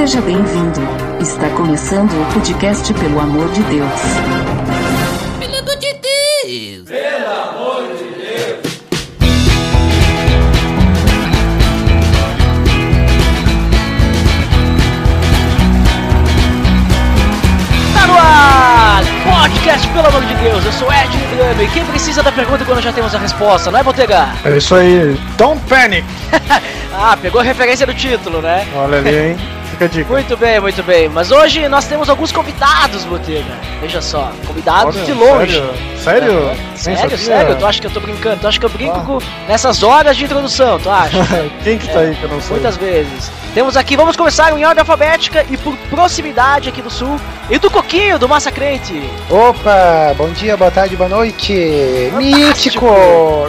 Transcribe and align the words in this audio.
Seja 0.00 0.22
bem-vindo. 0.22 0.80
Está 1.20 1.50
começando 1.50 2.10
o 2.10 2.32
podcast 2.32 2.90
Pelo 2.94 3.20
Amor 3.20 3.52
de 3.52 3.62
Deus. 3.64 4.00
Pelo 5.38 5.58
amor 5.58 5.76
de 5.76 5.92
Deus! 5.92 6.88
Pelo 6.88 7.30
amor 7.30 7.82
de 7.98 8.04
Deus! 8.04 8.80
Tá 17.92 18.06
no 18.06 18.14
ar! 18.18 19.02
Podcast, 19.22 19.86
pelo 19.88 20.06
amor 20.06 20.24
de 20.24 20.34
Deus, 20.36 20.64
eu 20.64 20.72
sou 20.72 20.90
Ed 20.90 21.14
Drame. 21.36 21.68
Quem 21.74 21.84
precisa 21.84 22.22
da 22.22 22.32
pergunta 22.32 22.64
quando 22.64 22.80
já 22.80 22.90
temos 22.90 23.14
a 23.14 23.18
resposta, 23.18 23.70
não 23.70 23.78
é, 23.78 23.82
Botega? 23.82 24.30
É 24.46 24.56
isso 24.56 24.74
aí. 24.74 25.14
Don't 25.36 25.60
panic! 25.68 26.06
ah, 26.90 27.18
pegou 27.20 27.42
a 27.42 27.44
referência 27.44 27.86
do 27.86 27.92
título, 27.92 28.40
né? 28.40 28.66
Olha 28.74 28.96
ali, 28.96 29.14
hein? 29.14 29.36
Fica 29.80 29.84
a 29.84 29.88
dica. 29.88 30.12
Muito 30.12 30.36
bem, 30.36 30.60
muito 30.60 30.82
bem. 30.82 31.08
Mas 31.08 31.30
hoje 31.30 31.66
nós 31.68 31.86
temos 31.86 32.10
alguns 32.10 32.30
convidados, 32.30 33.02
Botega. 33.04 33.54
Veja 33.80 34.02
só, 34.02 34.30
convidados 34.46 34.94
Olha, 34.94 35.04
de 35.06 35.12
longe. 35.14 35.54
Sério? 35.54 35.96
Sério? 35.96 36.48
É, 36.50 36.76
sério, 36.76 37.18
sério? 37.18 37.56
Tu 37.56 37.66
acha 37.66 37.80
que 37.80 37.86
eu 37.86 37.90
tô 37.90 38.00
brincando? 38.00 38.40
Tu 38.40 38.46
acha 38.48 38.58
que 38.60 38.66
eu 38.66 38.70
brinco 38.70 38.96
Ah. 38.98 39.04
com- 39.06 39.18
nessas 39.48 39.82
horas 39.82 40.16
de 40.18 40.24
introdução, 40.24 40.78
tu 40.78 40.90
acha? 40.90 41.16
Quem 41.64 41.78
que 41.78 41.88
tá 41.88 42.00
aí 42.00 42.14
que 42.14 42.22
eu 42.22 42.28
não 42.28 42.40
sei? 42.42 42.50
Muitas 42.56 42.76
vezes. 42.76 43.30
Temos 43.54 43.74
aqui, 43.76 43.96
vamos 43.96 44.16
começar 44.16 44.50
em 44.52 44.64
ordem 44.64 44.80
alfabética 44.80 45.44
e 45.48 45.56
por 45.56 45.74
proximidade 45.88 46.68
aqui 46.68 46.82
do 46.82 46.90
sul. 46.90 47.18
E 47.48 47.58
do 47.58 47.70
Coquinho, 47.70 48.18
do 48.18 48.28
Massacrente. 48.28 49.02
Opa, 49.30 50.14
bom 50.16 50.28
dia, 50.28 50.56
boa 50.58 50.70
tarde, 50.70 50.94
boa 50.94 51.08
noite. 51.08 51.52
Mítico! 52.14 52.86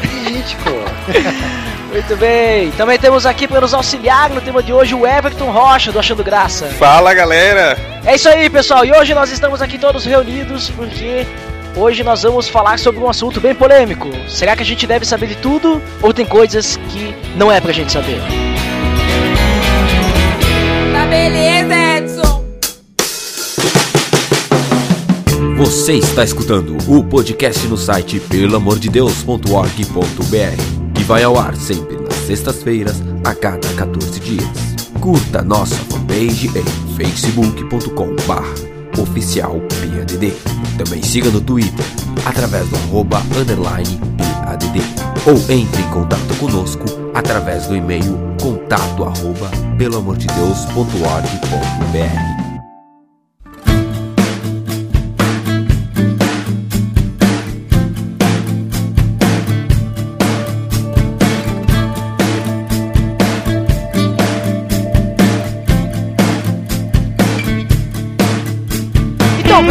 Mítico! 0.01 0.71
Muito 1.91 2.15
bem. 2.15 2.71
Também 2.71 2.97
temos 2.97 3.25
aqui 3.25 3.45
para 3.47 3.59
nos 3.59 3.73
auxiliar 3.73 4.29
no 4.29 4.39
tema 4.39 4.63
de 4.63 4.71
hoje 4.71 4.95
o 4.95 5.05
Everton 5.05 5.51
Rocha, 5.51 5.91
do 5.91 5.99
Achando 5.99 6.23
Graça. 6.23 6.67
Fala 6.67 7.13
galera! 7.13 7.77
É 8.05 8.15
isso 8.15 8.29
aí, 8.29 8.49
pessoal. 8.49 8.85
E 8.85 8.93
hoje 8.93 9.13
nós 9.13 9.29
estamos 9.29 9.61
aqui 9.61 9.77
todos 9.77 10.05
reunidos 10.05 10.69
porque 10.69 11.27
hoje 11.75 12.01
nós 12.01 12.23
vamos 12.23 12.47
falar 12.47 12.79
sobre 12.79 13.01
um 13.01 13.09
assunto 13.09 13.41
bem 13.41 13.53
polêmico. 13.53 14.07
Será 14.27 14.55
que 14.55 14.63
a 14.63 14.65
gente 14.65 14.87
deve 14.87 15.05
saber 15.05 15.27
de 15.27 15.35
tudo 15.35 15.81
ou 16.01 16.13
tem 16.13 16.25
coisas 16.25 16.77
que 16.89 17.13
não 17.35 17.51
é 17.51 17.59
pra 17.59 17.73
gente 17.73 17.91
saber? 17.91 18.21
Tá 20.93 21.05
beleza, 21.07 21.75
Edson! 21.97 22.45
Você 25.57 25.95
está 25.95 26.23
escutando 26.23 26.77
o 26.87 27.03
podcast 27.03 27.67
no 27.67 27.75
site 27.77 28.21
pelamordedeus.org.br 28.21 30.80
vai 31.11 31.23
ao 31.23 31.37
ar 31.37 31.53
sempre 31.57 31.97
nas 31.97 32.15
sextas-feiras 32.25 33.03
a 33.25 33.35
cada 33.35 33.67
14 33.73 34.17
dias. 34.21 34.47
Curta 35.01 35.41
nossa 35.41 35.75
fanpage 35.75 36.49
em 36.57 36.63
facebook.com.br 36.95 38.97
oficial 38.97 39.59
PADD. 39.59 40.31
Também 40.77 41.03
siga 41.03 41.29
no 41.29 41.41
Twitter 41.41 41.85
através 42.25 42.69
do 42.69 42.77
arroba 42.77 43.21
underline 43.37 43.99
PADD 44.17 44.79
ou 45.25 45.33
entre 45.53 45.81
em 45.81 45.89
contato 45.89 46.33
conosco 46.39 46.85
através 47.13 47.67
do 47.67 47.75
e-mail 47.75 48.17
contato 48.41 49.03
arroba 49.03 49.51
pelamordedeus.org.br. 49.77 52.40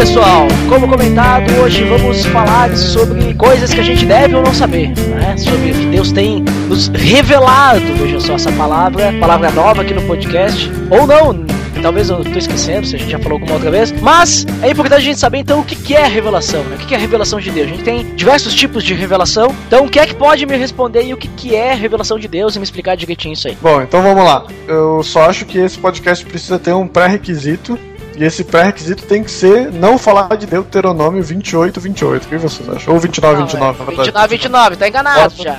pessoal, 0.00 0.49
como 0.66 0.88
comentado, 0.88 1.53
hoje 1.61 1.84
vamos 1.84 2.25
falar 2.25 2.75
sobre 2.75 3.34
coisas 3.34 3.75
que 3.75 3.81
a 3.81 3.83
gente 3.83 4.06
deve 4.06 4.34
ou 4.34 4.43
não 4.43 4.55
saber, 4.55 4.88
né? 4.88 5.37
Sobre 5.37 5.72
o 5.72 5.75
que 5.75 5.87
Deus 5.88 6.11
tem 6.11 6.43
nos 6.69 6.88
revelado. 6.88 7.84
Veja 7.99 8.19
só 8.19 8.33
essa 8.33 8.50
palavra, 8.53 9.12
palavra 9.21 9.50
nova 9.50 9.83
aqui 9.83 9.93
no 9.93 10.00
podcast. 10.05 10.72
Ou 10.89 11.06
não, 11.06 11.44
talvez 11.83 12.09
eu 12.09 12.25
tô 12.25 12.39
esquecendo, 12.39 12.87
se 12.87 12.97
a 12.97 12.99
gente 12.99 13.10
já 13.10 13.19
falou 13.19 13.34
alguma 13.34 13.53
outra 13.53 13.71
vez. 13.71 13.93
Mas 14.00 14.47
é 14.62 14.71
importante 14.71 15.00
a 15.00 15.05
gente 15.05 15.19
saber 15.19 15.41
então 15.41 15.60
o 15.60 15.65
que 15.65 15.77
que 15.77 15.94
é 15.94 16.06
revelação, 16.06 16.65
né? 16.65 16.77
O 16.77 16.78
que 16.78 16.94
é 16.94 16.99
revelação 16.99 17.39
de 17.39 17.50
Deus. 17.50 17.66
A 17.66 17.71
gente 17.71 17.84
tem 17.84 18.15
diversos 18.16 18.55
tipos 18.55 18.83
de 18.83 18.94
revelação. 18.94 19.55
Então, 19.66 19.87
quem 19.87 20.00
é 20.00 20.06
que 20.06 20.15
pode 20.15 20.47
me 20.47 20.56
responder 20.56 21.00
aí 21.00 21.12
o 21.12 21.19
que 21.19 21.28
que 21.28 21.55
é 21.55 21.75
revelação 21.75 22.19
de 22.19 22.27
Deus 22.27 22.56
e 22.56 22.59
me 22.59 22.65
explicar 22.65 22.97
direitinho 22.97 23.34
isso 23.34 23.49
aí? 23.49 23.59
Bom, 23.60 23.83
então 23.83 24.00
vamos 24.03 24.25
lá. 24.25 24.47
Eu 24.66 25.03
só 25.03 25.28
acho 25.28 25.44
que 25.44 25.59
esse 25.59 25.78
podcast 25.78 26.25
precisa 26.25 26.59
ter 26.59 26.72
um 26.72 26.89
pré-requisito. 26.89 27.78
E 28.21 28.25
esse 28.25 28.45
pré-requisito 28.45 29.05
tem 29.05 29.25
que 29.25 29.31
ser 29.31 29.73
não 29.73 29.97
falar 29.97 30.37
de 30.37 30.45
Deuteronômio 30.45 31.23
28, 31.23 31.81
28. 31.81 32.25
O 32.25 32.29
que 32.29 32.37
vocês 32.37 32.69
acham? 32.69 32.93
Ou 32.93 33.01
29, 33.01 33.39
Não, 33.39 33.47
29, 33.47 33.65
é, 33.65 33.79
na 33.79 33.85
verdade. 33.87 34.11
29, 34.11 34.29
29, 34.29 34.77
tá 34.77 34.89
enganado 34.89 35.35
já. 35.43 35.59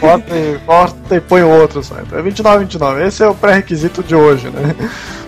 Corta 0.00 0.36
e, 0.36 0.58
corta 0.66 1.14
e 1.14 1.20
põe 1.20 1.42
o 1.44 1.48
outro, 1.48 1.80
sabe? 1.80 2.08
É 2.12 2.20
29, 2.20 2.64
29. 2.64 3.06
Esse 3.06 3.22
é 3.22 3.28
o 3.28 3.34
pré-requisito 3.36 4.02
de 4.02 4.16
hoje, 4.16 4.50
né? 4.50 4.74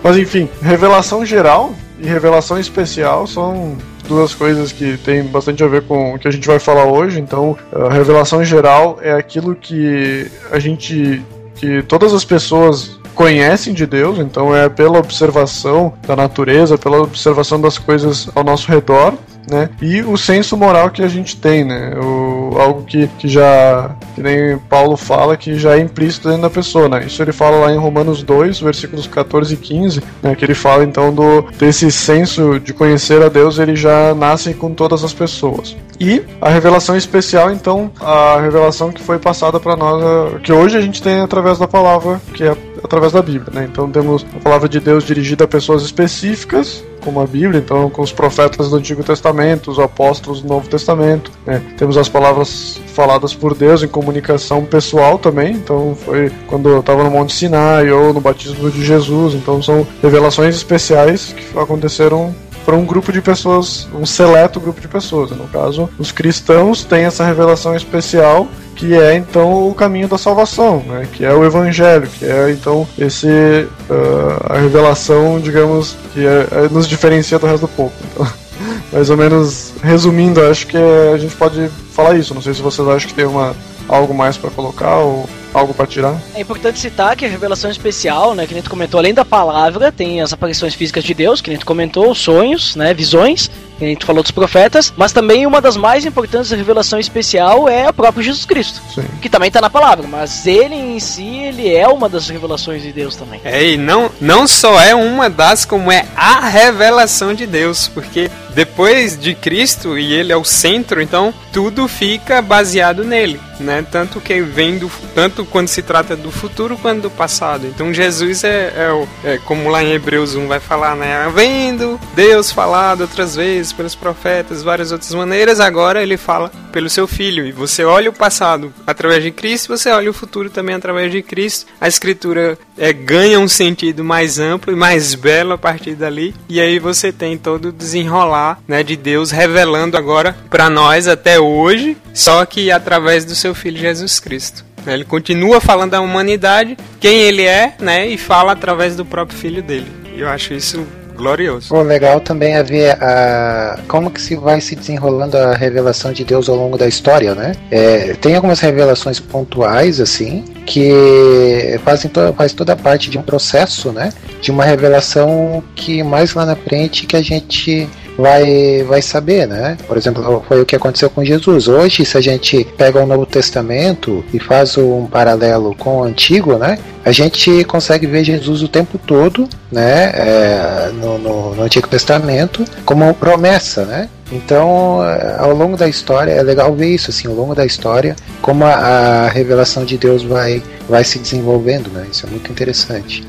Mas 0.03 0.17
enfim, 0.17 0.49
revelação 0.61 1.25
geral 1.25 1.73
e 1.97 2.07
revelação 2.07 2.59
especial 2.59 3.25
são 3.25 3.77
duas 4.05 4.35
coisas 4.35 4.73
que 4.73 4.97
tem 4.97 5.23
bastante 5.23 5.63
a 5.63 5.67
ver 5.67 5.83
com 5.83 6.15
o 6.15 6.19
que 6.19 6.27
a 6.27 6.31
gente 6.31 6.45
vai 6.45 6.59
falar 6.59 6.83
hoje. 6.83 7.21
Então, 7.21 7.57
a 7.71 7.93
revelação 7.93 8.43
geral 8.43 8.99
é 9.01 9.13
aquilo 9.13 9.55
que 9.55 10.29
a 10.51 10.59
gente. 10.59 11.23
que 11.55 11.81
todas 11.83 12.13
as 12.13 12.25
pessoas 12.25 12.99
conhecem 13.15 13.73
de 13.73 13.85
Deus, 13.85 14.19
então 14.19 14.55
é 14.55 14.69
pela 14.69 14.99
observação 14.99 15.93
da 16.05 16.15
natureza, 16.15 16.77
pela 16.77 17.01
observação 17.01 17.59
das 17.59 17.77
coisas 17.77 18.29
ao 18.35 18.43
nosso 18.43 18.69
redor, 18.69 19.13
né? 19.49 19.69
E 19.81 20.01
o 20.01 20.17
senso 20.17 20.57
moral 20.57 20.89
que 20.89 21.03
a 21.03 21.07
gente 21.07 21.37
tem, 21.37 21.63
né? 21.63 21.93
O, 21.95 22.57
algo 22.59 22.83
que, 22.83 23.07
que 23.19 23.27
já, 23.27 23.95
que 24.13 24.21
nem 24.21 24.57
Paulo 24.57 24.97
fala, 24.97 25.37
que 25.37 25.57
já 25.57 25.77
é 25.77 25.79
implícito 25.79 26.27
dentro 26.27 26.43
da 26.43 26.49
pessoa, 26.49 26.89
né? 26.89 27.03
Isso 27.05 27.21
ele 27.21 27.31
fala 27.31 27.57
lá 27.57 27.71
em 27.71 27.77
Romanos 27.77 28.23
2, 28.23 28.59
versículos 28.59 29.07
14 29.07 29.53
e 29.53 29.57
15, 29.57 30.01
né? 30.21 30.35
Que 30.35 30.45
ele 30.45 30.55
fala 30.55 30.83
então 30.83 31.13
do 31.13 31.43
desse 31.57 31.91
senso 31.91 32.59
de 32.59 32.73
conhecer 32.73 33.21
a 33.21 33.29
Deus, 33.29 33.59
ele 33.59 33.75
já 33.75 34.13
nasce 34.15 34.53
com 34.53 34.73
todas 34.73 35.03
as 35.03 35.13
pessoas. 35.13 35.75
E 35.99 36.21
a 36.41 36.49
revelação 36.49 36.97
especial, 36.97 37.51
então, 37.51 37.89
a 38.01 38.39
revelação 38.41 38.91
que 38.91 39.01
foi 39.01 39.17
passada 39.17 39.59
para 39.59 39.75
nós, 39.77 40.41
que 40.41 40.51
hoje 40.51 40.77
a 40.77 40.81
gente 40.81 41.01
tem 41.01 41.21
através 41.21 41.57
da 41.57 41.67
palavra, 41.67 42.19
que 42.33 42.43
é 42.43 42.55
através 42.85 43.13
da 43.13 43.21
Bíblia, 43.21 43.51
né? 43.53 43.67
Então 43.71 43.89
temos 43.89 44.25
a 44.35 44.39
palavra 44.39 44.69
de 44.69 44.79
Deus 44.79 45.03
dirigida 45.03 45.43
a 45.43 45.47
pessoas 45.47 45.83
específicas, 45.83 46.83
como 47.01 47.19
a 47.19 47.27
Bíblia, 47.27 47.59
então 47.59 47.89
com 47.89 48.01
os 48.01 48.11
profetas 48.11 48.69
do 48.69 48.77
Antigo 48.77 49.03
Testamento, 49.03 49.69
os 49.69 49.77
apóstolos 49.77 50.41
do 50.41 50.47
Novo 50.47 50.67
Testamento, 50.67 51.31
né? 51.45 51.61
Temos 51.77 51.97
as 51.97 52.09
palavras 52.09 52.79
faladas 52.87 53.33
por 53.33 53.53
Deus 53.53 53.83
em 53.83 53.87
comunicação 53.87 54.65
pessoal 54.65 55.19
também, 55.19 55.53
então 55.53 55.95
foi 56.05 56.31
quando 56.47 56.69
eu 56.69 56.79
estava 56.79 57.03
no 57.03 57.11
Monte 57.11 57.33
Sinai 57.33 57.91
ou 57.91 58.13
no 58.13 58.21
batismo 58.21 58.71
de 58.71 58.83
Jesus, 58.83 59.35
então 59.35 59.61
são 59.61 59.85
revelações 60.01 60.55
especiais 60.55 61.33
que 61.33 61.59
aconteceram 61.59 62.33
para 62.65 62.75
um 62.75 62.85
grupo 62.85 63.11
de 63.11 63.21
pessoas, 63.21 63.87
um 63.93 64.05
seleto 64.05 64.59
grupo 64.59 64.81
de 64.81 64.87
pessoas. 64.87 65.29
No 65.31 65.47
caso, 65.47 65.89
os 65.99 66.11
cristãos 66.11 66.83
têm 66.83 67.05
essa 67.05 67.23
revelação 67.23 67.75
especial 67.75 68.47
que 68.75 68.93
é 68.93 69.15
então 69.15 69.69
o 69.69 69.73
caminho 69.73 70.07
da 70.07 70.17
salvação, 70.17 70.83
né? 70.85 71.07
que 71.13 71.23
é 71.23 71.33
o 71.33 71.45
evangelho, 71.45 72.09
que 72.09 72.25
é 72.25 72.51
então 72.51 72.85
esse 72.97 73.67
ah, 73.89 74.55
a 74.55 74.57
revelação, 74.57 75.39
digamos, 75.39 75.95
que 76.13 76.25
é- 76.25 76.47
é- 76.51 76.69
nos 76.69 76.87
diferencia 76.87 77.39
do 77.39 77.45
resto 77.47 77.61
do 77.61 77.67
povo. 77.69 77.93
Então, 78.11 78.27
mais 78.91 79.09
ou 79.09 79.15
menos 79.15 79.73
resumindo, 79.81 80.41
acho 80.41 80.67
que 80.67 80.77
a 80.77 81.17
gente 81.17 81.35
pode 81.35 81.69
falar 81.93 82.15
isso. 82.15 82.33
Não 82.33 82.41
sei 82.41 82.53
se 82.53 82.61
vocês 82.61 82.85
acham 82.87 83.07
que 83.07 83.15
tem 83.15 83.25
uma 83.25 83.55
algo 83.87 84.13
mais 84.13 84.37
para 84.37 84.49
colocar 84.49 84.97
ou 84.97 85.27
algo 85.53 85.73
para 85.73 85.87
tirar. 85.87 86.19
É 86.33 86.41
importante 86.41 86.77
citar 86.79 87.15
que 87.15 87.25
a 87.25 87.29
revelação 87.29 87.71
especial, 87.71 88.35
né, 88.35 88.45
que 88.45 88.53
nem 88.53 88.61
tu 88.61 88.69
comentou, 88.69 88.99
além 88.99 89.13
da 89.13 89.23
palavra, 89.23 89.91
tem 89.91 90.21
as 90.21 90.33
aparições 90.33 90.73
físicas 90.73 91.03
de 91.03 91.13
Deus, 91.13 91.39
que 91.39 91.49
nem 91.49 91.57
tu 91.57 91.65
comentou, 91.65 92.11
os 92.11 92.19
sonhos, 92.19 92.75
né, 92.75 92.93
visões, 92.93 93.49
que 93.77 93.85
nem 93.85 93.95
tu 93.95 94.05
falou 94.05 94.21
dos 94.21 94.31
profetas, 94.31 94.93
mas 94.97 95.13
também 95.13 95.45
uma 95.45 95.61
das 95.61 95.77
mais 95.77 96.05
importantes 96.05 96.49
da 96.49 96.57
revelação 96.57 96.99
especial 96.99 97.69
é 97.69 97.89
o 97.89 97.93
próprio 97.93 98.23
Jesus 98.23 98.45
Cristo, 98.45 98.81
Sim. 98.93 99.05
que 99.21 99.29
também 99.29 99.49
tá 99.49 99.61
na 99.61 99.69
palavra, 99.69 100.05
mas 100.07 100.45
ele 100.45 100.75
em 100.75 100.99
si, 100.99 101.37
ele 101.37 101.73
é 101.73 101.87
uma 101.87 102.09
das 102.09 102.27
revelações 102.27 102.81
de 102.81 102.91
Deus 102.91 103.15
também. 103.15 103.39
É, 103.43 103.63
e 103.63 103.77
não, 103.77 104.11
não 104.19 104.47
só 104.47 104.79
é 104.81 104.93
uma 104.93 105.29
das, 105.29 105.63
como 105.63 105.91
é 105.91 106.05
a 106.15 106.47
revelação 106.47 107.33
de 107.33 107.45
Deus, 107.45 107.87
porque 107.87 108.29
depois 108.55 109.19
de 109.19 109.35
Cristo, 109.35 109.97
e 109.97 110.13
ele 110.13 110.31
é 110.31 110.37
o 110.37 110.43
centro, 110.45 111.01
então 111.01 111.33
tudo 111.51 111.87
fica 111.87 112.41
baseado 112.41 113.03
nele, 113.03 113.39
né? 113.59 113.85
Tanto 113.91 114.19
que 114.21 114.41
vem 114.41 114.77
do, 114.77 114.89
tanto 115.13 115.45
quando 115.45 115.67
se 115.67 115.81
trata 115.81 116.15
do 116.15 116.31
futuro 116.31 116.77
quanto 116.77 117.01
do 117.01 117.09
passado. 117.11 117.67
Então 117.67 117.93
Jesus 117.93 118.43
é, 118.43 118.73
é, 118.75 118.91
o- 118.91 119.07
é 119.23 119.37
como 119.39 119.69
lá 119.69 119.83
em 119.83 119.91
Hebreus 119.91 120.35
1 120.35 120.47
vai 120.47 120.59
falar, 120.59 120.95
né? 120.95 121.29
Vendo 121.35 121.99
Deus 122.15 122.49
falado 122.51 123.01
outras 123.01 123.35
vezes 123.35 123.73
pelos 123.73 123.93
profetas, 123.93 124.63
várias 124.63 124.91
outras 124.91 125.13
maneiras, 125.13 125.59
agora 125.59 126.01
ele 126.01 126.15
fala 126.17 126.49
pelo 126.71 126.89
seu 126.89 127.05
filho. 127.07 127.45
E 127.45 127.51
você 127.51 127.83
olha 127.83 128.09
o 128.09 128.13
passado 128.13 128.73
através 128.87 129.21
de 129.23 129.31
Cristo, 129.31 129.67
você 129.77 129.89
olha 129.89 130.09
o 130.09 130.13
futuro 130.13 130.49
também 130.49 130.75
através 130.75 131.11
de 131.11 131.21
Cristo. 131.21 131.65
A 131.79 131.87
escritura 131.87 132.57
é, 132.77 132.91
ganha 132.93 133.39
um 133.39 133.47
sentido 133.47 134.03
mais 134.03 134.39
amplo 134.39 134.71
e 134.71 134.75
mais 134.75 135.15
belo 135.15 135.53
a 135.53 135.57
partir 135.57 135.95
dali. 135.95 136.35
E 136.49 136.59
aí 136.59 136.79
você 136.79 137.11
tem 137.11 137.37
todo 137.37 137.69
o 137.69 137.71
desenrolar 137.71 138.59
né, 138.67 138.83
de 138.83 138.95
Deus 138.95 139.31
revelando 139.31 139.97
agora 139.97 140.35
para 140.49 140.69
nós 140.69 141.07
até 141.07 141.39
hoje, 141.39 141.97
só 142.13 142.45
que 142.45 142.71
através 142.71 143.25
do 143.25 143.35
seu 143.35 143.55
Filho 143.55 143.79
Jesus 143.79 144.19
Cristo. 144.19 144.65
Ele 144.85 145.03
continua 145.03 145.59
falando 145.59 145.91
da 145.91 146.01
humanidade, 146.01 146.77
quem 146.99 147.21
ele 147.21 147.43
é, 147.43 147.75
né, 147.79 148.07
e 148.07 148.17
fala 148.17 148.51
através 148.51 148.95
do 148.95 149.03
próprio 149.03 149.37
Filho 149.37 149.63
dele. 149.63 149.91
Eu 150.15 150.29
acho 150.29 150.53
isso 150.53 150.85
glorioso. 151.15 151.73
O 151.73 151.81
legal 151.81 152.19
também 152.19 152.55
é 152.55 152.63
ver 152.63 152.91
a, 153.01 153.79
como 153.87 154.11
que 154.11 154.21
se 154.21 154.35
vai 154.35 154.61
se 154.61 154.75
desenrolando 154.75 155.37
a 155.37 155.53
revelação 155.53 156.11
de 156.11 156.23
Deus 156.23 156.49
ao 156.49 156.55
longo 156.55 156.77
da 156.77 156.87
história, 156.87 157.33
né? 157.33 157.53
É, 157.71 158.13
tem 158.13 158.35
algumas 158.35 158.59
revelações 158.59 159.19
pontuais, 159.19 159.99
assim, 159.99 160.43
que 160.65 161.79
fazem 161.83 162.11
to 162.11 162.33
faz 162.33 162.53
toda 162.53 162.75
parte 162.75 163.09
de 163.09 163.17
um 163.17 163.23
processo, 163.23 163.91
né? 163.91 164.11
De 164.41 164.51
uma 164.51 164.63
revelação 164.63 165.63
que 165.75 166.03
mais 166.03 166.33
lá 166.33 166.45
na 166.45 166.55
frente 166.55 167.05
que 167.05 167.15
a 167.15 167.21
gente 167.21 167.87
vai, 168.17 168.83
vai 168.83 169.01
saber, 169.01 169.47
né? 169.47 169.77
Por 169.87 169.97
exemplo, 169.97 170.43
foi 170.47 170.61
o 170.61 170.65
que 170.65 170.75
aconteceu 170.75 171.09
com 171.09 171.23
Jesus. 171.23 171.67
Hoje, 171.67 172.05
se 172.05 172.17
a 172.17 172.21
gente 172.21 172.65
pega 172.77 173.03
o 173.03 173.05
Novo 173.05 173.25
Testamento 173.25 174.23
e 174.33 174.39
faz 174.39 174.77
um 174.77 175.05
paralelo 175.05 175.75
com 175.75 175.99
o 175.99 176.03
Antigo, 176.03 176.57
né? 176.57 176.79
A 177.03 177.11
gente 177.11 177.63
consegue 177.65 178.07
ver 178.07 178.23
Jesus 178.23 178.63
o 178.63 178.67
tempo 178.67 178.97
todo, 178.97 179.47
né? 179.71 180.11
É, 180.15 180.91
no, 180.93 181.17
no, 181.17 181.55
no 181.55 181.63
Antigo 181.63 181.87
Testamento, 181.87 182.65
como 182.83 183.13
promessa, 183.13 183.85
né? 183.85 184.09
Então, 184.31 185.03
é, 185.03 185.35
ao 185.37 185.53
longo 185.53 185.77
da 185.77 185.87
história, 185.87 186.31
é 186.31 186.41
legal 186.41 186.73
ver 186.73 186.93
isso, 186.95 187.11
assim, 187.11 187.27
ao 187.27 187.33
longo 187.35 187.53
da 187.53 187.65
história, 187.65 188.15
como 188.41 188.65
a, 188.65 188.73
a 188.73 189.27
revelação 189.27 189.85
de 189.85 189.97
Deus 189.97 190.23
vai, 190.23 190.63
vai 190.89 191.03
se 191.03 191.19
desenvolvendo, 191.19 191.91
né? 191.91 192.07
Isso 192.11 192.25
é 192.25 192.29
muito 192.29 192.51
interessante. 192.51 193.23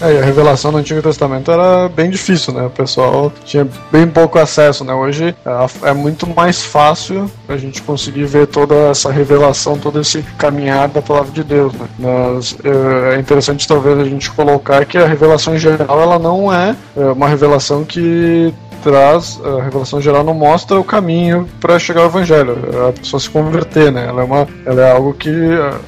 É, 0.00 0.18
a 0.18 0.24
revelação 0.24 0.72
do 0.72 0.78
Antigo 0.78 1.02
Testamento 1.02 1.50
era 1.50 1.88
bem 1.88 2.08
difícil, 2.08 2.54
né? 2.54 2.64
O 2.64 2.70
pessoal 2.70 3.30
tinha 3.44 3.68
bem 3.92 4.06
pouco 4.06 4.38
acesso, 4.38 4.82
né? 4.82 4.94
Hoje 4.94 5.34
é, 5.44 5.90
é 5.90 5.92
muito 5.92 6.26
mais 6.26 6.62
fácil 6.62 7.30
a 7.46 7.56
gente 7.56 7.82
conseguir 7.82 8.24
ver 8.24 8.46
toda 8.46 8.74
essa 8.90 9.12
revelação, 9.12 9.78
todo 9.78 10.00
esse 10.00 10.22
caminhar 10.38 10.88
da 10.88 11.02
palavra 11.02 11.30
de 11.32 11.44
Deus, 11.44 11.72
né? 11.74 11.86
Mas 11.98 12.56
é, 12.64 13.16
é 13.16 13.20
interessante 13.20 13.68
talvez 13.68 13.98
a 13.98 14.04
gente 14.04 14.30
colocar 14.30 14.86
que 14.86 14.96
a 14.96 15.06
revelação 15.06 15.54
em 15.54 15.58
geral 15.58 16.00
ela 16.00 16.18
não 16.18 16.52
é, 16.52 16.74
é 16.96 17.04
uma 17.06 17.28
revelação 17.28 17.84
que 17.84 18.54
traz, 18.82 19.40
a 19.44 19.62
revelação 19.62 20.00
geral 20.00 20.24
não 20.24 20.34
mostra 20.34 20.78
o 20.78 20.84
caminho 20.84 21.48
para 21.60 21.78
chegar 21.78 22.02
ao 22.02 22.06
evangelho, 22.06 22.56
a 22.88 22.92
pessoa 22.92 23.20
se 23.20 23.30
converter, 23.30 23.92
né? 23.92 24.06
Ela 24.08 24.22
é, 24.22 24.24
uma, 24.24 24.48
ela 24.64 24.82
é 24.82 24.92
algo 24.92 25.14
que 25.14 25.30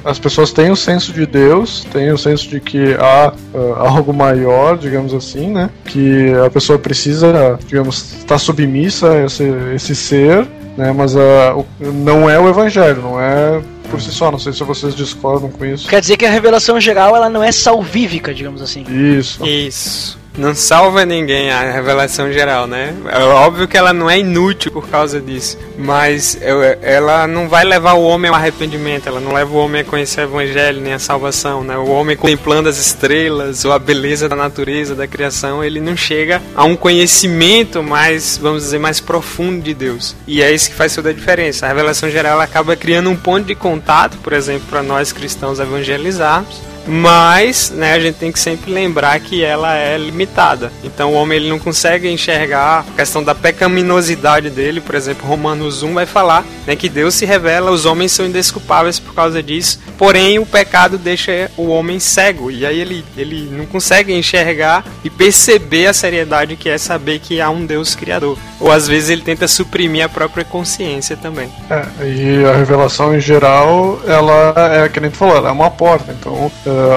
as 0.03 0.19
pessoas 0.19 0.51
têm 0.51 0.71
o 0.71 0.75
senso 0.75 1.11
de 1.11 1.25
Deus, 1.25 1.85
têm 1.91 2.11
o 2.11 2.17
senso 2.17 2.47
de 2.47 2.59
que 2.59 2.95
há 2.95 3.33
uh, 3.53 3.73
algo 3.79 4.13
maior, 4.13 4.77
digamos 4.77 5.13
assim, 5.13 5.49
né? 5.51 5.69
Que 5.85 6.33
a 6.45 6.49
pessoa 6.49 6.79
precisa, 6.79 7.59
digamos, 7.67 8.15
estar 8.19 8.37
submissa 8.37 9.11
a 9.11 9.25
esse, 9.25 9.43
esse 9.75 9.95
ser, 9.95 10.47
né? 10.77 10.91
Mas 10.91 11.15
uh, 11.15 11.65
não 11.79 12.29
é 12.29 12.39
o 12.39 12.47
evangelho, 12.47 13.01
não 13.01 13.19
é 13.19 13.61
por 13.89 14.01
si 14.01 14.11
só. 14.11 14.31
Não 14.31 14.39
sei 14.39 14.53
se 14.53 14.63
vocês 14.63 14.95
discordam 14.95 15.49
com 15.49 15.65
isso. 15.65 15.87
Quer 15.87 16.01
dizer 16.01 16.17
que 16.17 16.25
a 16.25 16.31
revelação 16.31 16.79
geral 16.79 17.15
ela 17.15 17.29
não 17.29 17.43
é 17.43 17.51
salvífica, 17.51 18.33
digamos 18.33 18.61
assim. 18.61 18.83
Isso. 18.89 19.45
Isso 19.45 20.22
não 20.37 20.55
salva 20.55 21.05
ninguém 21.05 21.51
a 21.51 21.71
revelação 21.71 22.31
geral, 22.31 22.65
né? 22.67 22.93
É 23.11 23.19
óbvio 23.19 23.67
que 23.67 23.77
ela 23.77 23.93
não 23.93 24.09
é 24.09 24.19
inútil 24.19 24.71
por 24.71 24.87
causa 24.87 25.21
disso, 25.21 25.57
mas 25.77 26.37
ela 26.81 27.27
não 27.27 27.47
vai 27.47 27.63
levar 27.63 27.93
o 27.93 28.03
homem 28.03 28.29
ao 28.29 28.35
arrependimento, 28.35 29.07
ela 29.07 29.19
não 29.19 29.33
leva 29.33 29.51
o 29.53 29.57
homem 29.57 29.81
a 29.81 29.85
conhecer 29.85 30.21
o 30.21 30.23
evangelho 30.23 30.81
nem 30.81 30.93
a 30.93 30.99
salvação, 30.99 31.63
né? 31.63 31.77
O 31.77 31.89
homem 31.89 32.17
contemplando 32.17 32.69
as 32.69 32.77
estrelas 32.77 33.63
ou 33.63 33.71
a 33.71 33.79
beleza 33.79 34.27
da 34.27 34.35
natureza, 34.35 34.95
da 34.95 35.07
criação, 35.07 35.63
ele 35.63 35.79
não 35.79 35.95
chega 35.95 36.41
a 36.55 36.63
um 36.63 36.75
conhecimento 36.75 37.83
mais, 37.83 38.37
vamos 38.37 38.63
dizer, 38.63 38.79
mais 38.79 38.99
profundo 38.99 39.61
de 39.61 39.73
Deus. 39.73 40.15
E 40.27 40.41
é 40.41 40.51
isso 40.51 40.69
que 40.69 40.75
faz 40.75 40.95
toda 40.95 41.09
a 41.09 41.13
diferença. 41.13 41.65
A 41.65 41.69
revelação 41.69 42.09
geral 42.09 42.39
acaba 42.39 42.75
criando 42.75 43.09
um 43.09 43.15
ponto 43.15 43.45
de 43.45 43.55
contato, 43.55 44.17
por 44.17 44.33
exemplo, 44.33 44.67
para 44.69 44.81
nós 44.81 45.11
cristãos 45.11 45.59
evangelizarmos 45.59 46.72
mas 46.87 47.69
né, 47.69 47.93
a 47.93 47.99
gente 47.99 48.15
tem 48.15 48.31
que 48.31 48.39
sempre 48.39 48.71
lembrar 48.71 49.19
que 49.19 49.43
ela 49.43 49.75
é 49.75 49.97
limitada. 49.97 50.71
Então 50.83 51.13
o 51.13 51.15
homem 51.15 51.37
ele 51.37 51.49
não 51.49 51.59
consegue 51.59 52.09
enxergar 52.09 52.85
a 52.87 52.95
questão 52.95 53.23
da 53.23 53.33
pecaminosidade 53.33 54.49
dele. 54.49 54.81
Por 54.81 54.95
exemplo, 54.95 55.27
Romanos 55.27 55.83
1 55.83 55.93
vai 55.93 56.05
falar 56.05 56.45
né, 56.67 56.75
que 56.75 56.89
Deus 56.89 57.15
se 57.15 57.25
revela, 57.25 57.71
os 57.71 57.85
homens 57.85 58.11
são 58.11 58.25
indesculpáveis 58.25 58.99
por 58.99 59.13
causa 59.13 59.41
disso, 59.41 59.79
porém 59.97 60.39
o 60.39 60.45
pecado 60.45 60.97
deixa 60.97 61.49
o 61.57 61.67
homem 61.67 61.99
cego. 61.99 62.51
E 62.51 62.65
aí 62.65 62.79
ele, 62.79 63.05
ele 63.17 63.49
não 63.51 63.65
consegue 63.65 64.13
enxergar 64.13 64.83
e 65.03 65.09
perceber 65.09 65.87
a 65.87 65.93
seriedade 65.93 66.55
que 66.55 66.69
é 66.69 66.77
saber 66.77 67.19
que 67.19 67.39
há 67.39 67.49
um 67.49 67.65
Deus 67.65 67.95
criador. 67.95 68.37
Ou 68.59 68.71
às 68.71 68.87
vezes 68.87 69.09
ele 69.09 69.21
tenta 69.21 69.47
suprimir 69.47 70.05
a 70.05 70.09
própria 70.09 70.43
consciência 70.43 71.15
também. 71.15 71.49
É, 71.69 72.07
e 72.07 72.45
a 72.45 72.55
revelação 72.55 73.15
em 73.15 73.19
geral, 73.19 73.99
ela 74.07 74.53
é, 74.83 74.89
que 74.89 74.99
nem 74.99 75.11
tu 75.11 75.17
falou, 75.17 75.37
ela 75.37 75.49
é 75.49 75.51
uma 75.51 75.71
porta. 75.71 76.15
Então 76.17 76.51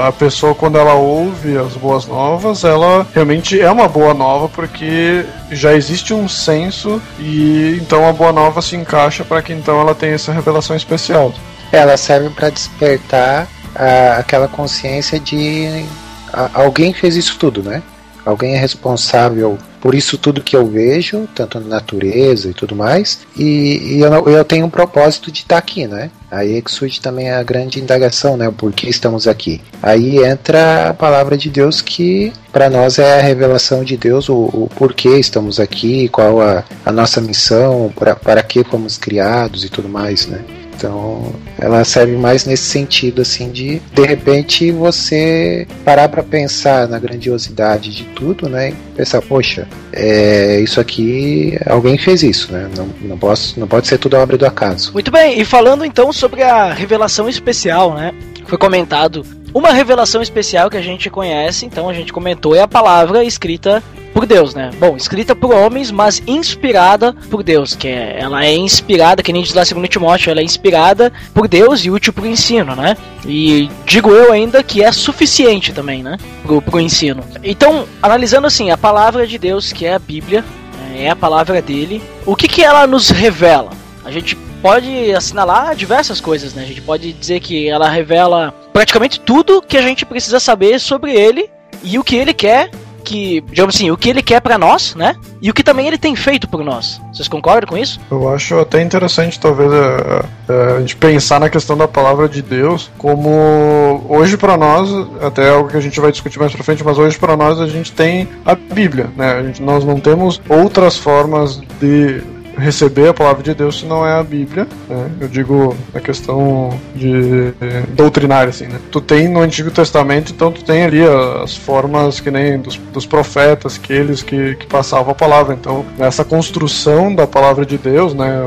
a 0.06 0.12
pessoa 0.12 0.54
quando 0.54 0.78
ela 0.78 0.94
ouve 0.94 1.56
as 1.56 1.74
boas 1.74 2.06
novas, 2.06 2.64
ela 2.64 3.06
realmente 3.14 3.60
é 3.60 3.70
uma 3.70 3.88
boa 3.88 4.14
nova 4.14 4.48
porque 4.48 5.24
já 5.50 5.74
existe 5.74 6.12
um 6.12 6.28
senso 6.28 7.00
e 7.18 7.78
então 7.80 8.08
a 8.08 8.12
boa 8.12 8.32
nova 8.32 8.60
se 8.62 8.76
encaixa 8.76 9.24
para 9.24 9.42
que 9.42 9.52
então 9.52 9.80
ela 9.80 9.94
tenha 9.94 10.14
essa 10.14 10.32
revelação 10.32 10.76
especial. 10.76 11.32
Ela 11.72 11.96
serve 11.96 12.30
para 12.30 12.50
despertar 12.50 13.48
a, 13.74 14.18
aquela 14.18 14.48
consciência 14.48 15.18
de 15.18 15.84
a, 16.32 16.50
alguém 16.54 16.92
fez 16.92 17.16
isso 17.16 17.38
tudo, 17.38 17.62
né? 17.62 17.82
Alguém 18.24 18.54
é 18.54 18.58
responsável 18.58 19.56
por 19.80 19.94
isso 19.94 20.18
tudo 20.18 20.42
que 20.42 20.56
eu 20.56 20.66
vejo, 20.66 21.28
tanto 21.32 21.60
na 21.60 21.76
natureza 21.76 22.50
e 22.50 22.52
tudo 22.52 22.74
mais, 22.74 23.20
e, 23.36 23.98
e 23.98 24.00
eu, 24.00 24.28
eu, 24.28 24.44
tenho 24.44 24.66
um 24.66 24.70
propósito 24.70 25.30
de 25.30 25.42
estar 25.42 25.58
aqui, 25.58 25.86
né? 25.86 26.10
Aí 26.30 26.56
é 26.56 26.60
que 26.60 26.70
surge 26.70 27.00
também 27.00 27.30
a 27.30 27.42
grande 27.42 27.80
indagação, 27.80 28.36
né? 28.36 28.48
O 28.48 28.52
porquê 28.52 28.88
estamos 28.88 29.28
aqui. 29.28 29.60
Aí 29.82 30.18
entra 30.24 30.90
a 30.90 30.94
palavra 30.94 31.36
de 31.36 31.48
Deus 31.48 31.80
que 31.80 32.32
para 32.52 32.68
nós 32.68 32.98
é 32.98 33.18
a 33.18 33.22
revelação 33.22 33.84
de 33.84 33.96
Deus, 33.96 34.28
o, 34.28 34.34
o 34.34 34.70
porquê 34.76 35.18
estamos 35.18 35.60
aqui, 35.60 36.08
qual 36.08 36.40
a, 36.40 36.64
a 36.84 36.90
nossa 36.90 37.20
missão, 37.20 37.92
para 38.22 38.42
que 38.42 38.64
fomos 38.64 38.98
criados 38.98 39.64
e 39.64 39.68
tudo 39.68 39.88
mais, 39.88 40.26
né? 40.26 40.42
Então, 40.76 41.32
ela 41.58 41.82
serve 41.84 42.16
mais 42.16 42.44
nesse 42.44 42.64
sentido, 42.64 43.22
assim, 43.22 43.50
de 43.50 43.80
de 43.92 44.02
repente 44.04 44.70
você 44.70 45.66
parar 45.84 46.08
para 46.08 46.22
pensar 46.22 46.86
na 46.86 46.98
grandiosidade 46.98 47.94
de 47.94 48.04
tudo, 48.04 48.48
né? 48.48 48.70
E 48.70 48.74
pensar, 48.94 49.22
poxa, 49.22 49.66
é, 49.92 50.60
isso 50.60 50.80
aqui, 50.80 51.58
alguém 51.66 51.96
fez 51.96 52.22
isso, 52.22 52.52
né? 52.52 52.68
Não, 52.76 52.88
não, 53.00 53.18
posso, 53.18 53.58
não 53.58 53.66
pode 53.66 53.86
ser 53.86 53.98
tudo 53.98 54.16
obra 54.16 54.36
do 54.36 54.46
acaso. 54.46 54.92
Muito 54.92 55.10
bem, 55.10 55.40
e 55.40 55.44
falando 55.44 55.84
então 55.84 56.12
sobre 56.12 56.42
a 56.42 56.72
revelação 56.72 57.28
especial, 57.28 57.94
né? 57.94 58.12
Foi 58.46 58.58
comentado 58.58 59.24
uma 59.54 59.72
revelação 59.72 60.20
especial 60.20 60.68
que 60.68 60.76
a 60.76 60.82
gente 60.82 61.08
conhece, 61.08 61.64
então 61.64 61.88
a 61.88 61.94
gente 61.94 62.12
comentou, 62.12 62.54
é 62.54 62.60
a 62.60 62.68
palavra 62.68 63.24
escrita 63.24 63.82
por 64.16 64.24
Deus, 64.24 64.54
né? 64.54 64.70
Bom, 64.78 64.96
escrita 64.96 65.36
por 65.36 65.52
homens, 65.52 65.90
mas 65.90 66.22
inspirada 66.26 67.12
por 67.30 67.42
Deus, 67.42 67.76
que 67.76 67.86
é, 67.86 68.16
ela 68.18 68.46
é 68.46 68.56
inspirada, 68.56 69.22
que 69.22 69.30
nem 69.30 69.42
diz 69.42 69.52
lá 69.52 69.62
segundo 69.62 69.86
Timóteo, 69.86 70.30
ela 70.30 70.40
é 70.40 70.42
inspirada 70.42 71.12
por 71.34 71.46
Deus 71.46 71.84
e 71.84 71.90
útil 71.90 72.14
para 72.14 72.24
o 72.24 72.26
ensino, 72.26 72.74
né? 72.74 72.96
E 73.26 73.68
digo 73.84 74.10
eu 74.10 74.32
ainda 74.32 74.62
que 74.62 74.82
é 74.82 74.90
suficiente 74.90 75.70
também, 75.70 76.02
né? 76.02 76.16
Pro, 76.42 76.62
pro 76.62 76.80
ensino. 76.80 77.22
Então, 77.44 77.86
analisando 78.02 78.46
assim, 78.46 78.70
a 78.70 78.78
palavra 78.78 79.26
de 79.26 79.36
Deus, 79.36 79.70
que 79.70 79.84
é 79.84 79.92
a 79.92 79.98
Bíblia, 79.98 80.42
né? 80.78 81.02
é 81.02 81.10
a 81.10 81.16
palavra 81.16 81.60
dele, 81.60 82.02
o 82.24 82.34
que 82.34 82.48
que 82.48 82.64
ela 82.64 82.86
nos 82.86 83.10
revela? 83.10 83.72
A 84.02 84.10
gente 84.10 84.34
pode 84.62 85.12
assinalar 85.12 85.76
diversas 85.76 86.22
coisas, 86.22 86.54
né? 86.54 86.62
A 86.62 86.66
gente 86.66 86.80
pode 86.80 87.12
dizer 87.12 87.40
que 87.40 87.68
ela 87.68 87.90
revela 87.90 88.54
praticamente 88.72 89.20
tudo 89.20 89.60
que 89.60 89.76
a 89.76 89.82
gente 89.82 90.06
precisa 90.06 90.40
saber 90.40 90.80
sobre 90.80 91.12
ele 91.12 91.50
e 91.82 91.98
o 91.98 92.04
que 92.04 92.16
ele 92.16 92.32
quer 92.32 92.70
que, 93.06 93.40
digamos 93.48 93.76
assim, 93.76 93.90
o 93.90 93.96
que 93.96 94.10
ele 94.10 94.20
quer 94.20 94.40
para 94.40 94.58
nós, 94.58 94.96
né? 94.96 95.14
E 95.40 95.48
o 95.48 95.54
que 95.54 95.62
também 95.62 95.86
ele 95.86 95.96
tem 95.96 96.16
feito 96.16 96.48
por 96.48 96.64
nós. 96.64 97.00
Vocês 97.12 97.28
concordam 97.28 97.68
com 97.68 97.78
isso? 97.78 98.00
Eu 98.10 98.28
acho 98.28 98.58
até 98.58 98.82
interessante, 98.82 99.38
talvez, 99.38 99.72
a, 99.72 99.76
é, 99.76 100.52
é, 100.52 100.76
a 100.76 100.80
gente 100.80 100.96
pensar 100.96 101.38
na 101.38 101.48
questão 101.48 101.76
da 101.76 101.86
palavra 101.86 102.28
de 102.28 102.42
Deus 102.42 102.90
como 102.98 104.04
hoje 104.08 104.36
para 104.36 104.56
nós, 104.56 104.90
até 105.22 105.48
algo 105.48 105.70
que 105.70 105.76
a 105.76 105.80
gente 105.80 106.00
vai 106.00 106.10
discutir 106.10 106.40
mais 106.40 106.52
para 106.52 106.64
frente, 106.64 106.84
mas 106.84 106.98
hoje 106.98 107.16
para 107.16 107.36
nós 107.36 107.60
a 107.60 107.68
gente 107.68 107.92
tem 107.92 108.28
a 108.44 108.56
Bíblia, 108.56 109.08
né? 109.16 109.34
A 109.34 109.42
gente, 109.42 109.62
nós 109.62 109.84
não 109.84 110.00
temos 110.00 110.40
outras 110.48 110.96
formas 110.96 111.62
de 111.80 112.22
receber 112.56 113.08
a 113.08 113.14
palavra 113.14 113.42
de 113.42 113.54
Deus 113.54 113.80
se 113.80 113.86
não 113.86 114.06
é 114.06 114.18
a 114.18 114.22
Bíblia, 114.22 114.66
né? 114.88 115.10
Eu 115.20 115.28
digo 115.28 115.76
a 115.94 116.00
questão 116.00 116.78
de 116.94 117.52
doutrinária, 117.94 118.50
assim, 118.50 118.66
né? 118.66 118.78
Tu 118.90 119.00
tem 119.00 119.28
no 119.28 119.40
Antigo 119.40 119.70
Testamento, 119.70 120.32
então 120.32 120.50
tu 120.50 120.64
tem 120.64 120.84
ali 120.84 121.02
as 121.42 121.56
formas 121.56 122.20
que 122.20 122.30
nem 122.30 122.58
dos, 122.58 122.76
dos 122.76 123.06
profetas, 123.06 123.78
aqueles 123.82 124.22
que, 124.22 124.54
que 124.56 124.66
passavam 124.66 125.12
a 125.12 125.14
palavra. 125.14 125.54
Então, 125.54 125.84
nessa 125.98 126.24
construção 126.24 127.14
da 127.14 127.26
palavra 127.26 127.64
de 127.64 127.78
Deus, 127.78 128.14
né? 128.14 128.42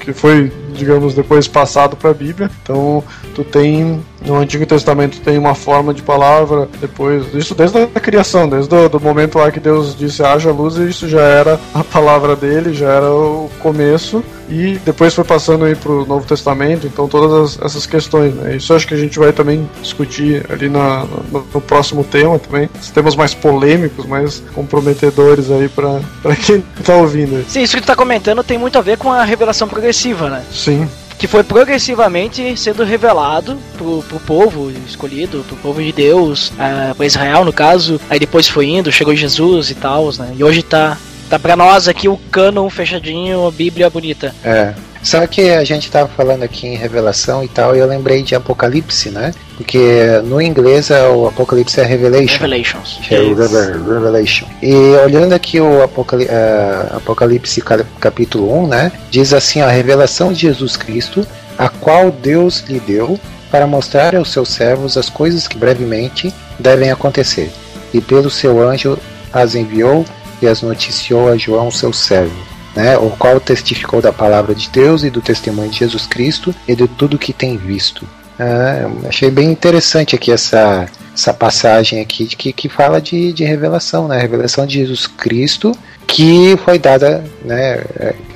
Que 0.00 0.12
foi, 0.12 0.52
digamos, 0.72 1.14
depois 1.14 1.46
passado 1.46 1.96
para 1.96 2.10
a 2.10 2.14
Bíblia. 2.14 2.50
Então, 2.62 3.02
tu 3.34 3.44
tem 3.44 4.00
no 4.24 4.36
Antigo 4.36 4.66
Testamento 4.66 5.20
tem 5.20 5.38
uma 5.38 5.54
forma 5.54 5.94
de 5.94 6.02
palavra, 6.02 6.68
depois, 6.80 7.32
isso 7.34 7.54
desde 7.54 7.78
a 7.78 8.00
criação, 8.00 8.48
desde 8.48 8.74
o 8.74 9.00
momento 9.00 9.38
lá 9.38 9.50
que 9.50 9.60
Deus 9.60 9.96
disse 9.96 10.22
haja 10.22 10.50
luz, 10.50 10.76
isso 10.76 11.08
já 11.08 11.22
era 11.22 11.58
a 11.72 11.82
palavra 11.82 12.36
dele, 12.36 12.74
já 12.74 12.88
era 12.88 13.10
o 13.10 13.50
começo, 13.60 14.22
e 14.50 14.78
depois 14.84 15.14
foi 15.14 15.24
passando 15.24 15.64
aí 15.64 15.74
pro 15.74 16.04
Novo 16.04 16.26
Testamento, 16.26 16.86
então 16.86 17.08
todas 17.08 17.56
as, 17.58 17.64
essas 17.64 17.86
questões, 17.86 18.34
né? 18.34 18.56
Isso 18.56 18.74
acho 18.74 18.86
que 18.86 18.94
a 18.94 18.96
gente 18.96 19.18
vai 19.18 19.32
também 19.32 19.68
discutir 19.80 20.44
ali 20.50 20.68
na, 20.68 21.04
no, 21.04 21.46
no, 21.54 21.60
próximo 21.60 22.02
tema 22.02 22.38
também, 22.38 22.68
os 22.80 22.90
temas 22.90 23.14
mais 23.14 23.32
polêmicos, 23.32 24.06
mais 24.06 24.42
comprometedores 24.54 25.50
aí 25.50 25.68
para 25.68 26.00
quem 26.44 26.62
tá 26.84 26.96
ouvindo. 26.96 27.44
Sim, 27.48 27.62
isso 27.62 27.76
que 27.76 27.82
tu 27.82 27.86
tá 27.86 27.96
comentando 27.96 28.42
tem 28.42 28.58
muito 28.58 28.76
a 28.76 28.82
ver 28.82 28.98
com 28.98 29.12
a 29.12 29.24
revelação 29.24 29.68
progressiva, 29.68 30.28
né? 30.28 30.44
Sim 30.52 30.88
que 31.20 31.26
foi 31.26 31.44
progressivamente 31.44 32.56
sendo 32.56 32.82
revelado 32.82 33.58
pro, 33.76 34.02
pro 34.04 34.18
povo 34.20 34.72
escolhido, 34.88 35.44
pro 35.46 35.56
povo 35.56 35.82
de 35.82 35.92
Deus, 35.92 36.48
uh, 36.48 36.94
pra 36.96 37.04
Israel 37.04 37.44
no 37.44 37.52
caso, 37.52 38.00
aí 38.08 38.18
depois 38.18 38.48
foi 38.48 38.68
indo, 38.68 38.90
chegou 38.90 39.14
Jesus 39.14 39.70
e 39.70 39.74
tal, 39.74 40.10
né? 40.18 40.32
E 40.34 40.42
hoje 40.42 40.62
tá, 40.62 40.96
tá 41.30 41.38
pra 41.38 41.56
nós 41.56 41.86
aqui 41.86 42.08
o 42.08 42.16
cânon 42.30 42.68
fechadinho, 42.68 43.46
a 43.46 43.50
Bíblia 43.52 43.88
bonita. 43.88 44.34
É. 44.44 44.74
Só 45.00 45.24
que 45.26 45.48
a 45.48 45.64
gente 45.64 45.84
estava 45.84 46.08
falando 46.08 46.42
aqui 46.42 46.66
em 46.66 46.76
Revelação 46.76 47.42
e 47.42 47.48
tal, 47.48 47.74
e 47.74 47.78
eu 47.78 47.86
lembrei 47.86 48.22
de 48.22 48.34
Apocalipse, 48.34 49.08
né? 49.10 49.32
Porque 49.56 50.20
no 50.24 50.42
inglês 50.42 50.90
é 50.90 51.08
o 51.08 51.28
Apocalipse 51.28 51.80
é 51.80 51.84
Revelation. 51.84 52.34
Revelations. 52.34 53.00
É 53.10 53.16
Revelation. 53.16 54.46
E 54.60 54.74
olhando 55.02 55.32
aqui 55.32 55.58
o 55.58 55.82
Apocalipse, 55.82 56.34
uh, 56.34 56.96
Apocalipse 56.96 57.62
capítulo 57.98 58.52
1, 58.64 58.66
né? 58.66 58.92
Diz 59.10 59.32
assim, 59.32 59.62
a 59.62 59.70
revelação 59.70 60.32
de 60.32 60.40
Jesus 60.40 60.76
Cristo, 60.76 61.26
a 61.56 61.68
qual 61.68 62.10
Deus 62.10 62.64
lhe 62.68 62.80
deu 62.80 63.18
para 63.50 63.66
mostrar 63.66 64.14
aos 64.16 64.30
seus 64.30 64.50
servos 64.50 64.98
as 64.98 65.08
coisas 65.08 65.48
que 65.48 65.56
brevemente 65.56 66.34
devem 66.58 66.90
acontecer. 66.90 67.50
E 67.94 68.00
pelo 68.00 68.28
seu 68.28 68.60
anjo 68.60 68.98
as 69.32 69.54
enviou 69.54 70.04
e 70.40 70.46
as 70.46 70.62
noticiou 70.62 71.28
a 71.28 71.36
João, 71.36 71.70
seu 71.70 71.92
servo 71.92 72.50
né, 72.74 72.96
o 72.98 73.10
qual 73.10 73.40
testificou 73.40 74.00
da 74.00 74.12
palavra 74.12 74.54
de 74.54 74.68
Deus 74.70 75.02
e 75.02 75.10
do 75.10 75.20
testemunho 75.20 75.70
de 75.70 75.78
Jesus 75.78 76.06
Cristo 76.06 76.54
e 76.66 76.74
de 76.74 76.86
tudo 76.86 77.18
que 77.18 77.32
tem 77.32 77.56
visto. 77.56 78.06
Ah, 78.38 78.88
achei 79.08 79.30
bem 79.30 79.50
interessante 79.50 80.14
aqui 80.14 80.30
essa, 80.30 80.86
essa 81.14 81.34
passagem 81.34 82.00
aqui 82.00 82.26
que, 82.26 82.52
que 82.52 82.68
fala 82.68 83.00
de, 83.00 83.32
de 83.32 83.44
revelação, 83.44 84.08
né, 84.08 84.18
revelação 84.18 84.66
de 84.66 84.78
Jesus 84.78 85.06
Cristo 85.06 85.76
que 86.06 86.56
foi 86.64 86.78
dada, 86.78 87.22
né, 87.44 87.84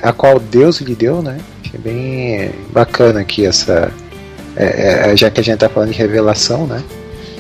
a 0.01 0.13
qual 0.13 0.39
Deus 0.39 0.81
lhe 0.81 0.95
deu, 0.95 1.23
né. 1.23 1.39
Achei 1.65 1.81
bem 1.81 2.51
bacana 2.73 3.21
aqui 3.21 3.45
essa, 3.45 3.91
é, 4.57 5.11
é, 5.11 5.17
já 5.17 5.31
que 5.31 5.41
a 5.41 5.45
gente 5.45 5.55
está 5.55 5.69
falando 5.69 5.91
de 5.91 5.99
revelação, 5.99 6.67
né. 6.67 6.83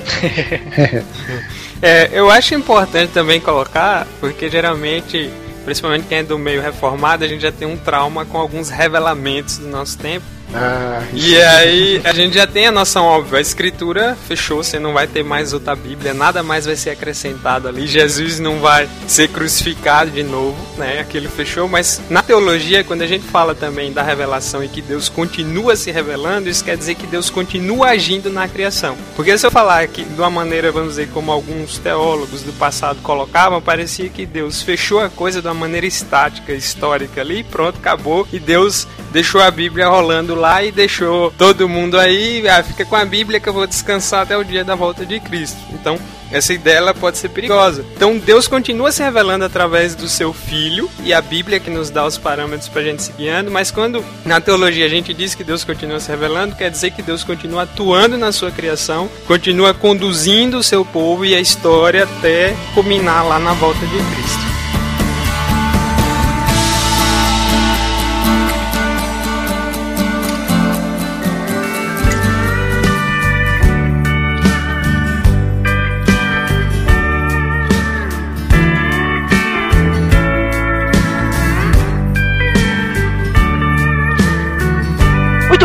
é, 1.82 2.10
eu 2.12 2.30
acho 2.30 2.54
importante 2.54 3.12
também 3.12 3.40
colocar, 3.40 4.06
porque 4.20 4.48
geralmente 4.48 5.30
principalmente 5.64 6.06
quem 6.06 6.18
é 6.18 6.22
do 6.22 6.38
meio 6.38 6.60
reformado, 6.60 7.24
a 7.24 7.28
gente 7.28 7.40
já 7.40 7.50
tem 7.50 7.66
um 7.66 7.76
trauma 7.76 8.24
com 8.24 8.38
alguns 8.38 8.68
revelamentos 8.68 9.58
do 9.58 9.66
nosso 9.66 9.98
tempo. 9.98 10.24
Ah, 10.54 11.02
e 11.12 11.36
aí 11.42 12.00
a 12.04 12.12
gente 12.12 12.34
já 12.34 12.46
tem 12.46 12.68
a 12.68 12.72
noção 12.72 13.04
óbvia, 13.04 13.38
a 13.38 13.40
escritura 13.40 14.16
fechou, 14.28 14.62
você 14.62 14.78
não 14.78 14.92
vai 14.92 15.06
ter 15.06 15.24
mais 15.24 15.52
outra 15.52 15.74
Bíblia, 15.74 16.14
nada 16.14 16.44
mais 16.44 16.64
vai 16.64 16.76
ser 16.76 16.90
acrescentado 16.90 17.66
ali, 17.66 17.88
Jesus 17.88 18.38
não 18.38 18.60
vai 18.60 18.88
ser 19.08 19.28
crucificado 19.28 20.12
de 20.12 20.22
novo, 20.22 20.56
né? 20.78 21.00
Aquilo 21.00 21.28
fechou, 21.28 21.68
mas 21.68 22.00
na 22.08 22.22
teologia, 22.22 22.84
quando 22.84 23.02
a 23.02 23.06
gente 23.06 23.24
fala 23.24 23.52
também 23.52 23.92
da 23.92 24.02
revelação 24.02 24.62
e 24.62 24.68
que 24.68 24.80
Deus 24.80 25.08
continua 25.08 25.74
se 25.74 25.90
revelando, 25.90 26.48
isso 26.48 26.64
quer 26.64 26.76
dizer 26.76 26.94
que 26.94 27.06
Deus 27.06 27.30
continua 27.30 27.88
agindo 27.88 28.30
na 28.30 28.46
criação. 28.46 28.96
Porque 29.16 29.36
se 29.36 29.44
eu 29.44 29.50
falar 29.50 29.82
aqui 29.82 30.04
de 30.04 30.20
uma 30.20 30.30
maneira, 30.30 30.70
vamos 30.70 30.90
dizer, 30.90 31.08
como 31.08 31.32
alguns 31.32 31.78
teólogos 31.78 32.42
do 32.42 32.52
passado 32.52 33.00
colocavam, 33.02 33.60
parecia 33.60 34.08
que 34.08 34.24
Deus 34.24 34.62
fechou 34.62 35.00
a 35.00 35.10
coisa 35.10 35.42
de 35.42 35.48
uma 35.48 35.54
maneira 35.54 35.86
estática, 35.86 36.52
histórica 36.52 37.20
ali, 37.20 37.42
pronto, 37.42 37.78
acabou, 37.78 38.26
e 38.32 38.38
Deus 38.38 38.86
deixou 39.12 39.40
a 39.40 39.50
Bíblia 39.50 39.88
rolando 39.88 40.34
lá 40.34 40.43
e 40.64 40.70
deixou 40.70 41.32
todo 41.38 41.68
mundo 41.68 41.98
aí, 41.98 42.46
ah, 42.48 42.62
fica 42.62 42.84
com 42.84 42.96
a 42.96 43.04
Bíblia 43.04 43.40
que 43.40 43.48
eu 43.48 43.52
vou 43.52 43.66
descansar 43.66 44.22
até 44.22 44.36
o 44.36 44.44
dia 44.44 44.64
da 44.64 44.74
volta 44.74 45.06
de 45.06 45.18
Cristo. 45.20 45.58
Então, 45.72 45.98
essa 46.30 46.52
ideia 46.52 46.78
ela 46.78 46.94
pode 46.94 47.16
ser 47.16 47.28
perigosa. 47.28 47.84
Então, 47.94 48.18
Deus 48.18 48.48
continua 48.48 48.90
se 48.90 49.02
revelando 49.02 49.44
através 49.44 49.94
do 49.94 50.08
seu 50.08 50.32
filho 50.32 50.90
e 51.02 51.12
a 51.12 51.22
Bíblia 51.22 51.60
que 51.60 51.70
nos 51.70 51.90
dá 51.90 52.04
os 52.04 52.18
parâmetros 52.18 52.68
para 52.68 52.82
a 52.82 52.84
gente 52.84 53.02
se 53.02 53.12
guiando, 53.12 53.50
mas 53.50 53.70
quando 53.70 54.04
na 54.24 54.40
teologia 54.40 54.84
a 54.84 54.88
gente 54.88 55.14
diz 55.14 55.34
que 55.34 55.44
Deus 55.44 55.64
continua 55.64 56.00
se 56.00 56.10
revelando, 56.10 56.56
quer 56.56 56.70
dizer 56.70 56.90
que 56.90 57.02
Deus 57.02 57.22
continua 57.22 57.62
atuando 57.62 58.18
na 58.18 58.32
sua 58.32 58.50
criação, 58.50 59.08
continua 59.26 59.72
conduzindo 59.72 60.58
o 60.58 60.62
seu 60.62 60.84
povo 60.84 61.24
e 61.24 61.34
a 61.34 61.40
história 61.40 62.04
até 62.04 62.54
culminar 62.74 63.26
lá 63.26 63.38
na 63.38 63.52
volta 63.52 63.86
de 63.86 63.96
Cristo. 63.96 64.53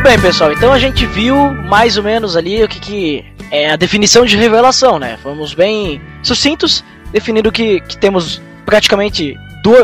Bem, 0.10 0.20
pessoal. 0.20 0.52
Então 0.52 0.74
a 0.74 0.80
gente 0.80 1.06
viu 1.06 1.36
mais 1.54 1.96
ou 1.96 2.04
menos 2.04 2.36
ali 2.36 2.64
o 2.64 2.68
que, 2.68 2.80
que 2.80 3.26
é 3.52 3.70
a 3.70 3.76
definição 3.76 4.26
de 4.26 4.36
revelação, 4.36 4.98
né? 4.98 5.20
Fomos 5.22 5.54
bem 5.54 6.02
sucintos, 6.24 6.84
definindo 7.12 7.52
que, 7.52 7.80
que 7.82 7.96
temos 7.96 8.42
praticamente 8.66 9.38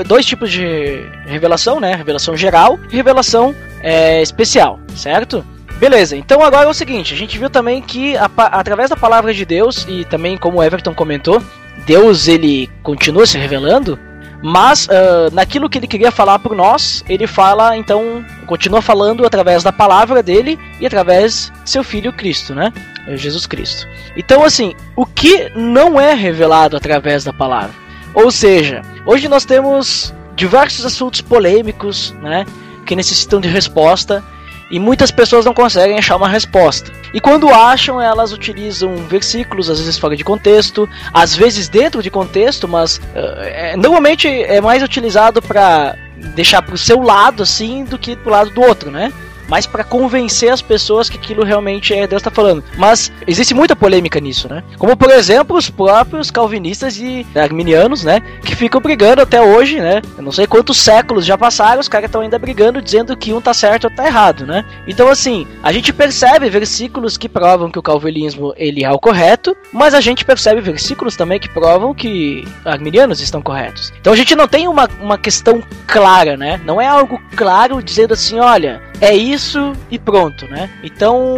dois 0.08 0.25
tipos 0.25 0.51
de 0.51 1.05
revelação, 1.27 1.79
né? 1.79 1.94
Revelação 1.94 2.36
geral 2.36 2.79
e 2.91 2.96
revelação 2.96 3.53
é, 3.82 4.20
especial, 4.24 4.79
certo? 4.96 5.46
Beleza, 5.77 6.17
então 6.17 6.41
agora 6.41 6.65
é 6.65 6.72
o 6.72 6.74
seguinte, 6.74 7.13
a 7.13 7.17
gente 7.17 7.38
viu 7.38 7.50
também 7.50 7.79
que 7.79 8.17
a, 8.17 8.27
através 8.36 8.89
da 8.89 8.96
palavra 8.96 9.32
de 9.32 9.46
Deus, 9.46 9.86
e 9.88 10.05
também 10.05 10.38
como 10.38 10.58
o 10.58 10.63
Everton 10.63 10.96
comentou, 10.96 11.39
Deus 11.86 12.27
ele 12.27 12.67
continua 12.82 13.27
se 13.27 13.38
revelando, 13.38 14.00
mas 14.46 14.86
uh, 14.86 15.34
naquilo 15.34 15.68
que 15.68 15.80
ele 15.80 15.88
queria 15.88 16.12
falar 16.12 16.38
por 16.38 16.56
nós, 16.56 17.04
ele 17.10 17.25
fala, 17.25 17.75
então, 17.75 18.24
continua 18.46 18.80
falando 18.80 19.25
através 19.25 19.64
da 19.64 19.72
palavra 19.72 20.22
dele 20.22 20.60
e 20.80 20.86
através 20.86 21.52
de 21.64 21.70
seu 21.72 21.84
filho 21.84 22.14
Cristo, 22.14 22.54
né? 22.54 22.72
Jesus 23.16 23.48
Cristo. 23.48 23.88
Então, 24.16 24.44
assim, 24.44 24.75
o 24.96 25.04
que 25.04 25.50
não 25.56 26.00
é 26.00 26.14
revelado 26.14 26.78
através 26.78 27.24
da 27.24 27.34
palavra? 27.34 27.74
Ou 28.14 28.30
seja, 28.30 28.84
hoje 29.04 29.28
nós 29.28 29.46
temos 29.46 30.14
diversos 30.36 30.86
assuntos 30.86 31.22
polêmicos, 31.22 32.12
né? 32.22 32.46
Que 32.86 32.96
necessitam 32.96 33.42
de 33.42 33.48
resposta 33.48 34.24
e 34.69 34.79
muitas 34.79 35.12
pessoas 35.12 35.45
não 35.45 35.53
conseguem 35.53 35.98
achar 35.98 36.15
uma 36.15 36.27
resposta. 36.27 36.91
E 37.13 37.19
quando 37.19 37.50
acham, 37.50 38.01
elas 38.01 38.31
utilizam 38.31 38.95
versículos, 39.07 39.69
às 39.69 39.79
vezes 39.79 39.98
fora 39.98 40.15
de 40.15 40.24
contexto, 40.24 40.89
às 41.13 41.36
vezes 41.36 41.69
dentro 41.69 42.01
de 42.01 42.10
contexto, 42.10 42.67
mas 42.67 42.98
uh, 42.98 43.41
é, 43.41 43.77
normalmente 43.77 44.27
é 44.27 44.60
mais 44.60 44.84
utilizado 44.84 45.41
para 45.41 45.95
deixar 46.34 46.62
para 46.62 46.75
o 46.75 46.77
seu 46.77 47.01
lado 47.01 47.43
assim 47.43 47.84
do 47.84 47.98
que 47.98 48.15
pro 48.15 48.31
lado 48.31 48.50
do 48.50 48.62
outro, 48.62 48.89
né? 48.89 49.12
Mas 49.48 49.66
para 49.66 49.84
convencer 49.84 50.52
as 50.52 50.62
pessoas 50.62 51.10
que 51.10 51.18
aquilo 51.18 51.44
realmente 51.44 51.94
é 51.94 52.08
Deus 52.08 52.22
está 52.22 52.32
falando. 52.32 52.64
Mas 52.78 53.12
existe 53.28 53.54
muita 53.54 53.75
polêmica 53.75 54.20
nisso, 54.20 54.48
né? 54.50 54.64
Como 54.78 54.96
por 54.96 55.10
exemplo 55.12 55.58
os 55.58 55.70
próprios 55.70 56.32
calvinistas 56.32 56.98
e 56.98 57.25
arminianos, 57.36 58.04
né, 58.04 58.22
que 58.44 58.56
ficam 58.56 58.82
brigando 58.82 59.22
até 59.22 59.42
hoje, 59.42 59.80
né? 59.80 60.02
Eu 60.18 60.24
não 60.24 60.32
sei 60.32 60.48
quantos 60.48 60.78
séculos 60.78 61.25
já 61.25 61.38
passaram, 61.38 61.80
os 61.80 61.88
caras 61.88 62.08
estão 62.08 62.22
ainda 62.22 62.40
brigando 62.40 62.82
dizendo 62.82 63.16
que 63.16 63.34
um 63.34 63.42
tá 63.42 63.54
certo 63.54 63.86
ou 63.86 63.90
tá 63.90 64.06
errado, 64.06 64.46
né? 64.46 64.66
Então 64.88 65.10
assim, 65.10 65.48
a 65.64 65.72
gente 65.72 65.94
percebe 65.94 66.50
versículos 66.50 67.18
que 67.18 67.30
provam 67.30 67.70
que 67.70 67.80
o 67.80 67.84
calvinismo 67.84 68.54
ele 68.58 68.84
é 68.84 68.92
o 68.92 69.00
correto, 69.00 69.56
mas 69.72 69.94
a 69.94 70.02
gente 70.02 70.25
percebe 70.25 70.62
versículos 70.62 71.16
também 71.16 71.40
que 71.40 71.50
provam 71.50 71.94
que 71.94 72.46
arminianos 72.64 73.22
estão 73.22 73.42
corretos. 73.42 73.92
Então 74.00 74.14
a 74.14 74.16
gente 74.16 74.36
não 74.36 74.48
tem 74.48 74.68
uma, 74.68 74.90
uma 75.02 75.18
questão 75.18 75.62
clara, 75.88 76.38
né? 76.38 76.60
Não 76.66 76.82
é 76.82 76.88
algo 76.88 77.22
claro 77.36 77.82
dizendo 77.82 78.14
assim, 78.14 78.40
olha, 78.40 78.82
é 79.02 79.16
isso 79.16 79.74
e 79.90 80.00
pronto, 80.00 80.48
né? 80.48 80.70
Então, 80.84 81.36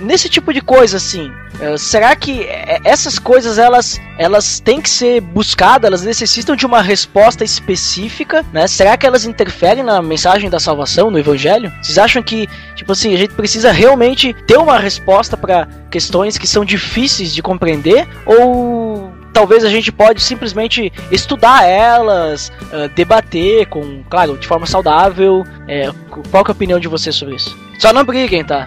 nesse 0.00 0.28
tipo 0.28 0.52
de 0.52 0.60
coisa 0.60 0.96
assim, 0.96 1.30
eh, 1.60 1.76
será 1.78 2.14
que 2.14 2.42
eh, 2.42 2.80
essas 2.84 3.18
coisas 3.18 3.58
elas 3.58 4.00
elas 4.18 4.60
têm 4.60 4.80
que 4.80 4.88
ser 4.88 5.20
buscadas, 5.20 5.86
elas 5.86 6.02
necessitam 6.02 6.56
de 6.56 6.64
uma 6.64 6.80
resposta 6.80 7.44
específica, 7.44 8.44
né? 8.52 8.66
Será 8.66 8.96
que 8.96 9.06
elas 9.06 9.24
interferem 9.24 9.82
na 9.82 10.00
mensagem 10.00 10.48
da 10.48 10.58
salvação, 10.58 11.10
no 11.10 11.18
evangelho? 11.18 11.72
Vocês 11.82 11.98
acham 11.98 12.22
que, 12.22 12.48
tipo 12.74 12.92
assim, 12.92 13.14
a 13.14 13.18
gente 13.18 13.34
precisa 13.34 13.70
realmente 13.70 14.32
ter 14.46 14.56
uma 14.56 14.78
resposta 14.78 15.36
para 15.36 15.68
questões 15.90 16.38
que 16.38 16.46
são 16.46 16.64
difíceis 16.64 17.34
de 17.34 17.42
compreender 17.42 18.08
ou 18.24 19.05
talvez 19.36 19.62
a 19.64 19.68
gente 19.68 19.92
pode 19.92 20.22
simplesmente 20.22 20.90
estudar 21.10 21.62
elas, 21.68 22.50
uh, 22.72 22.88
debater 22.94 23.66
com, 23.66 24.02
claro, 24.08 24.38
de 24.38 24.46
forma 24.46 24.64
saudável. 24.64 25.44
É, 25.68 25.90
qual 26.30 26.42
é 26.42 26.48
a 26.48 26.52
opinião 26.52 26.80
de 26.80 26.88
você 26.88 27.12
sobre 27.12 27.36
isso? 27.36 27.54
Só 27.78 27.92
não 27.92 28.02
briguem, 28.02 28.42
tá? 28.42 28.66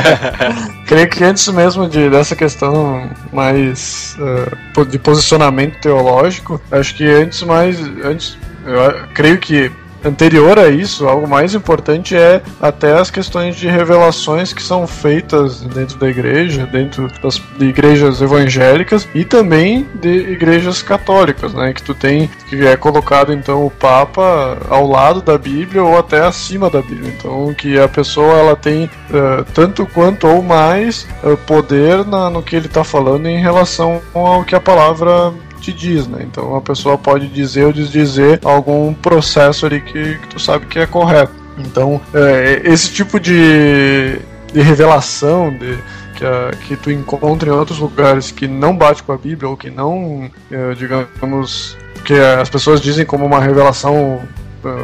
Creio 0.88 1.10
que 1.10 1.22
antes 1.22 1.46
mesmo 1.48 1.86
de, 1.86 2.08
dessa 2.08 2.34
questão 2.34 3.10
mais 3.30 4.16
uh, 4.18 4.86
de 4.86 4.98
posicionamento 4.98 5.78
teológico, 5.82 6.58
acho 6.70 6.94
que 6.94 7.04
antes 7.04 7.42
mais. 7.42 7.78
Antes, 8.02 8.38
eu 8.64 9.06
creio 9.12 9.36
que 9.36 9.70
anterior 10.06 10.58
a 10.58 10.68
isso, 10.68 11.06
algo 11.06 11.28
mais 11.28 11.54
importante 11.54 12.16
é 12.16 12.42
até 12.60 12.98
as 12.98 13.10
questões 13.10 13.56
de 13.56 13.68
revelações 13.68 14.52
que 14.52 14.62
são 14.62 14.86
feitas 14.86 15.60
dentro 15.60 15.98
da 15.98 16.08
igreja, 16.08 16.66
dentro 16.66 17.08
das 17.22 17.40
de 17.58 17.66
igrejas 17.66 18.20
evangélicas 18.20 19.08
e 19.14 19.24
também 19.24 19.86
de 19.94 20.08
igrejas 20.08 20.82
católicas, 20.82 21.52
né? 21.54 21.72
Que 21.72 21.82
tu 21.82 21.94
tem 21.94 22.28
que 22.48 22.66
é 22.66 22.76
colocado 22.76 23.32
então 23.32 23.66
o 23.66 23.70
Papa 23.70 24.58
ao 24.68 24.86
lado 24.86 25.20
da 25.20 25.36
Bíblia 25.38 25.82
ou 25.82 25.98
até 25.98 26.20
acima 26.20 26.70
da 26.70 26.80
Bíblia. 26.80 27.12
Então 27.16 27.52
que 27.54 27.78
a 27.78 27.88
pessoa 27.88 28.34
ela 28.34 28.56
tem 28.56 28.84
uh, 28.84 29.44
tanto 29.54 29.86
quanto 29.86 30.26
ou 30.26 30.42
mais 30.42 31.06
uh, 31.22 31.36
poder 31.38 32.04
na, 32.04 32.30
no 32.30 32.42
que 32.42 32.56
ele 32.56 32.66
está 32.66 32.84
falando 32.84 33.26
em 33.26 33.40
relação 33.40 34.00
ao 34.14 34.44
que 34.44 34.54
a 34.54 34.60
palavra 34.60 35.32
te 35.66 35.72
diz, 35.72 36.06
né? 36.06 36.20
Então 36.22 36.54
a 36.54 36.60
pessoa 36.60 36.96
pode 36.96 37.26
dizer 37.28 37.64
ou 37.64 37.72
desdizer 37.72 38.40
algum 38.44 38.94
processo 38.94 39.66
ali 39.66 39.80
que, 39.80 40.18
que 40.18 40.28
tu 40.28 40.38
sabe 40.38 40.66
que 40.66 40.78
é 40.78 40.86
correto. 40.86 41.34
Então, 41.58 42.00
é, 42.12 42.62
esse 42.64 42.92
tipo 42.92 43.18
de, 43.18 44.18
de 44.52 44.60
revelação, 44.60 45.50
de, 45.50 45.78
que, 46.14 46.24
a, 46.24 46.50
que 46.66 46.76
tu 46.76 46.90
encontra 46.90 47.48
em 47.48 47.52
outros 47.52 47.78
lugares 47.78 48.30
que 48.30 48.46
não 48.46 48.76
bate 48.76 49.02
com 49.02 49.12
a 49.12 49.16
Bíblia 49.16 49.48
ou 49.48 49.56
que 49.56 49.70
não, 49.70 50.30
é, 50.50 50.74
digamos, 50.74 51.76
que 52.04 52.14
as 52.14 52.48
pessoas 52.50 52.80
dizem 52.80 53.06
como 53.06 53.24
uma 53.24 53.40
revelação 53.40 54.20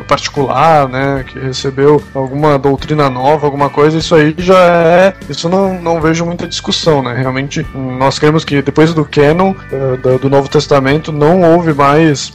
particular, 0.07 0.89
né, 0.89 1.25
que 1.27 1.39
recebeu 1.39 2.03
alguma 2.15 2.59
doutrina 2.59 3.09
nova, 3.09 3.47
alguma 3.47 3.71
coisa, 3.71 3.99
isso 3.99 4.15
aí 4.15 4.35
já 4.39 4.59
é, 4.59 5.15
isso 5.29 5.49
não, 5.49 5.81
não 5.81 6.01
vejo 6.01 6.25
muita 6.25 6.47
discussão, 6.47 7.03
né? 7.03 7.15
Realmente 7.15 7.67
nós 7.75 8.19
cremos 8.19 8.45
que 8.45 8.63
depois 8.63 8.95
do 8.95 9.05
canon 9.05 9.55
do, 10.03 10.19
do 10.19 10.31
Novo 10.31 10.49
Testamento 10.49 11.13
não 11.13 11.43
houve 11.43 11.73
mais 11.73 12.33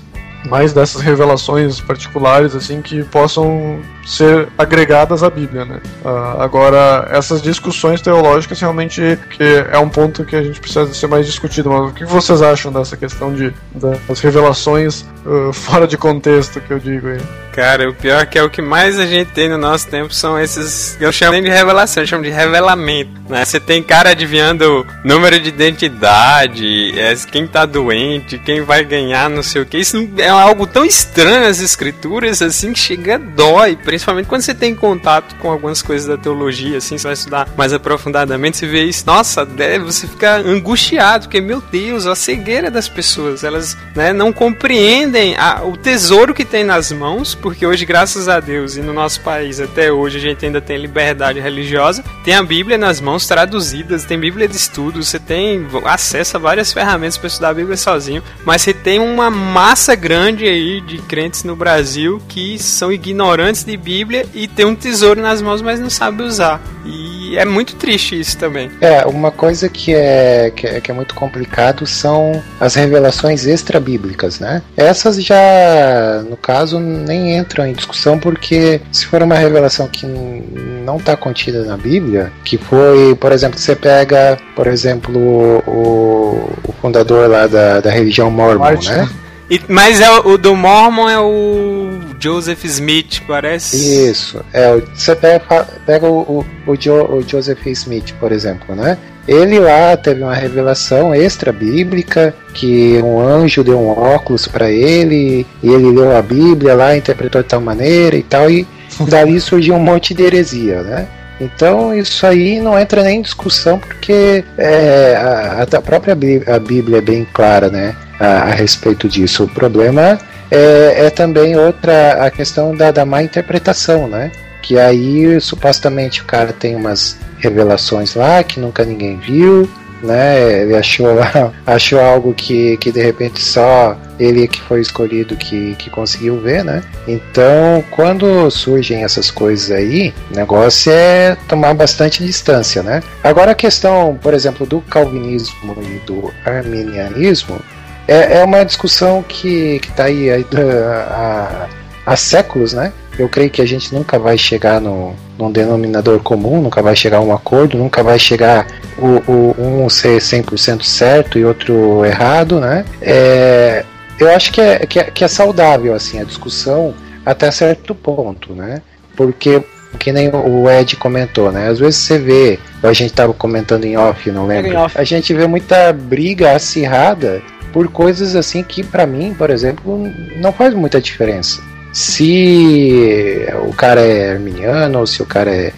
mais 0.47 0.73
dessas 0.73 1.01
revelações 1.01 1.79
particulares 1.79 2.55
assim 2.55 2.81
que 2.81 3.03
possam 3.03 3.79
ser 4.05 4.47
agregadas 4.57 5.21
à 5.21 5.29
Bíblia, 5.29 5.65
né? 5.65 5.81
Uh, 6.03 6.41
agora 6.41 7.07
essas 7.11 7.41
discussões 7.41 8.01
teológicas 8.01 8.59
realmente 8.59 9.19
que 9.31 9.43
é 9.71 9.77
um 9.77 9.89
ponto 9.89 10.23
que 10.23 10.35
a 10.35 10.41
gente 10.41 10.59
precisa 10.59 10.93
ser 10.93 11.07
mais 11.07 11.25
discutido. 11.25 11.69
Mas 11.69 11.91
o 11.91 11.93
que 11.93 12.05
vocês 12.05 12.41
acham 12.41 12.71
dessa 12.71 12.95
questão 12.95 13.33
de 13.33 13.53
das 13.75 14.19
revelações 14.19 15.05
uh, 15.25 15.51
fora 15.51 15.87
de 15.87 15.97
contexto 15.97 16.61
que 16.61 16.71
eu 16.71 16.79
digo 16.79 17.07
aí? 17.07 17.46
Cara, 17.57 17.89
o 17.89 17.93
pior 17.95 18.21
é 18.21 18.25
que 18.27 18.37
é 18.37 18.43
o 18.43 18.51
que 18.51 18.61
mais 18.61 18.99
a 18.99 19.07
gente 19.07 19.31
tem 19.31 19.49
no 19.49 19.57
nosso 19.57 19.87
tempo 19.87 20.13
são 20.13 20.39
esses. 20.39 20.95
Eu 21.01 21.11
chamo 21.11 21.31
nem 21.31 21.41
de 21.41 21.49
revelação, 21.49 22.03
eu 22.03 22.07
chamo 22.07 22.23
de 22.23 22.29
revelamento. 22.29 23.09
Né? 23.27 23.43
Você 23.43 23.59
tem 23.59 23.81
cara 23.81 24.11
adivinhando 24.11 24.85
número 25.03 25.39
de 25.39 25.49
identidade, 25.49 26.93
é, 26.99 27.15
quem 27.31 27.47
tá 27.47 27.65
doente, 27.65 28.37
quem 28.37 28.61
vai 28.61 28.83
ganhar, 28.83 29.27
não 29.27 29.41
sei 29.41 29.63
o 29.63 29.65
que. 29.65 29.79
Isso 29.79 30.07
é 30.19 30.29
algo 30.29 30.67
tão 30.67 30.85
estranho 30.85 31.47
as 31.47 31.59
escrituras, 31.59 32.43
assim, 32.43 32.73
que 32.73 32.79
chega 32.79 33.17
dói. 33.17 33.75
Principalmente 33.75 34.27
quando 34.27 34.41
você 34.41 34.53
tem 34.53 34.75
contato 34.75 35.35
com 35.37 35.49
algumas 35.49 35.81
coisas 35.81 36.07
da 36.07 36.15
teologia, 36.15 36.77
assim, 36.77 36.95
você 36.95 37.07
vai 37.07 37.13
estudar 37.13 37.47
mais 37.57 37.73
aprofundadamente, 37.73 38.57
você 38.57 38.67
vê 38.67 38.83
isso. 38.83 39.03
Nossa, 39.07 39.43
deve, 39.43 39.83
você 39.83 40.07
fica 40.07 40.35
angustiado, 40.37 41.25
porque, 41.25 41.41
meu 41.41 41.59
Deus, 41.59 42.05
a 42.05 42.13
cegueira 42.13 42.69
das 42.69 42.87
pessoas, 42.87 43.43
elas 43.43 43.75
né, 43.95 44.13
não 44.13 44.31
compreendem 44.31 45.35
a, 45.37 45.63
o 45.63 45.75
tesouro 45.75 46.35
que 46.35 46.45
tem 46.45 46.63
nas 46.63 46.91
mãos 46.91 47.33
porque 47.47 47.65
hoje, 47.65 47.85
graças 47.85 48.27
a 48.27 48.41
Deus, 48.41 48.75
e 48.75 48.81
no 48.81 48.91
nosso 48.91 49.21
país 49.21 49.61
até 49.61 49.89
hoje 49.89 50.17
a 50.17 50.19
gente 50.19 50.45
ainda 50.45 50.59
tem 50.59 50.75
liberdade 50.75 51.39
religiosa, 51.39 52.03
tem 52.21 52.33
a 52.33 52.43
Bíblia 52.43 52.77
nas 52.77 52.99
mãos 52.99 53.25
traduzidas, 53.25 54.03
tem 54.03 54.19
Bíblia 54.19 54.49
de 54.49 54.57
estudo, 54.57 55.01
você 55.01 55.17
tem 55.17 55.65
acesso 55.85 56.35
a 56.35 56.39
várias 56.41 56.73
ferramentas 56.73 57.17
para 57.17 57.27
estudar 57.27 57.49
a 57.51 57.53
Bíblia 57.53 57.77
sozinho, 57.77 58.21
mas 58.43 58.63
você 58.63 58.73
tem 58.73 58.99
uma 58.99 59.29
massa 59.29 59.95
grande 59.95 60.45
aí 60.45 60.81
de 60.81 60.97
crentes 60.97 61.45
no 61.45 61.55
Brasil 61.55 62.21
que 62.27 62.59
são 62.59 62.91
ignorantes 62.91 63.63
de 63.63 63.77
Bíblia 63.77 64.25
e 64.33 64.45
tem 64.45 64.65
um 64.65 64.75
tesouro 64.75 65.21
nas 65.21 65.41
mãos, 65.41 65.61
mas 65.61 65.79
não 65.79 65.89
sabe 65.89 66.23
usar. 66.23 66.61
E 66.85 67.06
é 67.35 67.45
muito 67.45 67.75
triste 67.75 68.19
isso 68.19 68.37
também. 68.37 68.69
É, 68.79 69.05
uma 69.05 69.31
coisa 69.31 69.67
que 69.67 69.93
é, 69.93 70.51
que 70.55 70.67
é, 70.67 70.79
que 70.79 70.91
é 70.91 70.93
muito 70.93 71.15
complicado 71.15 71.85
são 71.85 72.41
as 72.59 72.75
revelações 72.75 73.45
extra-bíblicas, 73.45 74.39
né? 74.39 74.61
Essas 74.75 75.21
já, 75.23 76.23
no 76.29 76.37
caso, 76.37 76.79
nem 76.79 77.37
entram 77.37 77.65
em 77.65 77.73
discussão 77.73 78.19
porque 78.19 78.79
se 78.91 79.05
for 79.05 79.21
uma 79.23 79.35
revelação 79.35 79.87
que 79.87 80.05
não 80.05 80.97
está 80.97 81.17
contida 81.17 81.63
na 81.63 81.75
Bíblia, 81.75 82.31
que 82.43 82.57
foi, 82.57 83.15
por 83.15 83.31
exemplo, 83.31 83.59
você 83.59 83.75
pega, 83.75 84.37
por 84.55 84.67
exemplo, 84.67 85.19
o, 85.67 86.51
o 86.63 86.71
fundador 86.81 87.29
lá 87.29 87.47
da, 87.47 87.79
da 87.79 87.89
religião 87.89 88.29
mormon, 88.29 88.59
Martin. 88.59 88.91
né? 88.91 89.09
E, 89.49 89.61
mas 89.67 90.01
é 90.01 90.11
o, 90.11 90.31
o, 90.31 90.37
do 90.37 90.55
Mormon 90.55 91.09
é 91.09 91.19
o 91.19 91.99
Joseph 92.19 92.63
Smith, 92.65 93.21
parece? 93.27 94.09
Isso. 94.09 94.43
É, 94.53 94.75
você 94.93 95.15
pega, 95.15 95.67
pega 95.85 96.07
o, 96.07 96.19
o, 96.21 96.45
o, 96.65 97.15
o 97.15 97.21
Joseph 97.27 97.65
Smith, 97.67 98.13
por 98.19 98.31
exemplo, 98.31 98.75
né? 98.75 98.97
Ele 99.27 99.59
lá 99.59 99.97
teve 99.97 100.23
uma 100.23 100.33
revelação 100.33 101.13
extra 101.13 101.51
bíblica 101.51 102.33
que 102.53 102.97
um 103.03 103.19
anjo 103.19 103.61
deu 103.61 103.77
um 103.77 103.89
óculos 103.89 104.47
para 104.47 104.71
ele 104.71 105.45
e 105.61 105.67
ele 105.67 105.91
leu 105.91 106.15
a 106.15 106.21
Bíblia 106.21 106.73
lá, 106.73 106.95
interpretou 106.95 107.43
de 107.43 107.49
tal 107.49 107.59
maneira 107.59 108.15
e 108.15 108.23
tal 108.23 108.49
e 108.49 108.65
dali 109.09 109.39
surgiu 109.41 109.75
um 109.75 109.79
monte 109.79 110.13
de 110.13 110.23
heresia, 110.23 110.81
né? 110.81 111.07
Então 111.41 111.93
isso 111.93 112.25
aí 112.25 112.59
não 112.59 112.79
entra 112.79 113.03
nem 113.03 113.19
em 113.19 113.21
discussão 113.21 113.77
porque 113.77 114.43
é, 114.57 115.15
a, 115.17 115.63
a, 115.63 115.81
própria 115.81 116.15
Bíblia, 116.15 116.55
a 116.55 116.59
Bíblia 116.59 116.97
é 116.99 117.01
bem 117.01 117.27
clara, 117.33 117.69
né? 117.69 117.95
A, 118.19 118.25
a 118.25 118.51
respeito 118.51 119.09
disso. 119.09 119.43
O 119.43 119.47
problema 119.47 120.17
é, 120.51 121.05
é, 121.05 121.09
também 121.09 121.57
outra 121.57 122.25
a 122.25 122.31
questão 122.31 122.75
da, 122.75 122.91
da 122.91 123.05
má 123.05 123.21
interpretação, 123.21 124.07
né? 124.07 124.31
Que 124.61 124.77
aí 124.79 125.39
supostamente 125.39 126.21
o 126.21 126.25
cara 126.25 126.51
tem 126.51 126.75
umas 126.75 127.17
revelações 127.37 128.15
lá 128.15 128.43
que 128.43 128.59
nunca 128.59 128.83
ninguém 128.83 129.17
viu, 129.17 129.69
né? 130.01 130.61
Ele 130.61 130.75
achou, 130.75 131.07
achou 131.65 131.99
algo 131.99 132.33
que, 132.33 132.77
que 132.77 132.91
de 132.91 133.01
repente 133.01 133.41
só 133.41 133.97
ele 134.19 134.47
que 134.47 134.61
foi 134.61 134.81
escolhido 134.81 135.35
que, 135.35 135.75
que 135.75 135.89
conseguiu 135.89 136.39
ver, 136.39 136.63
né? 136.63 136.83
Então, 137.07 137.83
quando 137.91 138.49
surgem 138.49 139.03
essas 139.03 139.29
coisas 139.29 139.71
aí, 139.71 140.13
o 140.31 140.35
negócio 140.35 140.91
é 140.91 141.37
tomar 141.47 141.73
bastante 141.73 142.23
distância, 142.23 142.81
né? 142.81 143.01
Agora 143.23 143.51
a 143.51 143.55
questão, 143.55 144.17
por 144.21 144.33
exemplo, 144.33 144.65
do 144.65 144.81
calvinismo 144.81 145.77
e 145.81 145.99
do 146.05 146.33
arminianismo 146.45 147.59
é, 148.07 148.39
é 148.39 148.43
uma 148.43 148.63
discussão 148.63 149.23
que 149.23 149.81
está 149.83 150.05
aí 150.05 150.29
há, 150.31 151.67
há 152.05 152.15
séculos, 152.15 152.73
né? 152.73 152.93
Eu 153.19 153.27
creio 153.27 153.49
que 153.49 153.61
a 153.61 153.65
gente 153.65 153.93
nunca 153.93 154.17
vai 154.19 154.37
chegar 154.37 154.79
no, 154.79 155.13
num 155.37 155.51
denominador 155.51 156.19
comum, 156.19 156.61
nunca 156.61 156.81
vai 156.81 156.95
chegar 156.95 157.17
a 157.17 157.21
um 157.21 157.33
acordo, 157.33 157.77
nunca 157.77 158.03
vai 158.03 158.17
chegar 158.17 158.67
o, 158.97 159.31
o 159.31 159.55
um 159.57 159.89
ser 159.89 160.19
100% 160.19 160.83
certo 160.83 161.37
e 161.37 161.43
outro 161.43 162.05
errado, 162.05 162.59
né? 162.59 162.85
É, 163.01 163.83
eu 164.19 164.29
acho 164.29 164.51
que 164.51 164.61
é, 164.61 164.79
que 164.85 164.99
é, 164.99 165.03
que, 165.05 165.23
é, 165.23 165.27
saudável 165.27 165.93
assim 165.93 166.19
a 166.19 166.23
discussão 166.23 166.93
até 167.25 167.51
certo 167.51 167.93
ponto, 167.93 168.53
né? 168.53 168.81
Porque 169.15 169.61
que 169.99 170.11
nem 170.11 170.29
o 170.29 170.69
Ed 170.69 170.95
comentou, 170.95 171.51
né? 171.51 171.69
Às 171.69 171.79
vezes 171.79 171.95
você 171.95 172.19
vê, 172.19 172.59
a 172.83 172.93
gente 172.93 173.09
estava 173.09 173.33
comentando 173.33 173.85
em 173.85 173.97
off, 173.97 174.29
não 174.31 174.45
lembro. 174.45 174.71
A 174.93 175.03
gente 175.03 175.33
vê 175.33 175.47
muita 175.47 175.91
briga 175.91 176.51
acirrada 176.51 177.41
por 177.71 177.87
coisas 177.89 178.35
assim 178.35 178.63
que 178.63 178.83
para 178.83 179.05
mim, 179.05 179.33
por 179.37 179.49
exemplo, 179.49 180.11
não 180.37 180.51
faz 180.51 180.73
muita 180.73 180.99
diferença 181.01 181.61
se 181.97 183.47
o 183.67 183.73
cara 183.73 184.01
é 184.01 184.29
arminiano 184.29 184.99
ou 184.99 185.07
se 185.07 185.23
o 185.23 185.25
cara 185.25 185.49
é, 185.49 185.73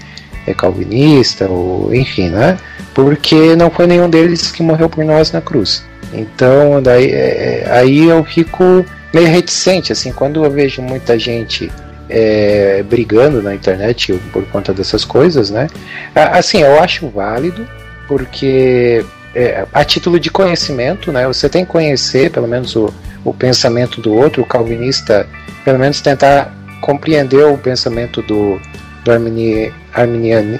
é 0.45 0.53
calvinista, 0.53 1.47
ou 1.47 1.95
enfim, 1.95 2.29
né? 2.29 2.57
Porque 2.93 3.55
não 3.55 3.69
foi 3.69 3.87
nenhum 3.87 4.09
deles 4.09 4.51
que 4.51 4.61
morreu 4.61 4.89
por 4.89 5.05
nós 5.05 5.31
na 5.31 5.39
cruz. 5.39 5.81
Então, 6.11 6.81
daí, 6.81 7.05
é, 7.11 7.63
é 7.65 7.71
aí 7.71 8.09
eu 8.09 8.21
fico 8.25 8.85
meio 9.13 9.27
reticente, 9.27 9.93
assim, 9.93 10.11
quando 10.11 10.43
eu 10.43 10.51
vejo 10.51 10.81
muita 10.81 11.17
gente 11.17 11.71
é, 12.09 12.83
brigando 12.83 13.41
na 13.41 13.55
internet 13.55 14.13
por 14.33 14.43
conta 14.47 14.73
dessas 14.73 15.05
coisas, 15.05 15.49
né? 15.49 15.67
Assim, 16.13 16.61
eu 16.61 16.81
acho 16.81 17.07
válido, 17.07 17.65
porque 18.09 19.05
é, 19.35 19.65
a 19.73 19.83
título 19.83 20.19
de 20.19 20.29
conhecimento, 20.29 21.11
né? 21.11 21.27
Você 21.27 21.47
tem 21.49 21.65
que 21.65 21.71
conhecer, 21.71 22.31
pelo 22.31 22.47
menos, 22.47 22.75
o, 22.75 22.93
o 23.23 23.33
pensamento 23.33 24.01
do 24.01 24.13
outro. 24.13 24.41
O 24.41 24.45
calvinista 24.45 25.27
pelo 25.63 25.79
menos 25.79 26.01
tentar 26.01 26.53
compreender 26.81 27.43
o 27.45 27.57
pensamento 27.57 28.21
do, 28.21 28.59
do 29.03 29.11
armini, 29.11 29.71
arminiano. 29.93 30.59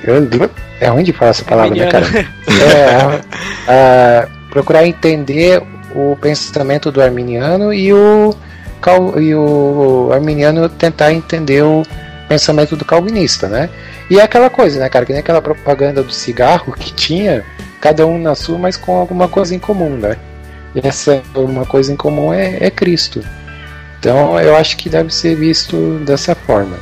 É 0.80 0.88
ruim 0.88 1.04
de 1.04 1.14
falar 1.14 1.32
essa 1.32 1.44
palavra, 1.44 1.76
né, 1.76 1.92
cara? 1.92 2.06
É, 3.68 4.28
procurar 4.50 4.86
entender 4.86 5.62
o 5.94 6.18
pensamento 6.20 6.92
do 6.92 7.02
arminiano 7.02 7.74
e 7.74 7.94
o, 7.94 8.36
e 9.20 9.36
o 9.36 10.10
arminiano 10.12 10.68
tentar 10.68 11.14
entender 11.14 11.64
o, 11.64 11.84
pensamento 12.30 12.78
do 12.78 12.86
calvinista, 12.86 13.48
né? 13.48 13.70
E 14.10 14.20
é 14.20 14.24
aquela 14.24 14.50
coisa, 14.50 14.80
né, 14.80 14.88
cara, 14.88 15.04
que 15.06 15.12
nem 15.12 15.20
aquela 15.20 15.42
propaganda 15.42 16.04
do 16.04 16.14
cigarro 16.14 16.72
que 16.74 16.94
tinha, 16.94 17.44
cada 17.80 18.06
um 18.06 18.20
na 18.20 18.36
sua, 18.36 18.58
mas 18.58 18.78
com 18.78 18.98
alguma 18.98 19.28
coisa 19.28 19.56
em 19.56 19.60
comum, 19.60 19.90
né? 19.90 20.18
E 20.76 20.88
essa 20.88 21.22
uma 21.36 21.66
coisa 21.66 21.92
em 21.92 21.96
comum 21.96 22.34
é, 22.34 22.58
é 22.60 22.70
Cristo. 22.70 23.24
Então 24.00 24.40
eu 24.40 24.56
acho 24.56 24.78
que 24.78 24.90
deve 24.90 25.14
ser 25.14 25.36
visto 25.36 26.00
dessa 26.06 26.36
forma. 26.36 26.78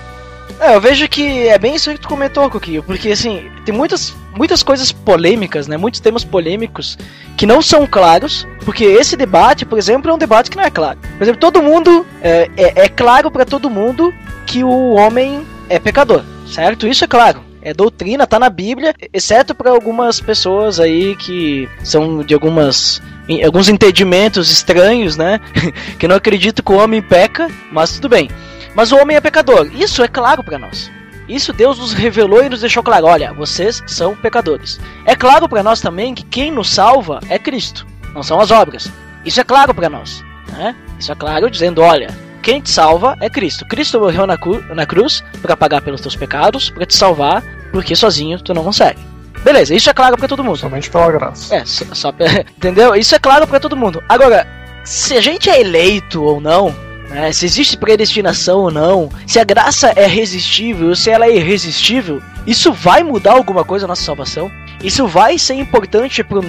É, 0.60 0.76
eu 0.76 0.82
vejo 0.82 1.08
que 1.08 1.48
é 1.48 1.58
bem 1.60 1.76
isso 1.76 1.92
que 1.92 2.00
tu 2.00 2.08
comentou, 2.08 2.50
Coquinho, 2.50 2.82
porque 2.82 3.12
assim, 3.12 3.50
tem 3.64 3.74
muitas, 3.74 4.16
muitas 4.36 4.64
coisas 4.64 4.92
polêmicas, 4.92 5.68
né? 5.68 5.78
Muitos 5.78 6.00
temas 6.00 6.24
polêmicos 6.24 6.98
que 7.38 7.46
não 7.46 7.62
são 7.62 7.86
claros, 7.86 8.48
porque 8.66 8.84
esse 8.84 9.16
debate, 9.16 9.66
por 9.66 9.78
exemplo, 9.78 10.10
é 10.10 10.14
um 10.14 10.18
debate 10.18 10.50
que 10.50 10.58
não 10.58 10.64
é 10.64 10.72
claro. 10.72 10.98
Por 11.18 11.24
exemplo, 11.24 11.40
todo 11.40 11.62
mundo 11.62 12.06
é, 12.22 12.50
é, 12.58 12.86
é 12.86 12.90
claro 12.90 13.30
para 13.30 13.46
todo 13.46 13.70
mundo 13.70 14.12
que 14.48 14.64
o 14.64 14.94
homem 14.94 15.46
é 15.70 15.78
pecador, 15.78 16.24
certo? 16.48 16.88
Isso 16.88 17.04
é 17.04 17.08
claro. 17.08 17.47
É 17.68 17.74
doutrina, 17.74 18.26
tá 18.26 18.40
na 18.40 18.50
Bíblia, 18.50 18.96
exceto 19.12 19.54
para 19.54 19.72
algumas 19.72 20.22
pessoas 20.22 20.80
aí 20.80 21.18
que 21.18 21.68
são 21.84 22.24
de 22.24 22.34
algumas 22.34 23.02
alguns 23.44 23.68
entendimentos 23.68 24.50
estranhos, 24.50 25.18
né? 25.18 25.42
que 26.00 26.08
não 26.08 26.16
acreditam 26.16 26.64
que 26.64 26.72
o 26.72 26.82
homem 26.82 27.02
peca, 27.02 27.52
mas 27.70 27.92
tudo 27.92 28.08
bem. 28.08 28.30
Mas 28.74 28.94
o 28.94 28.96
homem 28.96 29.18
é 29.18 29.20
pecador. 29.20 29.70
Isso 29.76 30.02
é 30.02 30.08
claro 30.08 30.42
para 30.46 30.58
nós. 30.58 30.90
Isso 31.28 31.52
Deus 31.52 31.78
nos 31.78 31.92
revelou 31.92 32.42
e 32.42 32.48
nos 32.48 32.62
deixou 32.62 32.82
claro. 32.82 33.06
Olha, 33.06 33.34
vocês 33.34 33.84
são 33.86 34.16
pecadores. 34.16 34.80
É 35.04 35.14
claro 35.14 35.50
para 35.50 35.62
nós 35.62 35.82
também 35.82 36.16
que 36.16 36.24
quem 36.24 36.50
nos 36.50 36.70
salva 36.70 37.20
é 37.28 37.38
Cristo, 37.38 37.86
não 38.14 38.24
são 38.24 38.40
as 38.40 38.50
obras. 38.50 38.90
Isso 39.26 39.42
é 39.42 39.44
claro 39.44 39.76
para 39.76 39.90
nós. 39.90 40.24
Né? 40.54 40.74
Isso 40.98 41.12
é 41.12 41.16
claro 41.16 41.52
dizendo, 41.52 41.82
olha, 41.82 42.16
quem 42.48 42.62
te 42.62 42.70
salva 42.70 43.18
é 43.20 43.30
Cristo. 43.30 43.66
Cristo 43.66 44.00
morreu 44.00 44.26
na, 44.26 44.38
cru 44.38 44.64
na 44.74 44.86
cruz 44.86 45.22
para 45.42 45.58
pagar 45.58 45.82
pelos 45.82 46.00
teus 46.00 46.16
pecados, 46.16 46.70
para 46.70 46.86
te 46.86 46.96
salvar, 46.96 47.44
porque 47.74 47.94
sozinho 47.94 48.40
tu 48.40 48.54
não 48.54 48.64
consegue. 48.64 49.02
Beleza, 49.44 49.76
isso 49.76 49.90
é 49.90 49.94
claro 49.94 50.18
para 50.18 50.30
todo 50.30 50.46
mundo. 50.46 50.58
Somente 50.58 50.90
pela 50.90 51.12
graça. 51.12 51.54
É, 51.54 51.66
só, 51.66 51.84
só 51.92 52.14
entendeu? 52.56 52.96
Isso 52.96 53.14
é 53.14 53.20
claro 53.20 53.46
para 53.46 53.60
todo 53.60 53.76
mundo. 53.76 54.02
Agora, 54.08 54.48
se 54.86 55.18
a 55.18 55.22
gente 55.22 55.50
é 55.50 55.60
eleito 55.60 56.24
ou 56.24 56.40
não, 56.40 56.74
né? 57.10 57.34
Se 57.34 57.46
existe 57.46 57.76
predestinação 57.76 58.60
ou 58.60 58.72
não, 58.72 59.10
se 59.28 59.42
a 59.42 59.44
graça 59.44 59.92
é 59.94 60.08
resistível, 60.08 60.96
se 60.96 61.10
ela 61.10 61.26
é 61.26 61.36
irresistível, 61.36 62.22
isso 62.46 62.72
vai 62.72 63.04
mudar 63.04 63.34
alguma 63.34 63.66
coisa 63.66 63.84
na 63.84 63.90
nossa 63.90 64.04
salvação? 64.04 64.50
Isso 64.82 65.06
vai 65.06 65.38
ser 65.38 65.56
importante 65.56 66.24
para 66.24 66.40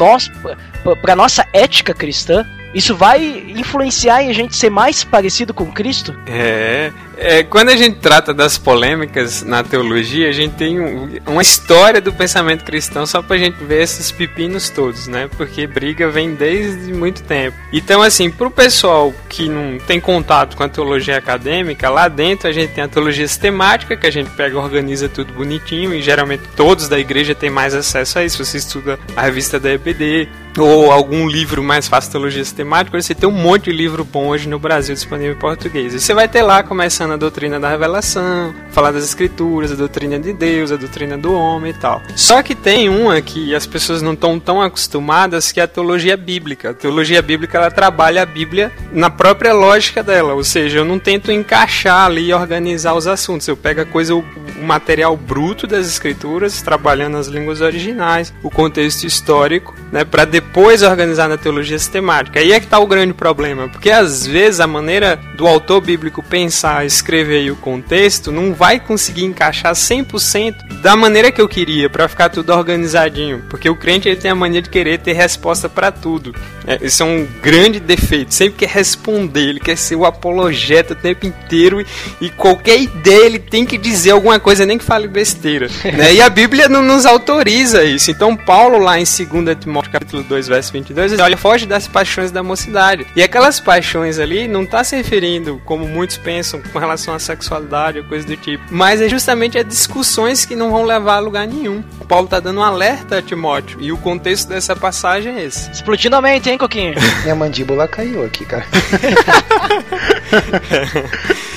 para 1.02 1.16
nossa 1.16 1.44
ética 1.52 1.92
cristã? 1.92 2.46
Isso 2.74 2.94
vai 2.94 3.44
influenciar 3.48 4.22
em 4.22 4.30
a 4.30 4.34
gente 4.34 4.56
ser 4.56 4.70
mais 4.70 5.02
parecido 5.02 5.54
com 5.54 5.66
Cristo? 5.72 6.14
É, 6.26 6.92
é, 7.18 7.42
quando 7.42 7.70
a 7.70 7.76
gente 7.76 7.98
trata 7.98 8.32
das 8.32 8.56
polêmicas 8.56 9.42
na 9.42 9.64
teologia, 9.64 10.28
a 10.28 10.32
gente 10.32 10.54
tem 10.54 10.80
um, 10.80 11.18
uma 11.26 11.42
história 11.42 12.00
do 12.00 12.12
pensamento 12.12 12.64
cristão 12.64 13.04
só 13.06 13.20
pra 13.20 13.36
gente 13.36 13.62
ver 13.64 13.82
esses 13.82 14.12
pepinos 14.12 14.70
todos, 14.70 15.08
né? 15.08 15.28
Porque 15.36 15.66
briga 15.66 16.08
vem 16.08 16.34
desde 16.34 16.92
muito 16.92 17.22
tempo. 17.24 17.56
Então, 17.72 18.02
assim, 18.02 18.30
pro 18.30 18.50
pessoal 18.50 19.12
que 19.28 19.48
não 19.48 19.78
tem 19.78 20.00
contato 20.00 20.56
com 20.56 20.62
a 20.62 20.68
teologia 20.68 21.16
acadêmica, 21.18 21.90
lá 21.90 22.06
dentro 22.06 22.48
a 22.48 22.52
gente 22.52 22.72
tem 22.72 22.84
a 22.84 22.88
teologia 22.88 23.26
sistemática, 23.26 23.96
que 23.96 24.06
a 24.06 24.12
gente 24.12 24.30
pega 24.30 24.58
organiza 24.58 25.08
tudo 25.08 25.32
bonitinho, 25.32 25.92
e 25.92 26.00
geralmente 26.00 26.44
todos 26.54 26.88
da 26.88 26.98
igreja 26.98 27.34
têm 27.34 27.50
mais 27.50 27.74
acesso 27.74 28.18
a 28.18 28.24
isso. 28.24 28.44
Você 28.44 28.58
estuda 28.58 28.98
a 29.16 29.22
revista 29.22 29.58
da 29.58 29.72
EBD, 29.72 30.28
ou 30.56 30.90
algum 30.90 31.28
livro 31.28 31.62
mais 31.62 31.88
fácil 31.88 32.08
de 32.08 32.12
teologia 32.12 32.44
sistemática, 32.44 33.00
você 33.00 33.14
tem 33.14 33.28
um 33.28 33.32
monte 33.32 33.64
de 33.64 33.72
livro 33.72 34.04
bom 34.04 34.28
hoje 34.28 34.48
no 34.48 34.58
Brasil 34.58 34.94
disponível 34.94 35.34
em 35.34 35.38
português. 35.38 35.94
E 35.94 36.00
você 36.00 36.14
vai 36.14 36.28
ter 36.28 36.42
lá 36.42 36.62
começando 36.62 37.07
a 37.14 37.16
doutrina 37.16 37.58
da 37.58 37.68
revelação, 37.68 38.54
falar 38.70 38.92
das 38.92 39.04
escrituras, 39.04 39.72
a 39.72 39.74
doutrina 39.74 40.18
de 40.18 40.32
Deus, 40.32 40.72
a 40.72 40.76
doutrina 40.76 41.16
do 41.16 41.32
homem 41.32 41.70
e 41.70 41.74
tal. 41.74 42.02
Só 42.16 42.42
que 42.42 42.54
tem 42.54 42.88
uma 42.88 43.20
que 43.20 43.54
as 43.54 43.66
pessoas 43.66 44.02
não 44.02 44.12
estão 44.12 44.38
tão 44.38 44.60
acostumadas, 44.60 45.52
que 45.52 45.60
é 45.60 45.64
a 45.64 45.68
teologia 45.68 46.16
bíblica. 46.16 46.70
A 46.70 46.74
teologia 46.74 47.22
bíblica 47.22 47.58
ela 47.58 47.70
trabalha 47.70 48.22
a 48.22 48.26
Bíblia 48.26 48.72
na 48.92 49.10
própria 49.10 49.52
lógica 49.52 50.02
dela, 50.02 50.34
ou 50.34 50.44
seja, 50.44 50.78
eu 50.78 50.84
não 50.84 50.98
tento 50.98 51.32
encaixar 51.32 52.06
ali 52.06 52.28
e 52.28 52.34
organizar 52.34 52.94
os 52.94 53.06
assuntos. 53.06 53.46
Eu 53.48 53.56
pego 53.56 53.80
a 53.80 53.84
coisa, 53.84 54.14
o, 54.14 54.20
o 54.20 54.64
material 54.64 55.16
bruto 55.16 55.66
das 55.66 55.86
escrituras, 55.86 56.62
trabalhando 56.62 57.16
as 57.16 57.26
línguas 57.26 57.60
originais, 57.60 58.32
o 58.42 58.50
contexto 58.50 59.04
histórico, 59.04 59.74
né, 59.92 60.04
para 60.04 60.24
depois 60.24 60.82
organizar 60.82 61.28
na 61.28 61.36
teologia 61.36 61.78
sistemática. 61.78 62.40
Aí 62.40 62.52
é 62.52 62.60
que 62.60 62.66
está 62.66 62.78
o 62.78 62.86
grande 62.86 63.14
problema, 63.14 63.68
porque 63.68 63.90
às 63.90 64.26
vezes 64.26 64.60
a 64.60 64.66
maneira 64.66 65.18
do 65.36 65.46
autor 65.46 65.80
bíblico 65.80 66.22
pensar 66.22 66.84
escrever 66.98 67.38
aí 67.38 67.50
o 67.50 67.56
contexto, 67.56 68.30
não 68.30 68.54
vai 68.54 68.78
conseguir 68.78 69.24
encaixar 69.24 69.72
100% 69.72 70.80
da 70.82 70.94
maneira 70.94 71.32
que 71.32 71.40
eu 71.40 71.48
queria, 71.48 71.88
para 71.90 72.08
ficar 72.08 72.28
tudo 72.28 72.52
organizadinho. 72.52 73.42
Porque 73.48 73.68
o 73.68 73.76
crente 73.76 74.08
ele 74.08 74.16
tem 74.16 74.30
a 74.30 74.34
mania 74.34 74.62
de 74.62 74.70
querer 74.70 74.98
ter 74.98 75.12
resposta 75.12 75.68
para 75.68 75.90
tudo. 75.90 76.34
É, 76.66 76.78
isso 76.84 77.02
é 77.02 77.06
um 77.06 77.26
grande 77.42 77.80
defeito. 77.80 78.34
Sempre 78.34 78.58
quer 78.58 78.68
responder, 78.68 79.48
ele 79.48 79.60
quer 79.60 79.76
ser 79.76 79.96
o 79.96 80.04
apologeta 80.04 80.92
o 80.92 80.96
tempo 80.96 81.26
inteiro 81.26 81.80
e, 81.80 81.86
e 82.20 82.30
qualquer 82.30 82.78
ideia 82.80 83.24
ele 83.24 83.38
tem 83.38 83.64
que 83.64 83.78
dizer 83.78 84.10
alguma 84.10 84.38
coisa, 84.38 84.66
nem 84.66 84.76
que 84.76 84.84
fale 84.84 85.08
besteira. 85.08 85.68
né? 85.96 86.14
E 86.14 86.20
a 86.20 86.28
Bíblia 86.28 86.68
não 86.68 86.82
nos 86.82 87.06
autoriza 87.06 87.84
isso. 87.84 88.10
Então, 88.10 88.36
Paulo, 88.36 88.78
lá 88.78 88.98
em 88.98 89.04
2 89.04 89.58
Timóteo 89.58 89.90
capítulo 89.90 90.22
2, 90.22 90.48
verso 90.48 90.72
22, 90.72 91.12
ele 91.12 91.22
olha, 91.22 91.36
foge 91.36 91.64
das 91.64 91.88
paixões 91.88 92.30
da 92.30 92.42
mocidade. 92.42 93.06
E 93.16 93.22
aquelas 93.22 93.58
paixões 93.58 94.18
ali 94.18 94.46
não 94.46 94.62
está 94.62 94.84
se 94.84 94.94
referindo, 94.94 95.60
como 95.64 95.86
muitos 95.86 96.18
pensam, 96.18 96.60
com 96.60 96.78
relação 96.78 96.87
à 96.92 97.18
sexualidade 97.18 97.98
ou 97.98 98.04
coisa 98.04 98.26
do 98.26 98.36
tipo. 98.36 98.64
Mas 98.70 99.00
é 99.00 99.08
justamente 99.08 99.58
a 99.58 99.62
discussões 99.62 100.44
que 100.44 100.54
não 100.56 100.70
vão 100.70 100.84
levar 100.84 101.16
a 101.16 101.18
lugar 101.20 101.46
nenhum. 101.46 101.82
O 102.00 102.04
Paulo 102.04 102.24
está 102.24 102.40
dando 102.40 102.60
um 102.60 102.62
alerta 102.62 103.18
a 103.18 103.22
Timóteo. 103.22 103.78
E 103.80 103.92
o 103.92 103.96
contexto 103.98 104.48
dessa 104.48 104.74
passagem 104.74 105.36
é 105.36 105.44
esse. 105.44 105.70
Explodindo 105.70 106.16
a 106.16 106.22
mente, 106.22 106.48
hein, 106.50 106.58
Coquinho? 106.58 106.94
Minha 107.22 107.34
mandíbula 107.34 107.86
caiu 107.88 108.24
aqui, 108.24 108.44
cara. 108.44 108.66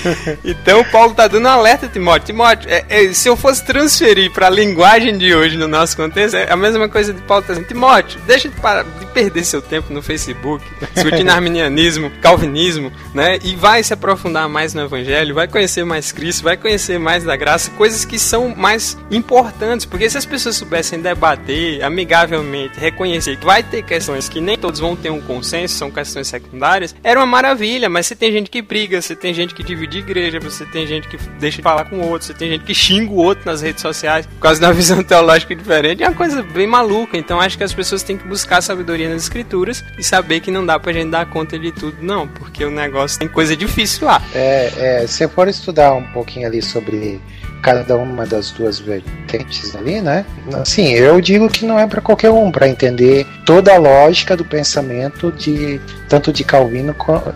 então 0.44 0.84
Paulo 0.86 1.12
está 1.12 1.28
dando 1.28 1.46
um 1.46 1.50
alerta 1.50 1.88
Timóteo. 1.88 2.28
Timóteo, 2.28 2.70
é, 2.70 2.86
é, 2.90 3.14
se 3.14 3.28
eu 3.28 3.36
fosse 3.36 3.64
transferir 3.64 4.32
para 4.32 4.48
a 4.48 4.50
linguagem 4.50 5.18
de 5.18 5.34
hoje 5.34 5.58
no 5.58 5.68
nosso 5.68 5.96
contexto, 5.96 6.36
é 6.36 6.52
a 6.52 6.56
mesma 6.56 6.88
coisa 6.90 7.14
de 7.14 7.22
Paulo 7.22 7.44
tá 7.44 7.54
dizendo. 7.54 7.68
Timóteo, 7.68 8.20
deixa 8.26 8.50
de, 8.50 8.60
parar, 8.60 8.84
de 8.84 9.06
perder 9.08 9.44
seu 9.44 9.62
tempo 9.62 9.94
no 9.94 10.02
Facebook, 10.02 10.64
discutindo 10.94 11.30
arminianismo, 11.32 12.12
calvinismo, 12.22 12.92
né? 13.14 13.40
E 13.44 13.56
vai 13.56 13.84
se 13.84 13.94
aprofundar 13.94 14.48
mais 14.50 14.74
no 14.74 14.82
Evangelho, 14.82 15.36
vai 15.36 15.48
conhecer 15.48 15.84
mais 15.86 16.12
Cristo, 16.12 16.44
vai 16.44 16.58
conhecer 16.58 17.00
mais 17.00 17.24
da 17.24 17.36
graça, 17.36 17.72
coisas 17.72 18.06
que 18.06 18.20
são 18.20 18.54
mais 18.56 18.98
importantes, 19.10 19.86
porque 19.86 20.10
se 20.10 20.18
as 20.18 20.26
pessoas 20.26 20.56
soubessem 20.56 21.00
debater 21.02 21.84
amigavelmente, 21.84 22.80
reconhecer 22.80 23.38
que 23.38 23.46
vai 23.46 23.64
ter 23.64 23.84
questões 23.84 24.30
que 24.30 24.42
nem 24.42 24.58
todos 24.58 24.80
vão 24.80 24.96
ter 24.96 25.10
um 25.10 25.22
consenso, 25.22 25.76
são 25.76 25.92
questões 25.92 26.28
secundárias, 26.28 26.96
era 27.04 27.20
uma 27.20 27.26
maravilha, 27.26 27.90
mas 27.90 28.08
você 28.08 28.16
tem 28.16 28.32
gente 28.32 28.50
que 28.50 28.62
briga, 28.62 29.02
você 29.02 29.16
tem 29.16 29.34
gente 29.34 29.54
que 29.54 29.64
divide 29.64 29.91
igreja, 29.98 30.40
você 30.40 30.66
tem 30.66 30.86
gente 30.86 31.08
que 31.08 31.18
deixa 31.40 31.58
de 31.58 31.64
falar 31.64 31.86
com 31.86 31.98
o 31.98 32.10
outro, 32.10 32.28
você 32.28 32.34
tem 32.34 32.50
gente 32.50 32.64
que 32.64 32.74
xinga 32.74 33.12
o 33.12 33.18
outro 33.18 33.46
nas 33.46 33.62
redes 33.62 33.82
sociais 33.82 34.26
por 34.26 34.40
causa 34.40 34.60
da 34.60 34.72
visão 34.72 35.02
teológica 35.04 35.56
diferente, 35.56 36.04
é 36.04 36.08
uma 36.08 36.16
coisa 36.16 36.42
bem 36.42 36.68
maluca, 36.68 37.18
então 37.18 37.40
acho 37.40 37.58
que 37.58 37.64
as 37.64 37.74
pessoas 37.74 38.04
têm 38.04 38.18
que 38.18 38.28
buscar 38.28 38.62
sabedoria 38.62 39.10
nas 39.10 39.24
escrituras 39.24 39.84
e 39.98 40.04
saber 40.04 40.40
que 40.40 40.52
não 40.52 40.66
dá 40.66 40.80
pra 40.80 40.94
gente 40.94 41.10
dar 41.10 41.26
conta 41.26 41.58
de 41.58 41.72
tudo, 41.72 41.98
não, 42.02 42.28
porque 42.28 42.64
o 42.64 42.72
negócio 42.72 43.20
tem 43.20 43.28
coisa 43.28 43.56
difícil 43.56 44.08
lá. 44.08 44.22
É, 44.34 45.02
é, 45.04 45.08
se 45.08 45.28
for 45.28 45.48
estudar 45.48 45.94
um 45.94 46.06
pouquinho 46.12 46.48
ali 46.48 46.62
sobre 46.62 47.20
cada 47.62 47.96
uma 47.96 48.26
das 48.26 48.52
duas 48.52 48.80
vertentes 48.80 49.76
ali, 49.76 50.02
né? 50.02 50.26
Assim, 50.54 50.94
eu 50.94 51.22
digo 51.22 51.50
que 51.50 51.66
não 51.66 51.80
é 51.80 51.86
para 51.88 52.02
qualquer 52.02 52.32
um 52.32 52.52
para 52.52 52.68
entender 52.68 53.26
toda 53.46 53.74
a 53.74 53.78
lógica 53.78 54.36
do 54.36 54.44
pensamento 54.44 55.32
de 55.32 55.80
tanto 56.10 56.34
de 56.34 56.44
Calvino, 56.44 56.96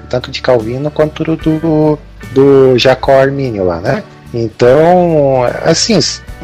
tanto 0.09 0.31
de 0.31 0.41
Calvino 0.41 0.89
quanto 0.91 1.23
do 1.35 1.99
do 2.33 2.77
Jacó 2.77 3.19
Armínio 3.19 3.63
lá, 3.63 3.79
né? 3.79 4.03
Então, 4.33 5.43
assim, 5.63 5.97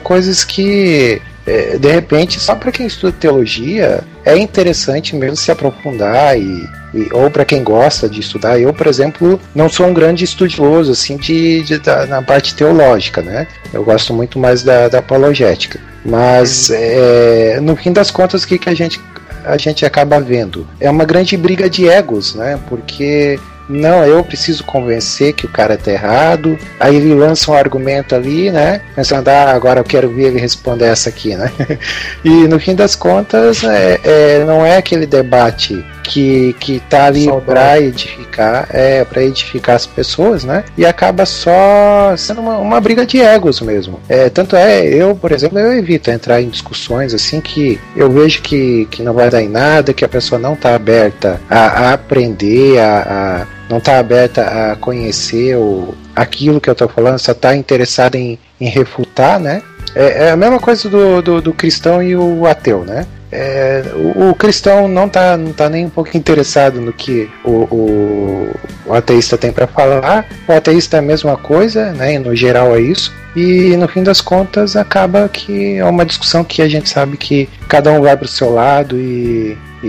coisas 0.03 0.43
que 0.43 1.21
é, 1.45 1.77
de 1.77 1.91
repente, 1.91 2.39
só 2.39 2.55
para 2.55 2.71
quem 2.71 2.85
estuda 2.85 3.11
teologia, 3.19 4.03
é 4.23 4.37
interessante 4.37 5.15
mesmo 5.15 5.35
se 5.35 5.51
aprofundar 5.51 6.37
e, 6.37 6.69
e 6.93 7.09
ou 7.13 7.29
para 7.29 7.45
quem 7.45 7.63
gosta 7.63 8.09
de 8.09 8.19
estudar. 8.19 8.59
Eu, 8.59 8.73
por 8.73 8.87
exemplo, 8.87 9.39
não 9.55 9.69
sou 9.69 9.87
um 9.87 9.93
grande 9.93 10.23
estudioso 10.23 10.91
assim 10.91 11.17
de, 11.17 11.63
de 11.63 11.79
da, 11.79 12.05
na 12.05 12.21
parte 12.21 12.55
teológica, 12.55 13.21
né? 13.21 13.47
Eu 13.73 13.83
gosto 13.83 14.13
muito 14.13 14.37
mais 14.37 14.63
da, 14.63 14.87
da 14.87 14.99
apologética. 14.99 15.79
Mas 16.03 16.69
uhum. 16.69 16.75
é, 16.79 17.59
no 17.61 17.75
fim 17.75 17.93
das 17.93 18.11
contas, 18.11 18.43
o 18.43 18.47
que, 18.47 18.57
que 18.57 18.69
a 18.69 18.73
gente 18.73 18.99
a 19.43 19.57
gente 19.57 19.83
acaba 19.85 20.19
vendo 20.19 20.67
é 20.79 20.89
uma 20.89 21.03
grande 21.03 21.35
briga 21.35 21.69
de 21.69 21.87
egos, 21.87 22.35
né? 22.35 22.59
Porque 22.69 23.39
não, 23.69 24.03
eu 24.05 24.23
preciso 24.23 24.63
convencer 24.63 25.33
que 25.33 25.45
o 25.45 25.49
cara 25.49 25.77
tá 25.77 25.91
errado. 25.91 26.57
Aí 26.79 26.95
ele 26.95 27.13
lança 27.13 27.51
um 27.51 27.53
argumento 27.53 28.15
ali, 28.15 28.51
né? 28.51 28.81
Pensando, 28.95 29.27
ah, 29.29 29.51
agora 29.51 29.79
eu 29.79 29.83
quero 29.83 30.09
ver 30.09 30.27
ele 30.27 30.39
responder 30.39 30.85
essa 30.85 31.09
aqui, 31.09 31.35
né? 31.35 31.51
e 32.23 32.47
no 32.47 32.59
fim 32.59 32.75
das 32.75 32.95
contas, 32.95 33.63
é, 33.63 33.99
é, 34.03 34.43
não 34.45 34.65
é 34.65 34.77
aquele 34.77 35.05
debate 35.05 35.83
que, 36.03 36.53
que 36.59 36.79
tá 36.89 37.05
ali 37.05 37.27
para 37.45 37.79
edificar, 37.79 38.67
é, 38.71 39.05
para 39.05 39.23
edificar 39.23 39.75
as 39.75 39.85
pessoas, 39.85 40.43
né? 40.43 40.63
E 40.77 40.85
acaba 40.85 41.25
só 41.25 42.15
sendo 42.17 42.41
uma, 42.41 42.57
uma 42.57 42.81
briga 42.81 43.05
de 43.05 43.21
egos 43.21 43.61
mesmo. 43.61 43.99
É, 44.09 44.29
tanto 44.29 44.55
é, 44.55 44.85
eu, 44.85 45.15
por 45.15 45.31
exemplo, 45.31 45.57
eu 45.59 45.73
evito 45.73 46.11
entrar 46.11 46.41
em 46.41 46.49
discussões 46.49 47.13
assim 47.13 47.39
que 47.39 47.79
eu 47.95 48.09
vejo 48.09 48.41
que, 48.41 48.85
que 48.91 49.01
não 49.01 49.13
vai 49.13 49.29
dar 49.29 49.41
em 49.41 49.49
nada, 49.49 49.93
que 49.93 50.03
a 50.03 50.09
pessoa 50.09 50.39
não 50.39 50.55
tá 50.55 50.75
aberta 50.75 51.39
a, 51.49 51.59
a 51.59 51.93
aprender, 51.93 52.79
a, 52.79 53.45
a 53.47 53.60
não 53.71 53.77
está 53.77 53.97
aberta 53.97 54.43
a 54.43 54.75
conhecer 54.75 55.55
o, 55.55 55.95
aquilo 56.13 56.59
que 56.59 56.69
eu 56.69 56.73
estou 56.73 56.89
falando, 56.89 57.17
só 57.17 57.31
está 57.31 57.55
interessada 57.55 58.17
em, 58.17 58.37
em 58.59 58.67
refutar, 58.67 59.39
né? 59.39 59.63
É, 59.95 60.25
é, 60.25 60.31
a 60.31 60.35
mesma 60.35 60.59
coisa 60.59 60.89
do, 60.89 61.21
do, 61.21 61.41
do, 61.41 61.53
cristão 61.53 62.03
e 62.03 62.15
o 62.15 62.45
ateu, 62.45 62.83
né? 62.83 63.07
É, 63.31 63.83
o, 63.95 64.29
o, 64.29 64.35
cristão 64.35 64.89
não 64.89 65.05
está 65.05 65.37
não 65.37 65.53
tá 65.53 65.69
nem 65.69 65.85
um 65.85 65.89
pouco 65.89 66.15
interessado 66.17 66.81
no 66.81 66.91
que 66.91 67.29
o, 67.45 67.51
o, 67.71 68.49
o 68.87 68.93
ateísta 68.93 69.37
tem 69.37 69.53
para 69.53 69.67
falar. 69.67 70.27
O 70.47 70.51
ateísta 70.51 70.97
é 70.97 70.99
a 70.99 71.01
mesma 71.01 71.37
coisa, 71.37 71.93
né? 71.93 72.19
No 72.19 72.35
geral 72.35 72.75
é 72.75 72.81
isso. 72.81 73.13
E 73.35 73.75
no 73.77 73.87
fim 73.87 74.03
das 74.03 74.19
contas 74.19 74.75
acaba 74.75 75.29
que 75.29 75.77
é 75.77 75.85
uma 75.85 76.05
discussão 76.05 76.43
que 76.43 76.61
a 76.61 76.67
gente 76.67 76.89
sabe 76.89 77.15
que 77.15 77.47
cada 77.69 77.89
um 77.91 78.01
vai 78.01 78.17
para 78.17 78.25
o 78.25 78.29
seu 78.29 78.53
lado 78.53 78.97
e, 78.97 79.57
e, 79.81 79.87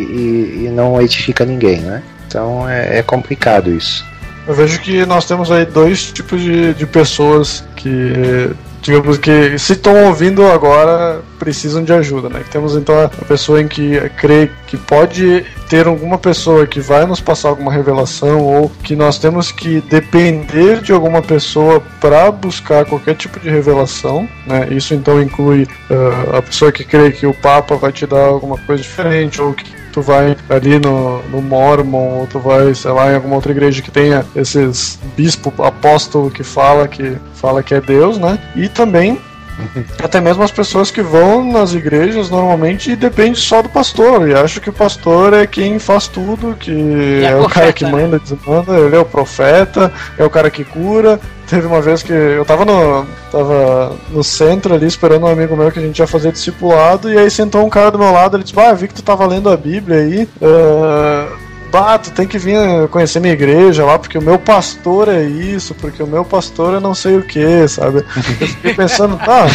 e 0.66 0.73
não 0.73 1.01
edifica 1.03 1.45
ninguém, 1.45 1.81
né? 1.81 2.01
Então 2.33 2.66
é, 2.66 2.99
é 2.99 3.03
complicado 3.03 3.71
isso. 3.71 4.03
Eu 4.47 4.55
vejo 4.55 4.81
que 4.81 5.05
nós 5.05 5.27
temos 5.27 5.51
aí 5.53 5.66
dois 5.66 6.11
tipos 6.11 6.40
de, 6.40 6.73
de 6.75 6.87
pessoas 6.87 7.62
que, 7.77 8.51
digamos 8.81 9.18
que, 9.18 9.57
se 9.59 9.75
estão 9.75 10.07
ouvindo 10.07 10.45
agora, 10.47 11.21
precisam 11.38 11.85
de 11.85 11.92
ajuda, 11.92 12.29
né? 12.29 12.42
Temos 12.51 12.75
então 12.75 13.05
a 13.05 13.09
pessoa 13.09 13.61
em 13.61 13.68
que 13.68 14.01
crê 14.16 14.51
que 14.66 14.77
pode 14.77 15.45
ter 15.68 15.87
alguma 15.87 16.18
pessoa 16.18 16.66
que 16.66 16.81
vai 16.81 17.07
nos 17.07 17.21
passar 17.21 17.51
alguma 17.51 17.71
revelação 17.71 18.40
ou 18.40 18.68
que 18.83 18.97
nós 18.97 19.18
temos 19.18 19.53
que 19.53 19.81
depender 19.83 20.81
de 20.81 20.90
alguma 20.90 21.23
pessoa 21.23 21.81
para 22.01 22.33
buscar 22.33 22.85
qualquer 22.85 23.14
tipo 23.14 23.38
de 23.38 23.49
revelação, 23.49 24.27
né? 24.45 24.68
Isso 24.71 24.92
então 24.95 25.23
inclui 25.23 25.68
uh, 25.88 26.37
a 26.38 26.42
pessoa 26.42 26.73
que 26.73 26.83
crê 26.83 27.12
que 27.12 27.27
o 27.27 27.35
Papa 27.35 27.77
vai 27.77 27.92
te 27.92 28.07
dar 28.07 28.25
alguma 28.25 28.57
coisa 28.59 28.83
diferente 28.83 29.40
ou 29.40 29.53
que 29.53 29.82
tu 29.92 30.00
vai 30.00 30.37
ali 30.48 30.78
no, 30.78 31.22
no 31.28 31.42
Mormon, 31.42 32.20
ou 32.20 32.26
tu 32.26 32.38
vai, 32.38 32.74
sei 32.74 32.90
lá, 32.90 33.12
em 33.12 33.14
alguma 33.14 33.37
outra 33.37 33.52
igreja 33.52 33.83
que 33.83 33.90
tenha 33.90 34.24
esses 34.35 34.98
bispo 35.16 35.52
apóstolo 35.62 36.31
que 36.31 36.42
fala 36.42 36.88
que 36.88 37.16
fala 37.35 37.62
que 37.62 37.74
é 37.74 37.81
Deus, 37.81 38.18
né? 38.18 38.38
E 38.57 38.68
também 38.68 39.20
até 40.03 40.20
mesmo 40.20 40.42
as 40.42 40.51
pessoas 40.51 40.90
que 40.90 41.03
vão 41.03 41.51
nas 41.51 41.75
igrejas 41.75 42.31
normalmente 42.31 42.90
e 42.90 42.96
depende 42.96 43.38
só 43.38 43.62
do 43.62 43.68
pastor. 43.68 44.29
E 44.29 44.35
acho 44.35 44.61
que 44.61 44.70
o 44.70 44.72
pastor 44.72 45.33
é 45.33 45.46
quem 45.46 45.79
faz 45.79 46.07
tudo, 46.07 46.57
que 46.59 47.22
é, 47.25 47.31
é 47.31 47.37
o 47.37 47.48
cara 47.48 47.72
que 47.72 47.85
né? 47.85 47.90
manda, 47.90 48.18
desmanda, 48.18 48.79
ele 48.79 48.96
é 48.96 48.98
o 48.98 49.05
profeta, 49.05 49.92
é 50.18 50.25
o 50.25 50.31
cara 50.31 50.51
que 50.51 50.64
cura. 50.64 51.20
Teve 51.46 51.66
uma 51.66 51.83
vez 51.83 52.03
que 52.03 52.12
eu 52.12 52.44
tava 52.46 52.64
no, 52.64 53.05
tava 53.31 53.94
no 54.11 54.25
centro 54.25 54.75
ali 54.75 54.87
esperando 54.87 55.25
um 55.25 55.29
amigo 55.29 55.57
meu 55.57 55.70
que 55.70 55.79
a 55.79 55.83
gente 55.83 55.98
ia 55.98 56.07
fazer 56.07 56.33
discipulado, 56.33 57.12
e 57.12 57.18
aí 57.18 57.31
sentou 57.31 57.64
um 57.66 57.68
cara 57.68 57.90
do 57.90 57.98
meu 57.98 58.11
lado, 58.11 58.37
ele 58.37 58.44
disse, 58.44 58.59
ah, 58.59 58.72
vi 58.72 58.88
que 58.88 58.94
tu 58.94 59.03
tava 59.03 59.27
lendo 59.27 59.51
a 59.51 59.57
Bíblia 59.57 59.98
aí. 59.98 60.29
Uh, 60.40 61.41
bah, 61.73 61.99
tu 61.99 62.11
tem 62.11 62.27
que 62.27 62.39
vir 62.39 62.57
conhecer 62.91 63.19
minha 63.19 63.33
igreja 63.33 63.83
lá, 63.83 63.99
porque 63.99 64.19
o 64.19 64.23
meu 64.23 64.39
pastor 64.39 65.09
é 65.09 65.23
isso, 65.25 65.75
porque 65.75 66.03
o 66.03 66.07
meu 66.07 66.23
pastor 66.23 66.77
é 66.77 66.81
não 66.81 66.95
sei 66.95 67.17
o 67.17 67.23
que, 67.23 67.67
sabe? 67.67 68.05
Eu 68.39 68.47
fiquei 68.47 68.75
pensando, 68.75 69.17
tá, 69.17 69.47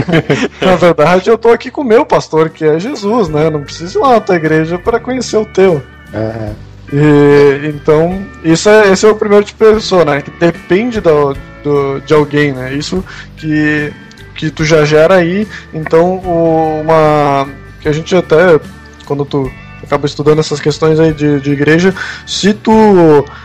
na 0.64 0.76
verdade 0.76 1.28
eu 1.28 1.36
tô 1.36 1.50
aqui 1.50 1.70
com 1.70 1.82
o 1.82 1.84
meu 1.84 2.06
pastor, 2.06 2.48
que 2.48 2.64
é 2.64 2.80
Jesus, 2.80 3.28
né? 3.28 3.50
não 3.50 3.62
preciso 3.62 3.98
ir 3.98 4.02
lá 4.02 4.14
na 4.14 4.20
tua 4.20 4.36
igreja 4.36 4.78
para 4.78 4.98
conhecer 4.98 5.36
o 5.36 5.44
teu. 5.44 5.82
Uhum. 6.14 6.54
E, 6.92 7.68
então, 7.68 8.26
isso 8.42 8.68
é, 8.70 8.90
esse 8.90 9.04
é 9.04 9.10
o 9.10 9.14
primeiro 9.14 9.44
tipo 9.44 9.62
de 9.64 9.74
pessoa, 9.74 10.04
né? 10.04 10.22
Que 10.22 10.30
depende 10.30 11.00
do, 11.00 11.36
do, 11.62 12.00
de 12.00 12.14
alguém, 12.14 12.52
né? 12.52 12.74
Isso 12.74 13.04
que, 13.36 13.92
que 14.34 14.50
tu 14.50 14.64
já 14.64 14.84
gera 14.84 15.16
aí, 15.16 15.46
então, 15.72 16.16
uma. 16.16 17.46
Que 17.80 17.88
a 17.88 17.92
gente 17.92 18.14
até, 18.16 18.58
quando 19.06 19.24
tu 19.24 19.50
acaba 19.90 20.06
estudando 20.06 20.38
essas 20.38 20.60
questões 20.60 21.00
aí 21.00 21.12
de, 21.12 21.40
de 21.40 21.50
igreja, 21.50 21.92
se 22.24 22.54
tu, 22.54 22.72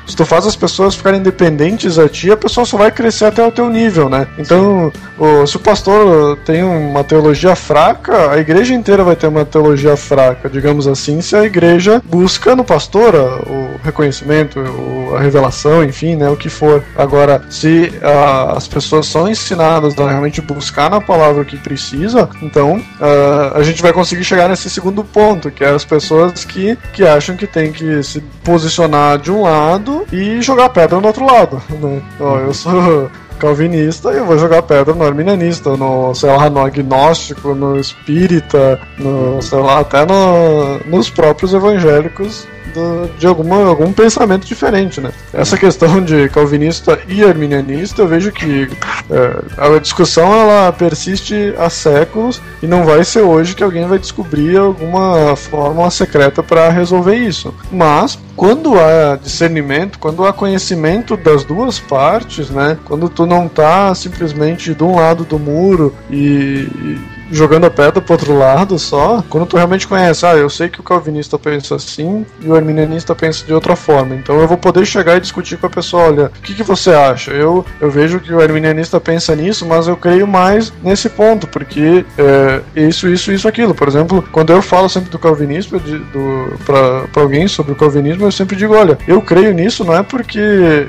se 0.05 0.15
tu 0.15 0.23
faz 0.23 0.45
as 0.45 0.55
pessoas 0.55 0.93
ficarem 0.93 1.21
dependentes 1.21 1.97
a 1.97 2.07
ti, 2.07 2.31
a 2.31 2.37
pessoa 2.37 2.65
só 2.65 2.77
vai 2.77 2.91
crescer 2.91 3.25
até 3.25 3.45
o 3.45 3.51
teu 3.51 3.67
nível, 3.67 4.07
né? 4.07 4.27
Então, 4.37 4.91
o, 5.17 5.47
se 5.47 5.55
o 5.55 5.59
pastor 5.59 6.37
tem 6.45 6.63
uma 6.63 7.03
teologia 7.03 7.55
fraca, 7.55 8.31
a 8.31 8.37
igreja 8.37 8.75
inteira 8.75 9.03
vai 9.03 9.15
ter 9.15 9.27
uma 9.27 9.43
teologia 9.43 9.97
fraca, 9.97 10.47
digamos 10.47 10.87
assim, 10.87 11.19
se 11.19 11.35
a 11.35 11.43
igreja 11.43 12.01
busca 12.05 12.55
no 12.55 12.63
pastor 12.63 13.15
o 13.15 13.79
reconhecimento, 13.83 14.59
a 15.15 15.19
revelação, 15.19 15.83
enfim, 15.83 16.15
né, 16.15 16.29
o 16.29 16.37
que 16.37 16.49
for. 16.49 16.83
Agora, 16.95 17.41
se 17.49 17.91
as 18.53 18.67
pessoas 18.67 19.07
são 19.07 19.27
ensinadas 19.27 19.97
a 19.97 20.07
realmente 20.07 20.41
buscar 20.41 20.91
na 20.91 21.01
palavra 21.01 21.41
o 21.41 21.45
que 21.45 21.57
precisa, 21.57 22.29
então 22.41 22.81
a 23.53 23.63
gente 23.63 23.81
vai 23.81 23.91
conseguir 23.91 24.23
chegar 24.23 24.47
nesse 24.47 24.69
segundo 24.69 25.03
ponto, 25.03 25.49
que 25.49 25.63
é 25.63 25.69
as 25.69 25.85
pessoas 25.85 26.34
que, 26.43 26.75
que 26.91 27.05
acham 27.05 27.37
que 27.37 27.47
tem 27.47 27.71
que 27.71 28.03
se 28.03 28.19
posicionar 28.43 29.17
de 29.19 29.31
um 29.31 29.43
lado 29.43 30.05
e 30.11 30.41
jogar 30.41 30.69
pedra 30.69 30.99
no 30.99 31.07
outro 31.07 31.25
lado. 31.25 31.61
Né? 31.69 32.01
Ó, 32.19 32.39
eu 32.39 32.53
sou 32.53 33.09
calvinista 33.35 34.11
e 34.11 34.17
eu 34.17 34.25
vou 34.25 34.37
jogar 34.37 34.61
pedra 34.63 34.93
no 34.93 35.03
arminianista, 35.03 35.75
no, 35.75 36.13
sei 36.13 36.29
lá, 36.29 36.49
no 36.49 36.59
agnóstico, 36.59 37.53
no 37.53 37.79
espírita, 37.79 38.79
no, 38.97 39.41
sei 39.41 39.59
lá, 39.59 39.79
até 39.79 40.05
no, 40.05 40.79
nos 40.85 41.09
próprios 41.09 41.53
evangélicos 41.53 42.47
do, 42.75 43.09
de 43.17 43.25
alguma, 43.25 43.65
algum 43.65 43.91
pensamento 43.91 44.45
diferente, 44.45 44.99
né? 44.99 45.11
Essa 45.33 45.57
questão 45.57 46.03
de 46.03 46.29
calvinista 46.29 46.99
e 47.07 47.23
arminianista, 47.23 48.01
eu 48.01 48.07
vejo 48.07 48.31
que 48.31 48.69
é, 49.09 49.75
a 49.75 49.79
discussão 49.79 50.33
ela 50.33 50.71
persiste 50.71 51.53
há 51.57 51.69
séculos 51.69 52.41
e 52.61 52.67
não 52.67 52.83
vai 52.83 53.03
ser 53.03 53.21
hoje 53.21 53.55
que 53.55 53.63
alguém 53.63 53.87
vai 53.87 53.97
descobrir 53.97 54.57
alguma 54.57 55.35
fórmula 55.35 55.89
secreta 55.89 56.43
para 56.43 56.69
resolver 56.69 57.15
isso. 57.15 57.53
Mas 57.71 58.19
quando 58.35 58.79
há 58.79 59.15
discernimento, 59.15 59.97
quando 59.97 60.25
há 60.25 60.33
conhecimento 60.33 61.15
das 61.15 61.43
duas 61.43 61.79
partes, 61.79 62.49
né? 62.49 62.77
Quando 62.85 63.09
tu 63.09 63.25
não 63.25 63.47
tá 63.47 63.93
simplesmente 63.95 64.73
de 64.73 64.83
um 64.83 64.95
lado 64.95 65.23
do 65.23 65.39
muro 65.39 65.95
e, 66.09 66.67
jogando 67.31 67.65
a 67.65 67.69
pedra 67.69 68.01
pro 68.01 68.13
outro 68.13 68.37
lado 68.37 68.77
só, 68.77 69.23
quando 69.29 69.45
tu 69.45 69.57
realmente 69.57 69.87
conhece, 69.87 70.25
ah, 70.25 70.35
eu 70.35 70.49
sei 70.49 70.69
que 70.69 70.79
o 70.79 70.83
calvinista 70.83 71.37
pensa 71.37 71.75
assim 71.75 72.25
e 72.41 72.47
o 72.47 72.55
arminianista 72.55 73.15
pensa 73.15 73.45
de 73.45 73.53
outra 73.53 73.75
forma, 73.75 74.15
então 74.15 74.39
eu 74.39 74.47
vou 74.47 74.57
poder 74.57 74.85
chegar 74.85 75.17
e 75.17 75.19
discutir 75.19 75.57
com 75.57 75.67
a 75.67 75.69
pessoa, 75.69 76.03
olha, 76.03 76.25
o 76.25 76.41
que, 76.41 76.53
que 76.53 76.63
você 76.63 76.91
acha? 76.91 77.31
Eu, 77.31 77.65
eu 77.79 77.89
vejo 77.89 78.19
que 78.19 78.33
o 78.33 78.41
arminianista 78.41 78.99
pensa 78.99 79.35
nisso, 79.35 79.65
mas 79.65 79.87
eu 79.87 79.97
creio 79.97 80.27
mais 80.27 80.71
nesse 80.83 81.09
ponto, 81.09 81.47
porque 81.47 82.05
é, 82.17 82.61
isso, 82.75 83.07
isso, 83.07 83.31
isso, 83.31 83.47
aquilo. 83.47 83.73
Por 83.73 83.87
exemplo, 83.87 84.23
quando 84.31 84.51
eu 84.51 84.61
falo 84.61 84.89
sempre 84.89 85.09
do 85.09 85.19
calvinismo 85.19 85.79
de, 85.79 85.97
do, 85.97 86.53
alguém 87.15 87.47
sobre 87.47 87.71
o 87.71 87.75
calvinismo, 87.75 88.25
eu 88.25 88.31
sempre 88.31 88.55
digo, 88.55 88.75
olha, 88.75 88.97
eu 89.07 89.21
creio 89.21 89.53
nisso 89.53 89.83
não 89.83 89.95
é 89.95 90.03
porque 90.03 90.39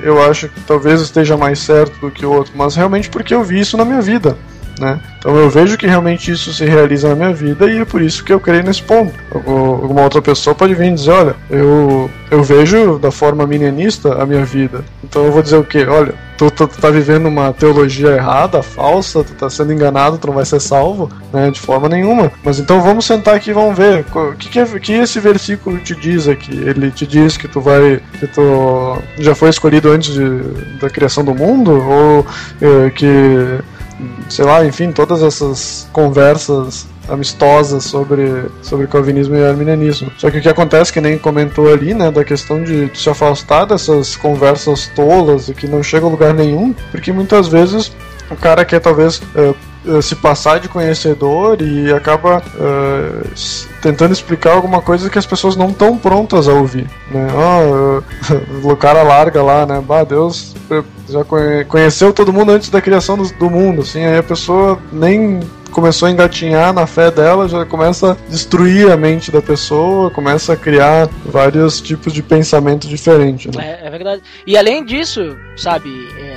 eu 0.02 0.22
acho 0.22 0.48
que 0.48 0.60
talvez 0.60 1.00
esteja 1.00 1.36
mais 1.36 1.58
certo 1.58 1.98
do 2.00 2.10
que 2.10 2.24
o 2.24 2.32
outro, 2.32 2.52
mas 2.56 2.76
realmente 2.76 3.08
porque 3.08 3.34
eu 3.34 3.42
vi 3.42 3.60
isso 3.60 3.76
na 3.76 3.84
minha 3.84 4.00
vida. 4.00 4.36
Né? 4.78 5.00
Então 5.18 5.34
eu 5.36 5.48
vejo 5.48 5.78
que 5.78 5.86
realmente 5.86 6.30
isso 6.30 6.52
se 6.52 6.64
realiza 6.64 7.08
na 7.08 7.14
minha 7.14 7.32
vida 7.32 7.70
e 7.70 7.78
é 7.78 7.84
por 7.84 8.02
isso 8.02 8.22
que 8.22 8.32
eu 8.32 8.38
creio 8.38 8.62
nesse 8.62 8.82
ponto. 8.82 9.14
Alguma 9.32 10.02
outra 10.02 10.20
pessoa 10.20 10.54
pode 10.54 10.74
vir 10.74 10.94
dizer, 10.94 11.10
olha, 11.10 11.36
eu, 11.50 12.10
eu 12.30 12.42
vejo 12.42 12.98
da 12.98 13.10
forma 13.10 13.46
minianista 13.46 14.22
a 14.22 14.26
minha 14.26 14.44
vida. 14.44 14.84
Então 15.02 15.24
eu 15.24 15.32
vou 15.32 15.42
dizer 15.42 15.56
o 15.56 15.64
quê? 15.64 15.86
Olha, 15.88 16.14
tu, 16.36 16.50
tu, 16.50 16.68
tu 16.68 16.78
tá 16.78 16.90
vivendo 16.90 17.26
uma 17.26 17.52
teologia 17.52 18.10
errada, 18.10 18.62
falsa, 18.62 19.24
tu 19.24 19.32
tá 19.32 19.48
sendo 19.48 19.72
enganado, 19.72 20.18
tu 20.18 20.26
não 20.26 20.34
vai 20.34 20.44
ser 20.44 20.60
salvo, 20.60 21.10
né? 21.32 21.50
De 21.50 21.60
forma 21.60 21.88
nenhuma. 21.88 22.30
Mas 22.44 22.58
então 22.58 22.82
vamos 22.82 23.06
sentar 23.06 23.34
aqui 23.34 23.50
e 23.50 23.54
vamos 23.54 23.76
ver. 23.76 24.04
O 24.14 24.34
que, 24.34 24.48
que, 24.48 24.58
é, 24.58 24.66
que 24.78 24.92
esse 24.92 25.18
versículo 25.20 25.78
te 25.78 25.94
diz 25.94 26.28
aqui? 26.28 26.52
Ele 26.52 26.90
te 26.90 27.06
diz 27.06 27.36
que 27.36 27.48
tu 27.48 27.60
vai. 27.60 28.00
que 28.18 28.26
tu 28.26 28.98
já 29.18 29.34
foi 29.34 29.48
escolhido 29.48 29.90
antes 29.90 30.12
de, 30.12 30.40
da 30.78 30.90
criação 30.90 31.24
do 31.24 31.34
mundo? 31.34 31.72
Ou 31.72 32.26
é, 32.60 32.90
que 32.90 33.58
sei 34.28 34.44
lá, 34.44 34.64
enfim, 34.64 34.92
todas 34.92 35.22
essas 35.22 35.88
conversas 35.92 36.86
amistosas 37.08 37.84
sobre, 37.84 38.46
sobre 38.62 38.86
calvinismo 38.86 39.36
e 39.36 39.44
arminianismo. 39.44 40.10
Só 40.18 40.30
que 40.30 40.38
o 40.38 40.42
que 40.42 40.48
acontece, 40.48 40.92
que 40.92 41.00
nem 41.00 41.18
comentou 41.18 41.72
ali, 41.72 41.94
né, 41.94 42.10
da 42.10 42.24
questão 42.24 42.62
de 42.62 42.90
se 42.94 43.08
afastar 43.08 43.64
dessas 43.64 44.16
conversas 44.16 44.88
tolas 44.94 45.48
e 45.48 45.54
que 45.54 45.68
não 45.68 45.82
chega 45.82 46.06
a 46.06 46.10
lugar 46.10 46.34
nenhum, 46.34 46.74
porque 46.90 47.12
muitas 47.12 47.48
vezes 47.48 47.92
o 48.30 48.36
cara 48.36 48.64
quer 48.64 48.80
talvez 48.80 49.18
uh, 49.18 49.54
se 50.02 50.16
passar 50.16 50.60
de 50.60 50.68
conhecedor 50.68 51.60
e 51.60 51.92
acaba 51.92 52.38
uh, 52.38 53.28
tentando 53.80 54.12
explicar 54.12 54.52
alguma 54.52 54.80
coisa 54.82 55.08
que 55.08 55.18
as 55.18 55.26
pessoas 55.26 55.56
não 55.56 55.68
estão 55.68 55.96
prontas 55.96 56.48
a 56.48 56.52
ouvir. 56.52 56.88
Né? 57.10 57.28
Oh, 57.32 58.02
o 58.72 58.76
cara 58.76 59.02
larga 59.02 59.42
lá, 59.42 59.66
né? 59.66 59.82
Bah, 59.86 60.04
Deus 60.04 60.54
já 61.08 61.24
conheceu 61.68 62.12
todo 62.12 62.32
mundo 62.32 62.52
antes 62.52 62.68
da 62.68 62.80
criação 62.80 63.16
do, 63.16 63.32
do 63.34 63.48
mundo, 63.48 63.82
assim, 63.82 64.04
aí 64.04 64.18
a 64.18 64.22
pessoa 64.22 64.78
nem 64.92 65.40
começou 65.70 66.08
a 66.08 66.10
engatinhar 66.10 66.72
na 66.72 66.86
fé 66.86 67.10
dela, 67.10 67.46
já 67.46 67.64
começa 67.66 68.12
a 68.12 68.30
destruir 68.30 68.90
a 68.90 68.96
mente 68.96 69.30
da 69.30 69.42
pessoa, 69.42 70.10
começa 70.10 70.54
a 70.54 70.56
criar 70.56 71.06
vários 71.24 71.82
tipos 71.82 72.14
de 72.14 72.22
pensamento 72.22 72.88
diferentes. 72.88 73.54
Né? 73.54 73.78
É, 73.82 73.86
é 73.86 73.90
verdade. 73.90 74.22
E 74.46 74.56
além 74.56 74.82
disso, 74.84 75.36
sabe, 75.54 75.90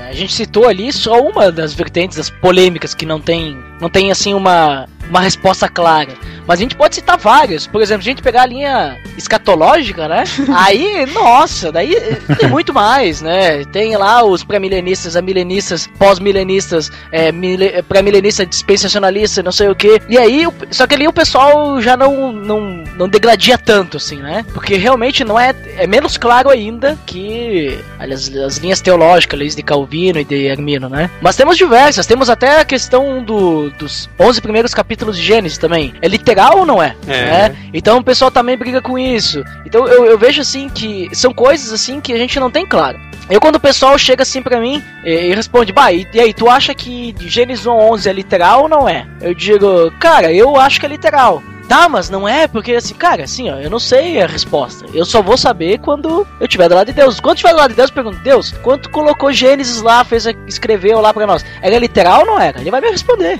a 0.09 0.13
gente 0.13 0.33
citou 0.33 0.67
ali 0.67 0.91
só 0.91 1.21
uma 1.21 1.51
das 1.51 1.71
vertentes, 1.71 2.17
das 2.17 2.31
polêmicas 2.31 2.95
que 2.95 3.05
não 3.05 3.21
tem, 3.21 3.55
não 3.79 3.89
tem 3.89 4.09
assim 4.09 4.33
uma 4.33 4.87
uma 5.09 5.21
resposta 5.21 5.67
clara. 5.67 6.13
Mas 6.47 6.59
a 6.59 6.63
gente 6.63 6.75
pode 6.75 6.95
citar 6.95 7.17
várias. 7.17 7.67
Por 7.67 7.81
exemplo, 7.81 8.03
se 8.03 8.09
a 8.09 8.11
gente 8.11 8.23
pegar 8.23 8.43
a 8.43 8.45
linha 8.45 8.97
escatológica, 9.17 10.07
né? 10.07 10.23
Aí, 10.55 11.05
nossa, 11.07 11.71
daí 11.71 11.95
tem 12.39 12.49
muito 12.49 12.73
mais, 12.73 13.21
né? 13.21 13.63
Tem 13.65 13.95
lá 13.95 14.23
os 14.23 14.43
pré-milenistas, 14.43 15.15
amilenistas, 15.15 15.87
pós-milenistas, 15.99 16.91
é, 17.11 17.31
mile, 17.31 17.83
pré-milenista 17.83 18.45
dispensacionalista, 18.45 19.43
não 19.43 19.51
sei 19.51 19.67
o 19.69 19.75
que. 19.75 20.01
E 20.07 20.17
aí, 20.17 20.47
só 20.71 20.87
que 20.87 20.95
ali 20.95 21.07
o 21.07 21.13
pessoal 21.13 21.81
já 21.81 21.95
não, 21.95 22.31
não, 22.31 22.61
não 22.95 23.07
degradia 23.07 23.57
tanto, 23.57 23.97
assim, 23.97 24.17
né? 24.17 24.45
Porque 24.53 24.75
realmente 24.75 25.23
não 25.23 25.39
é. 25.39 25.53
É 25.77 25.87
menos 25.87 26.17
claro 26.17 26.49
ainda 26.49 26.97
que 27.05 27.79
as, 27.99 28.33
as 28.35 28.57
linhas 28.57 28.81
teológicas, 28.81 29.39
leis 29.39 29.55
de 29.55 29.63
Calvino 29.63 30.19
e 30.19 30.23
de 30.23 30.49
Armino, 30.49 30.89
né? 30.89 31.09
Mas 31.21 31.35
temos 31.35 31.57
diversas. 31.57 32.05
Temos 32.05 32.29
até 32.29 32.61
a 32.61 32.65
questão 32.65 33.23
do, 33.23 33.69
dos 33.71 34.09
11 34.19 34.41
primeiros 34.41 34.73
capítulos 34.73 34.98
de 35.05 35.21
Gênesis 35.21 35.57
também. 35.57 35.93
É 36.01 36.07
literal 36.07 36.59
ou 36.59 36.65
não 36.65 36.81
é? 36.81 36.95
é. 37.07 37.49
Né? 37.49 37.57
Então 37.73 37.97
o 37.97 38.03
pessoal 38.03 38.31
também 38.31 38.57
briga 38.57 38.81
com 38.81 38.97
isso. 38.97 39.43
Então 39.65 39.87
eu, 39.87 40.05
eu 40.05 40.17
vejo 40.17 40.41
assim 40.41 40.69
que 40.69 41.09
são 41.13 41.33
coisas 41.33 41.71
assim 41.71 41.99
que 41.99 42.13
a 42.13 42.17
gente 42.17 42.39
não 42.39 42.51
tem 42.51 42.65
claro. 42.65 42.99
Eu 43.29 43.39
quando 43.39 43.57
o 43.57 43.59
pessoal 43.59 43.97
chega 43.97 44.23
assim 44.23 44.41
pra 44.41 44.59
mim 44.59 44.83
e, 45.03 45.11
e 45.11 45.35
responde, 45.35 45.71
bah, 45.71 45.91
e, 45.91 46.07
e, 46.11 46.19
aí, 46.19 46.33
tu 46.33 46.49
acha 46.49 46.73
que 46.73 47.15
Gênesis 47.19 47.67
11 47.67 48.09
é 48.09 48.13
literal 48.13 48.63
ou 48.63 48.69
não 48.69 48.89
é? 48.89 49.05
Eu 49.21 49.35
digo, 49.35 49.91
cara, 49.99 50.33
eu 50.33 50.59
acho 50.59 50.79
que 50.79 50.85
é 50.85 50.89
literal. 50.89 51.43
Tá, 51.67 51.87
mas 51.87 52.09
não 52.09 52.27
é, 52.27 52.47
porque 52.47 52.73
assim, 52.73 52.95
cara, 52.95 53.25
assim, 53.25 53.51
ó, 53.51 53.57
eu 53.57 53.69
não 53.69 53.77
sei 53.77 54.19
a 54.19 54.25
resposta. 54.25 54.87
Eu 54.91 55.05
só 55.05 55.21
vou 55.21 55.37
saber 55.37 55.77
quando 55.77 56.25
eu 56.39 56.45
estiver 56.45 56.67
do 56.67 56.73
lado 56.73 56.87
de 56.87 56.93
Deus. 56.93 57.19
Quando 57.19 57.35
estiver 57.35 57.53
do 57.53 57.59
lado 57.59 57.69
de 57.69 57.75
Deus, 57.75 57.89
eu 57.89 57.93
pergunto, 57.93 58.17
Deus, 58.23 58.51
quanto 58.63 58.89
colocou 58.89 59.31
Gênesis 59.31 59.79
lá, 59.83 60.03
fez, 60.03 60.25
escreveu 60.47 60.99
lá 60.99 61.13
pra 61.13 61.27
nós? 61.27 61.45
Era 61.61 61.77
literal 61.77 62.21
ou 62.21 62.25
não 62.25 62.39
era? 62.39 62.59
Ele 62.59 62.71
vai 62.71 62.81
me 62.81 62.89
responder. 62.89 63.39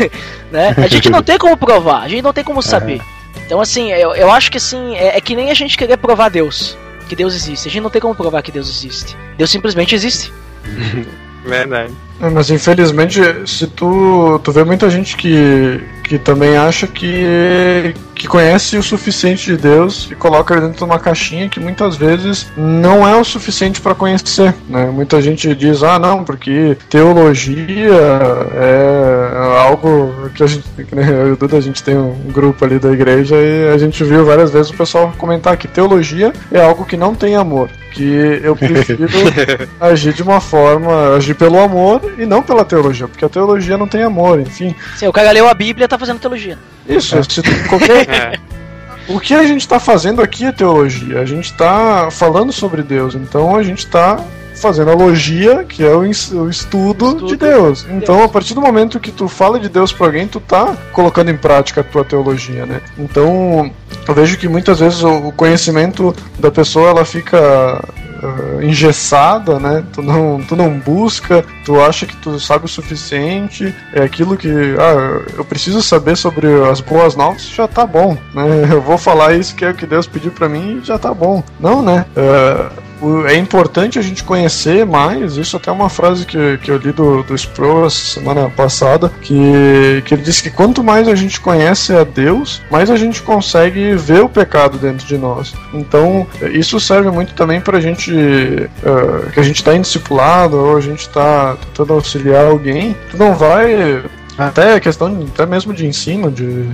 né? 0.50 0.74
A 0.76 0.86
gente 0.86 1.10
não 1.10 1.22
tem 1.22 1.38
como 1.38 1.56
provar, 1.56 2.02
a 2.02 2.08
gente 2.08 2.22
não 2.22 2.32
tem 2.32 2.44
como 2.44 2.62
saber. 2.62 3.00
Então, 3.46 3.60
assim, 3.60 3.90
eu, 3.92 4.14
eu 4.14 4.30
acho 4.30 4.50
que 4.50 4.56
assim, 4.56 4.96
é, 4.96 5.16
é 5.16 5.20
que 5.20 5.34
nem 5.34 5.50
a 5.50 5.54
gente 5.54 5.76
querer 5.76 5.96
provar 5.96 6.28
Deus, 6.28 6.76
que 7.08 7.16
Deus 7.16 7.34
existe. 7.34 7.68
A 7.68 7.70
gente 7.70 7.82
não 7.82 7.90
tem 7.90 8.00
como 8.00 8.14
provar 8.14 8.42
que 8.42 8.52
Deus 8.52 8.68
existe. 8.68 9.16
Deus 9.36 9.50
simplesmente 9.50 9.94
existe. 9.94 10.32
Verdade. 11.44 11.92
É, 12.20 12.30
mas 12.30 12.50
infelizmente, 12.50 13.20
se 13.46 13.66
tu, 13.66 14.40
tu 14.44 14.52
vê 14.52 14.62
muita 14.64 14.88
gente 14.88 15.16
que, 15.16 15.80
que 16.12 16.18
também 16.18 16.58
acha 16.58 16.86
que, 16.86 17.94
que 18.14 18.28
conhece 18.28 18.76
o 18.76 18.82
suficiente 18.82 19.46
de 19.46 19.56
Deus 19.56 20.10
e 20.10 20.14
coloca 20.14 20.52
ele 20.52 20.64
dentro 20.64 20.76
de 20.76 20.84
uma 20.84 20.98
caixinha 20.98 21.48
que 21.48 21.58
muitas 21.58 21.96
vezes 21.96 22.48
não 22.54 23.08
é 23.08 23.16
o 23.16 23.24
suficiente 23.24 23.80
para 23.80 23.94
conhecer. 23.94 24.54
Né? 24.68 24.90
Muita 24.90 25.22
gente 25.22 25.54
diz, 25.54 25.82
ah, 25.82 25.98
não, 25.98 26.22
porque 26.22 26.76
teologia 26.90 27.96
é 28.52 29.58
algo 29.66 30.30
que 30.34 30.42
a 30.42 30.46
gente, 30.46 30.66
né, 30.92 31.08
eu 31.08 31.28
e 31.28 31.32
o 31.32 31.36
Duda, 31.36 31.56
a 31.56 31.62
gente 31.62 31.82
tem 31.82 31.96
um 31.96 32.30
grupo 32.30 32.62
ali 32.62 32.78
da 32.78 32.92
igreja 32.92 33.36
e 33.36 33.70
a 33.70 33.78
gente 33.78 34.04
viu 34.04 34.22
várias 34.22 34.50
vezes 34.50 34.70
o 34.70 34.76
pessoal 34.76 35.14
comentar 35.16 35.56
que 35.56 35.66
teologia 35.66 36.30
é 36.52 36.62
algo 36.62 36.84
que 36.84 36.94
não 36.98 37.14
tem 37.14 37.36
amor 37.36 37.70
que 37.92 38.40
eu 38.42 38.56
prefiro 38.56 39.06
agir 39.80 40.12
de 40.12 40.22
uma 40.22 40.40
forma, 40.40 41.14
agir 41.14 41.34
pelo 41.34 41.58
amor 41.58 42.00
e 42.18 42.26
não 42.26 42.42
pela 42.42 42.64
teologia, 42.64 43.06
porque 43.06 43.24
a 43.24 43.28
teologia 43.28 43.76
não 43.76 43.86
tem 43.86 44.02
amor, 44.02 44.40
enfim. 44.40 44.74
Sim, 44.96 45.06
o 45.06 45.12
cara 45.12 45.30
leu 45.30 45.48
a 45.48 45.54
Bíblia 45.54 45.86
tá 45.86 45.98
fazendo 46.02 46.20
teologia. 46.20 46.58
Isso, 46.88 47.16
é. 47.16 47.22
se 47.22 47.42
qualquer. 47.68 48.06
É. 48.12 48.52
O 49.08 49.18
que 49.18 49.34
a 49.34 49.44
gente 49.44 49.62
está 49.62 49.80
fazendo 49.80 50.22
aqui 50.22 50.44
é 50.44 50.52
teologia. 50.52 51.20
A 51.20 51.24
gente 51.24 51.46
está 51.46 52.08
falando 52.10 52.52
sobre 52.52 52.82
Deus. 52.82 53.16
Então 53.16 53.56
a 53.56 53.62
gente 53.62 53.80
está 53.80 54.24
fazendo 54.54 54.90
a 54.90 54.94
logia, 54.94 55.64
que 55.64 55.82
é 55.82 55.90
o, 55.90 56.04
estudo, 56.04 56.48
estudo, 56.50 57.26
de 57.26 57.36
Deus. 57.36 57.84
Então, 57.90 58.22
a 58.22 58.28
partir 58.28 58.54
do 58.54 58.60
momento 58.60 59.00
que 59.00 59.10
tu 59.10 59.26
fala 59.26 59.58
de 59.58 59.68
Deus 59.68 59.92
para 59.92 60.06
alguém, 60.06 60.28
tu 60.28 60.38
tá 60.38 60.76
colocando 60.92 61.30
em 61.30 61.36
prática 61.36 61.80
a 61.80 61.84
tua 61.84 62.04
teologia, 62.04 62.64
né? 62.64 62.80
Então, 62.96 63.72
eu 64.06 64.14
vejo 64.14 64.36
que 64.38 64.48
muitas 64.48 64.78
vezes 64.78 65.02
o 65.02 65.32
conhecimento 65.32 66.14
da 66.38 66.50
pessoa 66.50 66.90
ela 66.90 67.04
fica 67.04 67.82
uh, 68.22 68.62
engessada, 68.62 69.58
né? 69.58 69.84
Tu 69.92 70.02
não, 70.02 70.40
tu 70.42 70.56
não 70.56 70.78
busca, 70.78 71.44
tu 71.64 71.80
acha 71.80 72.06
que 72.06 72.16
tu 72.16 72.38
sabe 72.38 72.64
o 72.64 72.68
suficiente, 72.68 73.74
é 73.92 74.02
aquilo 74.02 74.36
que, 74.36 74.48
ah, 74.78 75.22
eu 75.36 75.44
preciso 75.44 75.82
saber 75.82 76.16
sobre 76.16 76.46
as 76.70 76.80
boas 76.80 77.16
novas, 77.16 77.46
já 77.48 77.66
tá 77.66 77.86
bom, 77.86 78.16
né? 78.34 78.68
Eu 78.72 78.80
vou 78.80 78.96
falar 78.96 79.34
isso 79.34 79.54
que 79.54 79.64
é 79.64 79.70
o 79.70 79.74
que 79.74 79.86
Deus 79.86 80.06
pediu 80.06 80.30
para 80.30 80.48
mim 80.48 80.80
já 80.82 80.98
tá 80.98 81.12
bom. 81.12 81.42
Não, 81.60 81.82
né? 81.82 82.06
Uh, 82.16 82.91
é 83.26 83.36
importante 83.36 83.98
a 83.98 84.02
gente 84.02 84.24
conhecer 84.24 84.86
mais, 84.86 85.36
isso 85.36 85.56
até 85.56 85.70
é 85.70 85.72
uma 85.72 85.88
frase 85.88 86.24
que, 86.24 86.58
que 86.58 86.70
eu 86.70 86.76
li 86.76 86.92
do, 86.92 87.22
do 87.22 87.34
Sproul 87.34 87.90
semana 87.90 88.48
passada, 88.50 89.10
que, 89.20 90.02
que 90.04 90.14
ele 90.14 90.22
disse 90.22 90.42
que 90.42 90.50
quanto 90.50 90.82
mais 90.82 91.08
a 91.08 91.14
gente 91.14 91.40
conhece 91.40 91.94
a 91.94 92.04
Deus, 92.04 92.62
mais 92.70 92.90
a 92.90 92.96
gente 92.96 93.22
consegue 93.22 93.94
ver 93.94 94.22
o 94.22 94.28
pecado 94.28 94.78
dentro 94.78 95.06
de 95.06 95.18
nós. 95.18 95.54
Então, 95.72 96.26
isso 96.52 96.78
serve 96.78 97.10
muito 97.10 97.34
também 97.34 97.60
para 97.60 97.78
a 97.78 97.80
gente, 97.80 98.12
uh, 98.12 99.30
que 99.32 99.40
a 99.40 99.42
gente 99.42 99.56
está 99.56 99.74
indiscipulado, 99.74 100.56
ou 100.56 100.76
a 100.76 100.80
gente 100.80 101.00
está 101.00 101.56
tentando 101.56 101.92
auxiliar 101.94 102.46
alguém, 102.46 102.96
tu 103.10 103.16
não 103.16 103.34
vai 103.34 104.02
até 104.36 104.74
a 104.74 104.80
questão 104.80 105.26
até 105.32 105.46
mesmo 105.46 105.72
de 105.72 105.86
ensino, 105.86 106.30
de 106.30 106.66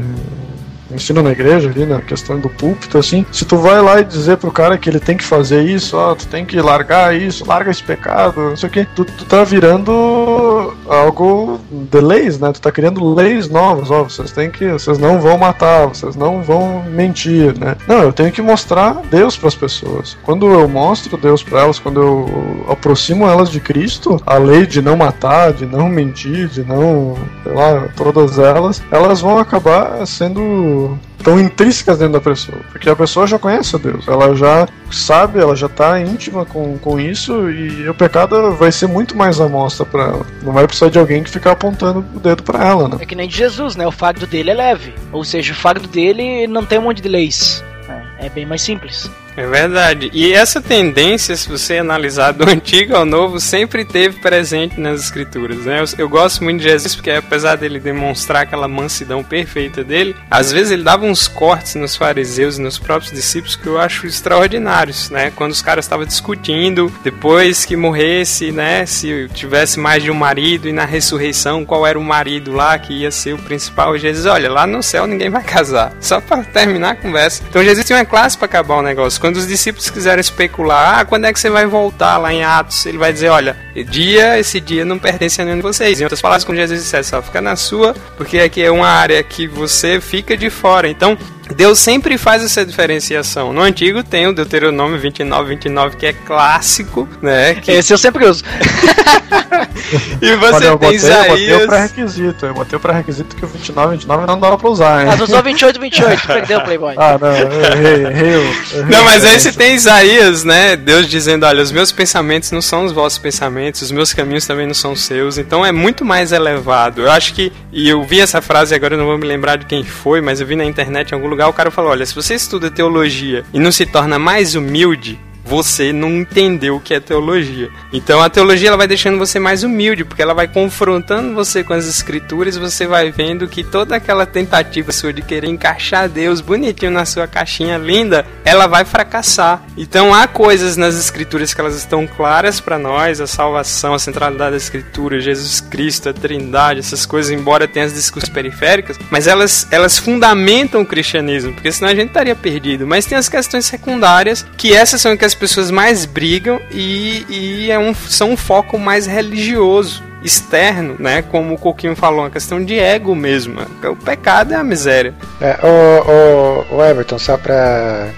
ensino 0.90 1.22
na 1.22 1.30
igreja 1.30 1.68
ali, 1.68 1.84
na 1.84 2.00
questão 2.00 2.38
do 2.38 2.48
púlpito, 2.48 2.98
assim, 2.98 3.24
se 3.32 3.44
tu 3.44 3.56
vai 3.56 3.80
lá 3.80 4.00
e 4.00 4.04
dizer 4.04 4.36
pro 4.36 4.50
cara 4.50 4.78
que 4.78 4.88
ele 4.88 5.00
tem 5.00 5.16
que 5.16 5.24
fazer 5.24 5.62
isso, 5.62 5.96
ó, 5.96 6.14
tu 6.14 6.26
tem 6.26 6.44
que 6.44 6.60
largar 6.60 7.14
isso, 7.14 7.46
larga 7.46 7.70
esse 7.70 7.82
pecado, 7.82 8.40
não 8.40 8.56
sei 8.56 8.68
o 8.68 8.72
que, 8.72 8.84
tu, 8.84 9.04
tu 9.04 9.24
tá 9.24 9.44
virando 9.44 10.74
algo 10.88 11.60
de 11.70 12.00
leis, 12.00 12.38
né? 12.38 12.52
Tu 12.52 12.60
tá 12.60 12.72
criando 12.72 13.14
leis 13.14 13.48
novas, 13.48 13.90
ó, 13.90 14.04
vocês 14.04 14.32
têm 14.32 14.50
que, 14.50 14.70
vocês 14.72 14.98
não 14.98 15.20
vão 15.20 15.38
matar, 15.38 15.86
vocês 15.86 16.16
não 16.16 16.42
vão 16.42 16.82
mentir, 16.84 17.58
né? 17.58 17.76
Não, 17.86 18.02
eu 18.02 18.12
tenho 18.12 18.32
que 18.32 18.42
mostrar 18.42 19.02
Deus 19.10 19.36
para 19.36 19.48
as 19.48 19.54
pessoas. 19.54 20.16
Quando 20.22 20.46
eu 20.46 20.68
mostro 20.68 21.16
Deus 21.16 21.42
para 21.42 21.60
elas, 21.60 21.78
quando 21.78 22.00
eu 22.00 22.66
aproximo 22.68 23.26
elas 23.26 23.50
de 23.50 23.60
Cristo, 23.60 24.20
a 24.26 24.36
lei 24.36 24.66
de 24.66 24.80
não 24.80 24.96
matar, 24.96 25.52
de 25.52 25.66
não 25.66 25.88
mentir, 25.88 26.48
de 26.48 26.64
não, 26.64 27.16
sei 27.42 27.52
lá, 27.52 27.88
todas 27.96 28.38
elas, 28.38 28.82
elas 28.90 29.20
vão 29.20 29.38
acabar 29.38 30.06
sendo 30.06 30.77
tão 31.22 31.38
intrínsecas 31.40 31.98
dentro 31.98 32.14
da 32.14 32.20
pessoa, 32.20 32.58
porque 32.70 32.88
a 32.88 32.96
pessoa 32.96 33.26
já 33.26 33.38
conhece 33.38 33.76
a 33.76 33.78
Deus, 33.78 34.06
ela 34.06 34.34
já 34.34 34.66
sabe, 34.90 35.38
ela 35.38 35.54
já 35.54 35.66
está 35.66 36.00
íntima 36.00 36.44
com, 36.44 36.78
com 36.78 36.98
isso 36.98 37.50
e 37.50 37.88
o 37.88 37.94
pecado 37.94 38.52
vai 38.52 38.72
ser 38.72 38.86
muito 38.86 39.16
mais 39.16 39.40
amostra 39.40 39.84
para 39.84 40.04
ela. 40.04 40.26
Não 40.42 40.52
vai 40.52 40.66
precisar 40.66 40.90
de 40.90 40.98
alguém 40.98 41.22
que 41.22 41.30
ficar 41.30 41.52
apontando 41.52 42.04
o 42.14 42.20
dedo 42.20 42.42
para 42.42 42.64
ela, 42.64 42.88
né? 42.88 42.96
É 43.00 43.06
que 43.06 43.14
nem 43.14 43.28
de 43.28 43.36
Jesus, 43.36 43.76
né? 43.76 43.86
O 43.86 43.92
fardo 43.92 44.26
dele 44.26 44.50
é 44.50 44.54
leve, 44.54 44.94
ou 45.12 45.24
seja, 45.24 45.52
o 45.52 45.56
fardo 45.56 45.88
dele 45.88 46.46
não 46.46 46.64
tem 46.64 46.78
um 46.78 46.82
monte 46.82 47.02
de 47.02 47.08
leis. 47.08 47.64
É, 47.88 48.26
é 48.26 48.28
bem 48.28 48.46
mais 48.46 48.62
simples. 48.62 49.10
É 49.38 49.46
verdade. 49.46 50.10
E 50.12 50.32
essa 50.32 50.60
tendência, 50.60 51.36
se 51.36 51.48
você 51.48 51.78
analisar 51.78 52.32
do 52.32 52.42
antigo 52.50 52.96
ao 52.96 53.04
novo, 53.04 53.38
sempre 53.38 53.84
teve 53.84 54.18
presente 54.18 54.80
nas 54.80 55.00
escrituras. 55.00 55.58
Né? 55.58 55.80
Eu, 55.80 55.84
eu, 55.96 56.08
gosto 56.08 56.42
muito 56.42 56.58
de 56.58 56.68
Jesus 56.68 56.96
porque, 56.96 57.12
apesar 57.12 57.54
dele 57.54 57.78
demonstrar 57.78 58.42
aquela 58.42 58.66
mansidão 58.66 59.22
perfeita 59.22 59.84
dele, 59.84 60.16
às 60.28 60.50
vezes 60.50 60.72
ele 60.72 60.82
dava 60.82 61.06
uns 61.06 61.28
cortes 61.28 61.76
nos 61.76 61.94
fariseus 61.94 62.58
e 62.58 62.60
nos 62.60 62.80
próprios 62.80 63.12
discípulos 63.12 63.54
que 63.54 63.68
eu 63.68 63.78
acho 63.78 64.08
extraordinários. 64.08 65.08
Né? 65.08 65.30
Quando 65.30 65.52
os 65.52 65.62
caras 65.62 65.84
estavam 65.84 66.04
discutindo, 66.04 66.92
depois 67.04 67.64
que 67.64 67.76
morresse, 67.76 68.50
né, 68.50 68.86
se 68.86 69.28
tivesse 69.34 69.78
mais 69.78 70.02
de 70.02 70.10
um 70.10 70.14
marido 70.14 70.68
e 70.68 70.72
na 70.72 70.84
ressurreição, 70.84 71.64
qual 71.64 71.86
era 71.86 71.96
o 71.96 72.02
marido 72.02 72.52
lá 72.52 72.76
que 72.76 72.92
ia 72.92 73.12
ser 73.12 73.34
o 73.34 73.38
principal, 73.38 73.96
Jesus, 73.96 74.26
olha, 74.26 74.50
lá 74.50 74.66
no 74.66 74.82
céu 74.82 75.06
ninguém 75.06 75.30
vai 75.30 75.44
casar. 75.44 75.92
Só 76.00 76.20
para 76.20 76.42
terminar 76.42 76.90
a 76.90 76.96
conversa. 76.96 77.44
Então 77.48 77.62
Jesus 77.62 77.86
tinha 77.86 78.00
uma 78.00 78.04
classe 78.04 78.36
para 78.36 78.46
acabar 78.46 78.78
o 78.78 78.82
negócio 78.82 79.27
quando 79.28 79.36
os 79.36 79.46
discípulos 79.46 79.90
quiserem 79.90 80.22
especular, 80.22 81.00
ah, 81.00 81.04
quando 81.04 81.26
é 81.26 81.32
que 81.34 81.38
você 81.38 81.50
vai 81.50 81.66
voltar 81.66 82.16
lá 82.16 82.32
em 82.32 82.42
Atos? 82.42 82.86
Ele 82.86 82.96
vai 82.96 83.12
dizer, 83.12 83.28
olha, 83.28 83.54
dia, 83.86 84.38
esse 84.38 84.58
dia 84.58 84.86
não 84.86 84.98
pertence 84.98 85.38
a 85.42 85.44
nenhum 85.44 85.58
de 85.58 85.62
vocês. 85.62 86.00
Em 86.00 86.04
outras 86.04 86.22
palavras, 86.22 86.44
como 86.44 86.56
Jesus 86.56 86.80
disse, 86.80 87.04
só 87.04 87.20
fica 87.20 87.42
na 87.42 87.54
sua, 87.54 87.94
porque 88.16 88.38
aqui 88.38 88.62
é 88.62 88.70
uma 88.70 88.88
área 88.88 89.22
que 89.22 89.46
você 89.46 90.00
fica 90.00 90.34
de 90.34 90.48
fora. 90.48 90.88
Então, 90.88 91.14
Deus 91.54 91.78
sempre 91.78 92.16
faz 92.16 92.42
essa 92.42 92.64
diferenciação. 92.64 93.52
No 93.52 93.60
antigo 93.60 94.02
tem 94.02 94.26
o 94.26 94.32
Deuteronômio 94.32 94.98
29, 94.98 95.50
29, 95.50 95.96
que 95.98 96.06
é 96.06 96.14
clássico, 96.14 97.06
né? 97.20 97.56
Que... 97.56 97.72
Esse 97.72 97.92
eu 97.92 97.98
sempre 97.98 98.24
uso. 98.24 98.42
E 100.20 100.34
você 100.36 100.56
eu 100.56 100.60
tem 100.60 100.60
botei, 100.60 100.68
eu 100.68 100.78
botei 100.78 100.88
o 100.88 100.94
Isaías. 100.94 101.66
pré-requisito. 101.66 102.46
Eu 102.46 102.54
botei 102.54 102.76
o 102.76 102.80
pré-requisito 102.80 103.36
que 103.36 103.44
o 103.44 103.48
29, 103.48 103.92
29 103.92 104.26
não 104.26 104.38
dava 104.38 104.58
pra 104.58 104.68
usar, 104.68 105.00
hein? 105.00 105.06
Mas 105.06 105.20
usou 105.20 105.42
28, 105.42 105.80
28, 105.80 106.26
perdeu, 106.26 106.60
Playboy. 106.62 106.94
Ah, 106.96 107.18
não, 107.20 107.28
eu 107.28 107.52
errei, 107.52 108.06
errei, 108.06 108.34
errei 108.34 108.84
Não, 108.90 109.04
mas 109.04 109.24
aí 109.24 109.38
você 109.38 109.52
tem 109.52 109.74
Isaías, 109.74 110.44
né? 110.44 110.76
Deus 110.76 111.06
dizendo: 111.08 111.46
olha, 111.46 111.62
os 111.62 111.70
meus 111.70 111.92
pensamentos 111.92 112.50
não 112.50 112.60
são 112.60 112.84
os 112.84 112.92
vossos 112.92 113.18
pensamentos, 113.18 113.82
os 113.82 113.90
meus 113.90 114.12
caminhos 114.12 114.46
também 114.46 114.66
não 114.66 114.74
são 114.74 114.92
os 114.92 115.02
seus. 115.02 115.38
Então 115.38 115.64
é 115.64 115.72
muito 115.72 116.04
mais 116.04 116.32
elevado. 116.32 117.02
Eu 117.02 117.10
acho 117.10 117.34
que. 117.34 117.52
E 117.72 117.88
eu 117.88 118.02
vi 118.02 118.20
essa 118.20 118.40
frase 118.40 118.74
agora, 118.74 118.94
eu 118.94 118.98
não 118.98 119.06
vou 119.06 119.18
me 119.18 119.26
lembrar 119.26 119.56
de 119.56 119.66
quem 119.66 119.84
foi, 119.84 120.20
mas 120.20 120.40
eu 120.40 120.46
vi 120.46 120.56
na 120.56 120.64
internet 120.64 121.10
em 121.10 121.14
algum 121.14 121.28
lugar. 121.28 121.48
O 121.48 121.52
cara 121.52 121.70
falou: 121.70 121.90
olha, 121.90 122.04
se 122.04 122.14
você 122.14 122.34
estuda 122.34 122.70
teologia 122.70 123.44
e 123.52 123.58
não 123.58 123.72
se 123.72 123.86
torna 123.86 124.18
mais 124.18 124.54
humilde. 124.54 125.18
Você 125.48 125.94
não 125.94 126.10
entendeu 126.10 126.76
o 126.76 126.80
que 126.80 126.92
é 126.92 127.00
teologia. 127.00 127.70
Então 127.90 128.20
a 128.20 128.28
teologia 128.28 128.68
ela 128.68 128.76
vai 128.76 128.86
deixando 128.86 129.18
você 129.18 129.38
mais 129.38 129.62
humilde, 129.62 130.04
porque 130.04 130.20
ela 130.20 130.34
vai 130.34 130.46
confrontando 130.46 131.34
você 131.34 131.64
com 131.64 131.72
as 131.72 131.86
escrituras 131.86 132.56
você 132.58 132.86
vai 132.86 133.10
vendo 133.10 133.48
que 133.48 133.64
toda 133.64 133.96
aquela 133.96 134.26
tentativa 134.26 134.92
sua 134.92 135.12
de 135.12 135.22
querer 135.22 135.48
encaixar 135.48 136.06
Deus 136.08 136.42
bonitinho 136.42 136.90
na 136.90 137.06
sua 137.06 137.26
caixinha 137.26 137.78
linda, 137.78 138.26
ela 138.44 138.66
vai 138.66 138.84
fracassar. 138.84 139.62
Então 139.76 140.12
há 140.12 140.26
coisas 140.26 140.76
nas 140.76 140.94
escrituras 140.94 141.54
que 141.54 141.60
elas 141.60 141.76
estão 141.76 142.06
claras 142.06 142.60
para 142.60 142.78
nós, 142.78 143.20
a 143.20 143.26
salvação, 143.26 143.94
a 143.94 143.98
centralidade 143.98 144.50
da 144.50 144.56
escritura, 144.56 145.18
Jesus 145.18 145.60
Cristo, 145.60 146.10
a 146.10 146.12
Trindade, 146.12 146.80
essas 146.80 147.06
coisas, 147.06 147.32
embora 147.32 147.66
tenha 147.66 147.86
as 147.86 147.94
discussões 147.94 148.28
periféricas, 148.28 148.98
mas 149.10 149.26
elas 149.26 149.66
elas 149.70 149.98
fundamentam 149.98 150.82
o 150.82 150.86
cristianismo, 150.86 151.52
porque 151.54 151.72
senão 151.72 151.90
a 151.90 151.94
gente 151.94 152.08
estaria 152.08 152.34
perdido. 152.34 152.86
Mas 152.86 153.06
tem 153.06 153.16
as 153.16 153.28
questões 153.28 153.64
secundárias, 153.64 154.44
que 154.56 154.74
essas 154.74 155.00
são 155.00 155.16
que 155.16 155.24
as 155.24 155.34
pessoas 155.38 155.70
mais 155.70 156.04
brigam 156.04 156.60
e, 156.70 157.24
e 157.28 157.70
é 157.70 157.78
um, 157.78 157.94
são 157.94 158.32
um 158.32 158.36
foco 158.36 158.78
mais 158.78 159.06
religioso 159.06 160.02
externo, 160.22 160.96
né? 160.98 161.22
Como 161.22 161.54
o 161.54 161.58
Coquinho 161.58 161.94
falou, 161.94 162.20
uma 162.20 162.30
questão 162.30 162.62
de 162.62 162.78
ego 162.78 163.14
mesmo. 163.14 163.60
O 163.84 163.96
pecado 163.96 164.52
é 164.52 164.56
a 164.56 164.64
miséria. 164.64 165.14
É, 165.40 165.58
o, 165.62 166.74
o, 166.74 166.76
o 166.76 166.84
Everton, 166.84 167.18
só 167.18 167.36
pra, 167.36 168.08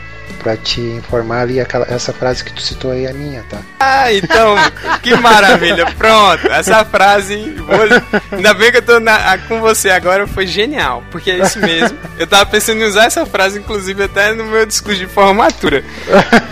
pra 0.43 0.57
te 0.57 0.81
informar 0.81 1.43
ali, 1.43 1.61
aquela, 1.61 1.87
essa 1.89 2.13
frase 2.13 2.43
que 2.43 2.53
tu 2.53 2.61
citou 2.63 2.91
aí 2.91 3.05
é 3.07 3.13
minha, 3.13 3.43
tá? 3.49 3.59
Ah, 3.79 4.13
então, 4.13 4.55
que 5.03 5.15
maravilha. 5.17 5.87
Pronto, 5.99 6.47
essa 6.51 6.85
frase, 6.85 7.37
vou- 7.59 8.37
ainda 8.37 8.55
bem 8.55 8.71
que 8.73 8.79
eu 8.79 8.83
tô 8.83 8.99
na- 9.01 9.39
com 9.47 9.61
você 9.61 9.91
agora, 9.91 10.27
foi 10.27 10.47
genial, 10.47 11.03
porque 11.11 11.31
é 11.31 11.39
isso 11.39 11.59
mesmo. 11.61 11.97
Eu 12.19 12.27
tava 12.27 12.47
pensando 12.47 12.81
em 12.81 12.85
usar 12.85 13.05
essa 13.05 13.25
frase, 13.27 13.59
inclusive, 13.59 14.05
até 14.05 14.33
no 14.33 14.45
meu 14.45 14.65
discurso 14.67 14.99
de 14.99 15.07
formatura. 15.07 15.85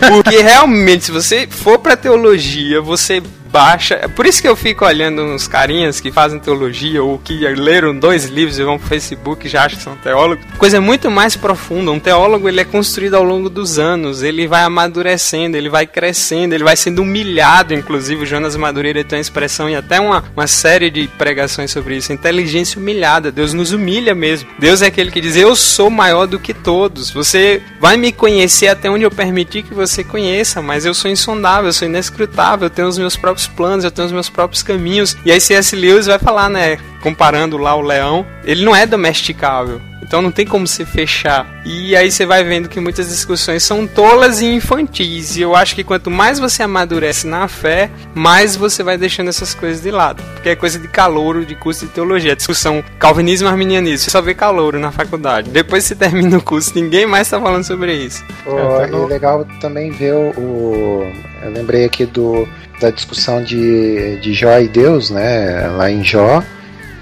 Porque 0.07 0.37
realmente, 0.41 1.05
se 1.05 1.11
você 1.11 1.47
for 1.49 1.79
pra 1.79 1.97
teologia, 1.97 2.81
você 2.81 3.21
baixa. 3.51 3.95
é 3.95 4.07
Por 4.07 4.25
isso 4.25 4.41
que 4.41 4.47
eu 4.47 4.55
fico 4.55 4.85
olhando 4.85 5.23
uns 5.23 5.47
carinhas 5.47 5.99
que 5.99 6.11
fazem 6.11 6.39
teologia 6.39 7.03
ou 7.03 7.17
que 7.17 7.39
leram 7.47 7.97
dois 7.97 8.25
livros 8.25 8.59
e 8.59 8.63
vão 8.63 8.77
pro 8.77 8.87
Facebook 8.87 9.47
e 9.47 9.49
já 9.49 9.65
acham 9.65 9.77
que 9.77 9.83
são 9.83 9.95
teólogos. 9.95 10.45
Coisa 10.57 10.79
muito 10.79 11.09
mais 11.09 11.35
profunda. 11.35 11.91
Um 11.91 11.99
teólogo 11.99 12.47
ele 12.47 12.61
é 12.61 12.65
construído 12.65 13.15
ao 13.15 13.23
longo 13.23 13.49
dos 13.49 13.79
anos, 13.79 14.23
ele 14.23 14.47
vai 14.47 14.63
amadurecendo, 14.63 15.57
ele 15.57 15.69
vai 15.69 15.85
crescendo, 15.85 16.53
ele 16.53 16.63
vai 16.63 16.75
sendo 16.75 17.01
humilhado. 17.01 17.73
Inclusive, 17.73 18.23
o 18.23 18.25
Jonas 18.25 18.55
Madureira 18.55 19.03
tem 19.03 19.17
uma 19.17 19.21
expressão 19.21 19.69
e 19.69 19.75
até 19.75 19.99
uma, 19.99 20.23
uma 20.35 20.47
série 20.47 20.89
de 20.89 21.07
pregações 21.07 21.71
sobre 21.71 21.97
isso. 21.97 22.13
Inteligência 22.13 22.79
humilhada. 22.79 23.31
Deus 23.31 23.53
nos 23.53 23.71
humilha 23.71 24.13
mesmo. 24.13 24.49
Deus 24.59 24.81
é 24.81 24.87
aquele 24.87 25.11
que 25.11 25.21
diz: 25.21 25.35
Eu 25.35 25.55
sou 25.55 25.89
maior 25.89 26.27
do 26.27 26.39
que 26.39 26.53
todos. 26.53 27.09
Você 27.11 27.61
vai 27.79 27.97
me 27.97 28.11
conhecer 28.11 28.67
até 28.67 28.89
onde 28.89 29.03
eu 29.03 29.11
permitir 29.11 29.63
que 29.63 29.73
você 29.73 30.03
conheça, 30.03 30.61
mas 30.61 30.85
eu 30.85 30.93
sou 30.93 31.09
insondável, 31.09 31.67
eu 31.67 31.73
sou 31.73 31.87
inescrutável, 31.87 32.65
eu 32.65 32.69
tenho 32.69 32.87
os 32.87 32.97
meus 32.97 33.15
próprios 33.15 33.38
planos, 33.47 33.83
eu 33.83 33.91
tenho 33.91 34.05
os 34.05 34.11
meus 34.11 34.29
próprios 34.29 34.63
caminhos. 34.63 35.17
E 35.25 35.31
aí 35.31 35.39
C.S. 35.39 35.75
Lewis 35.75 36.05
vai 36.05 36.19
falar, 36.19 36.49
né, 36.49 36.77
comparando 37.01 37.57
lá 37.57 37.75
o 37.75 37.81
leão, 37.81 38.25
ele 38.43 38.63
não 38.63 38.75
é 38.75 38.85
domesticável. 38.85 39.81
Então 40.09 40.23
não 40.23 40.31
tem 40.31 40.43
como 40.43 40.65
se 40.65 40.83
fechar. 40.85 41.45
E 41.63 41.95
aí 41.95 42.09
você 42.11 42.25
vai 42.25 42.43
vendo 42.43 42.67
que 42.67 42.79
muitas 42.79 43.09
discussões 43.09 43.61
são 43.61 43.85
tolas 43.85 44.41
e 44.41 44.45
infantis. 44.47 45.37
E 45.37 45.41
eu 45.41 45.55
acho 45.55 45.75
que 45.75 45.83
quanto 45.83 46.09
mais 46.09 46.39
você 46.39 46.63
amadurece 46.63 47.27
na 47.27 47.47
fé, 47.47 47.91
mais 48.15 48.55
você 48.55 48.81
vai 48.81 48.97
deixando 48.97 49.27
essas 49.29 49.53
coisas 49.53 49.83
de 49.83 49.91
lado. 49.91 50.23
Porque 50.33 50.49
é 50.49 50.55
coisa 50.55 50.79
de 50.79 50.87
calouro, 50.87 51.45
de 51.45 51.53
curso 51.53 51.85
de 51.85 51.91
teologia. 51.91 52.35
Discussão 52.35 52.83
calvinismo 52.97 53.47
e 53.47 53.51
arminianismo. 53.51 54.05
Você 54.05 54.09
só 54.09 54.19
vê 54.19 54.33
calouro 54.33 54.79
na 54.79 54.91
faculdade. 54.91 55.51
Depois 55.51 55.83
você 55.83 55.93
termina 55.95 56.39
o 56.39 56.41
curso, 56.41 56.71
ninguém 56.73 57.05
mais 57.05 57.29
tá 57.29 57.39
falando 57.39 57.63
sobre 57.63 57.93
isso. 57.93 58.23
O, 58.47 58.57
É, 58.81 58.87
tá 58.87 58.97
legal 59.05 59.45
também 59.61 59.91
ver 59.91 60.13
o, 60.15 60.31
o- 60.39 61.13
Eu 61.43 61.51
lembrei 61.51 61.85
aqui 61.85 62.07
do, 62.07 62.47
da 62.81 62.89
discussão 62.89 63.43
de, 63.43 64.17
de 64.21 64.33
Jó 64.33 64.57
e 64.57 64.67
Deus, 64.67 65.11
né? 65.11 65.67
Lá 65.67 65.91
em 65.91 66.03
Jó, 66.03 66.43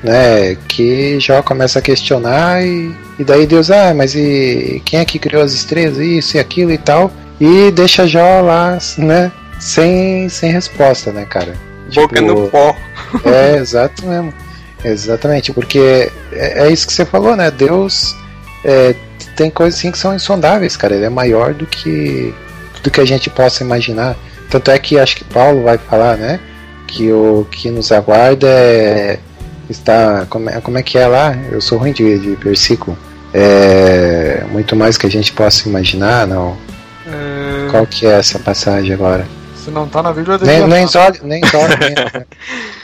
né? 0.04 0.56
Que 0.68 1.20
Jó 1.20 1.41
começa 1.41 1.80
a 1.80 1.82
questionar 1.82 2.64
e, 2.64 2.95
e 3.20 3.24
daí 3.24 3.45
Deus, 3.45 3.72
ah, 3.72 3.93
mas 3.93 4.16
e 4.16 4.82
quem 4.86 5.00
é 5.00 5.06
que 5.06 5.20
criou 5.20 5.43
as 5.43 5.54
estrelas? 5.54 5.98
Isso 5.98 6.38
e 6.38 6.39
aquilo 6.39 6.72
e 6.72 6.78
tal. 6.78 7.12
E 7.39 7.72
deixa 7.72 8.08
Jó 8.08 8.41
lá, 8.41 8.78
né? 8.98 9.32
Sem, 9.60 10.30
sem 10.30 10.52
resposta, 10.52 11.12
né, 11.12 11.26
cara? 11.26 11.54
Boca 11.93 12.16
Tipo, 12.16 12.28
no 12.28 12.48
pó. 12.48 12.76
é, 13.26 13.58
exato 13.58 14.06
mesmo. 14.06 14.34
Exatamente, 14.84 15.52
porque 15.52 16.12
é, 16.32 16.68
é 16.68 16.72
isso 16.72 16.86
que 16.86 16.93
você 16.93 17.06
falou, 17.06 17.36
né? 17.36 17.50
Deus 17.50 18.16
é, 18.64 18.95
tem 19.36 19.50
coisas 19.50 19.80
assim 19.80 19.91
que 19.91 19.98
são 19.98 20.16
insondáveis, 20.16 20.78
cara. 20.78 20.95
Ele 20.95 21.06
é 21.06 21.10
maior 21.10 21.54
do 21.54 21.66
que 21.66 22.34
tudo 22.76 22.91
que 22.91 23.02
a 23.02 23.06
gente 23.06 23.30
possa 23.30 23.64
imaginar. 23.64 24.16
Tanto 24.50 24.72
é 24.72 24.80
que 24.80 25.00
acho 25.00 25.16
que 25.18 25.24
Paulo 25.24 25.64
vai 25.64 25.78
falar, 25.78 26.18
né? 26.18 26.39
Que 26.88 27.12
o 27.12 27.45
que 27.50 27.70
nos 27.70 27.91
aguarda 27.91 28.48
é. 28.48 29.20
Está. 29.70 30.26
Como 30.30 30.49
é, 30.49 30.61
como 30.61 30.78
é 30.78 30.84
que 30.84 30.97
é 30.97 31.07
lá? 31.07 31.36
Eu 31.51 31.61
sou 31.61 31.78
ruim 31.78 31.91
de, 31.91 32.18
de 32.20 32.36
versículo. 32.36 32.97
É. 33.34 34.43
Muito 34.51 34.76
mais 34.76 34.97
que 34.97 35.05
a 35.05 35.09
gente 35.09 35.32
possa 35.34 35.68
imaginar, 35.68 36.26
não. 36.26 36.57
Ah, 37.07 37.68
Qual 37.72 37.86
que 37.86 38.05
é 38.05 38.11
essa 38.11 38.39
passagem 38.39 38.93
agora? 38.93 39.26
Se 39.55 39.72
não 39.72 39.88
tá 39.88 40.01
na 40.01 40.13
Bíblia, 40.13 40.38
Nem, 40.38 40.65
nem, 40.65 40.86
olhos, 40.86 41.22
nem, 41.22 41.41
olhos, 41.43 41.80
nem, 41.80 41.95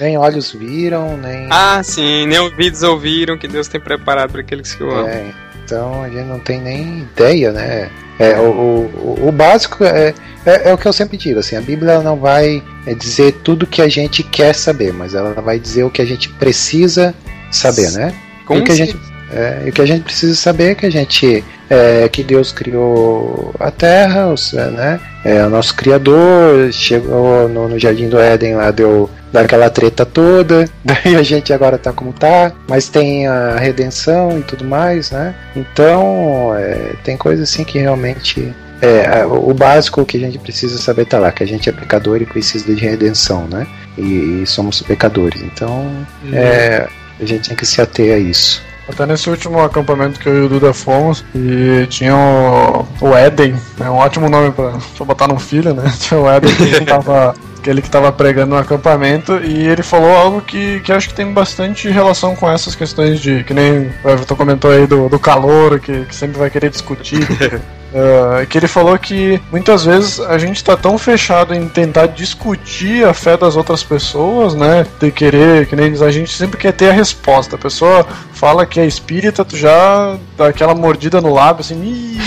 nem 0.02 0.18
olhos 0.18 0.52
viram, 0.52 1.16
nem. 1.16 1.48
Ah, 1.50 1.82
sim, 1.82 2.28
nem 2.28 2.38
ouvidos 2.40 2.84
ouviram 2.84 3.38
que 3.38 3.48
Deus 3.48 3.70
tem 3.70 3.80
preparado 3.80 4.32
para 4.32 4.42
aqueles 4.42 4.74
que 4.74 4.84
o 4.84 4.92
amam. 4.92 5.08
É, 5.08 5.32
então 5.64 6.04
a 6.04 6.10
gente 6.10 6.26
não 6.26 6.40
tem 6.40 6.62
nem 6.62 7.00
ideia, 7.00 7.52
né? 7.52 7.90
É, 8.20 8.38
o, 8.38 8.52
o, 8.52 9.28
o 9.28 9.32
básico 9.32 9.84
é, 9.84 10.14
é, 10.46 10.70
é 10.70 10.74
o 10.74 10.78
que 10.78 10.88
eu 10.88 10.94
sempre 10.94 11.18
digo, 11.18 11.40
assim, 11.40 11.56
a 11.56 11.62
Bíblia 11.62 12.00
não 12.02 12.16
vai 12.16 12.62
é, 12.86 12.94
dizer 12.94 13.34
tudo 13.44 13.66
que 13.66 13.82
a 13.82 13.88
gente 13.88 14.22
quer 14.22 14.54
saber, 14.54 14.94
mas 14.94 15.16
ela 15.16 15.34
vai 15.42 15.58
dizer 15.58 15.84
o 15.84 15.90
que 15.90 16.02
a 16.02 16.06
gente 16.06 16.30
precisa 16.30 17.14
saber, 17.52 17.92
né? 17.92 18.14
Com 18.46 18.58
E 18.58 18.60
o 18.60 18.64
que 18.64 18.72
a 18.72 18.76
gente, 18.76 18.98
é, 19.32 19.64
o 19.68 19.72
que 19.72 19.82
a 19.82 19.86
gente 19.86 20.04
precisa 20.04 20.36
saber 20.36 20.72
é 20.72 20.76
que 20.76 20.86
a 20.86 20.92
gente 20.92 21.44
é, 21.70 22.08
que 22.08 22.24
Deus 22.24 22.52
criou 22.52 23.54
a 23.60 23.72
Terra, 23.72 24.28
né? 24.72 25.00
É 25.26 25.44
o 25.46 25.50
nosso 25.50 25.74
Criador, 25.76 26.72
chegou 26.72 27.48
no, 27.48 27.70
no 27.70 27.80
Jardim 27.80 28.10
do 28.10 28.20
Éden 28.20 28.56
lá, 28.56 28.70
deu 28.70 29.10
daquela 29.34 29.70
treta 29.70 30.06
toda, 30.06 30.70
daí 30.86 31.16
a 31.16 31.24
gente 31.24 31.52
agora 31.52 31.78
tá 31.78 31.92
como 31.92 32.14
tá, 32.14 32.54
mas 32.70 32.88
tem 32.88 33.28
a 33.28 33.58
redenção 33.58 34.38
e 34.40 34.44
tudo 34.44 34.64
mais, 34.64 35.12
né? 35.12 35.36
Então, 35.56 36.56
é, 36.56 36.94
tem 37.04 37.18
coisa 37.18 37.44
assim 37.44 37.64
que 37.64 37.80
realmente 37.80 38.54
é, 38.80 39.26
o 39.26 39.54
básico 39.54 40.06
que 40.06 40.18
a 40.18 40.20
gente 40.20 40.38
precisa 40.38 40.78
saber 40.78 41.06
tá 41.06 41.18
lá, 41.18 41.32
que 41.32 41.42
a 41.42 41.48
gente 41.48 41.68
é 41.68 41.72
pecador 41.72 42.22
e 42.22 42.26
precisa 42.26 42.66
de 42.66 42.80
redenção, 42.80 43.48
né? 43.48 43.66
E, 43.98 44.42
e 44.44 44.46
somos 44.46 44.82
pecadores. 44.82 45.42
Então, 45.42 45.90
é, 46.32 46.88
a 47.20 47.26
gente 47.26 47.48
tem 47.48 47.58
que 47.58 47.66
se 47.66 47.82
ater 47.82 48.16
a 48.16 48.20
isso. 48.20 48.62
Até 48.88 49.06
nesse 49.06 49.30
último 49.30 49.62
acampamento 49.64 50.20
que 50.20 50.28
eu 50.28 50.44
e 50.44 50.46
o 50.46 50.50
Duda 50.50 50.74
fomos, 50.74 51.24
e 51.34 51.88
tinha 51.88 52.14
o, 52.14 52.86
o 53.00 53.16
Éden, 53.16 53.56
é 53.80 53.90
um 53.90 53.96
ótimo 53.96 54.30
nome 54.30 54.52
pra, 54.52 54.74
pra 54.98 55.06
botar 55.06 55.28
num 55.28 55.40
filho, 55.40 55.74
né? 55.74 55.84
Tinha 56.00 56.20
o 56.20 56.30
Éden 56.30 56.54
que 56.54 56.86
tava. 56.86 57.34
Aquele 57.64 57.82
que 57.82 57.90
tava 57.90 58.12
pregando 58.12 58.50
no 58.50 58.58
acampamento, 58.58 59.38
e 59.38 59.66
ele 59.66 59.82
falou 59.82 60.14
algo 60.14 60.42
que, 60.42 60.82
que 60.82 60.92
acho 60.92 61.08
que 61.08 61.14
tem 61.14 61.32
bastante 61.32 61.88
relação 61.90 62.36
com 62.36 62.52
essas 62.52 62.76
questões 62.76 63.22
de. 63.22 63.42
Que 63.46 63.54
nem 63.54 63.90
o 64.04 64.10
Everton 64.10 64.36
comentou 64.36 64.70
aí 64.70 64.86
do, 64.86 65.08
do 65.08 65.18
calor, 65.18 65.80
que, 65.80 66.04
que 66.04 66.14
sempre 66.14 66.38
vai 66.38 66.50
querer 66.50 66.70
discutir. 66.70 67.26
Uh, 67.94 68.46
que 68.48 68.58
ele 68.58 68.68
falou 68.68 68.98
que 68.98 69.40
muitas 69.52 69.86
vezes 69.86 70.20
a 70.20 70.40
gente 70.40 70.64
tá 70.64 70.76
tão 70.76 70.98
fechado 70.98 71.54
em 71.54 71.70
tentar 71.70 72.08
discutir 72.08 73.06
a 73.06 73.14
fé 73.14 73.38
das 73.38 73.56
outras 73.56 73.84
pessoas, 73.84 74.56
né? 74.56 74.84
De 75.00 75.12
querer, 75.12 75.68
que 75.68 75.76
nem 75.76 75.94
a 75.94 76.10
gente 76.10 76.36
sempre 76.36 76.58
quer 76.58 76.72
ter 76.72 76.90
a 76.90 76.94
resposta. 76.94 77.56
A 77.56 77.60
pessoa 77.60 78.04
fala 78.34 78.66
que 78.66 78.80
é 78.80 78.86
espírita, 78.88 79.46
tu 79.46 79.56
já 79.56 80.18
dá 80.36 80.48
aquela 80.48 80.74
mordida 80.74 81.22
no 81.22 81.32
lábio, 81.32 81.62
assim, 81.62 82.18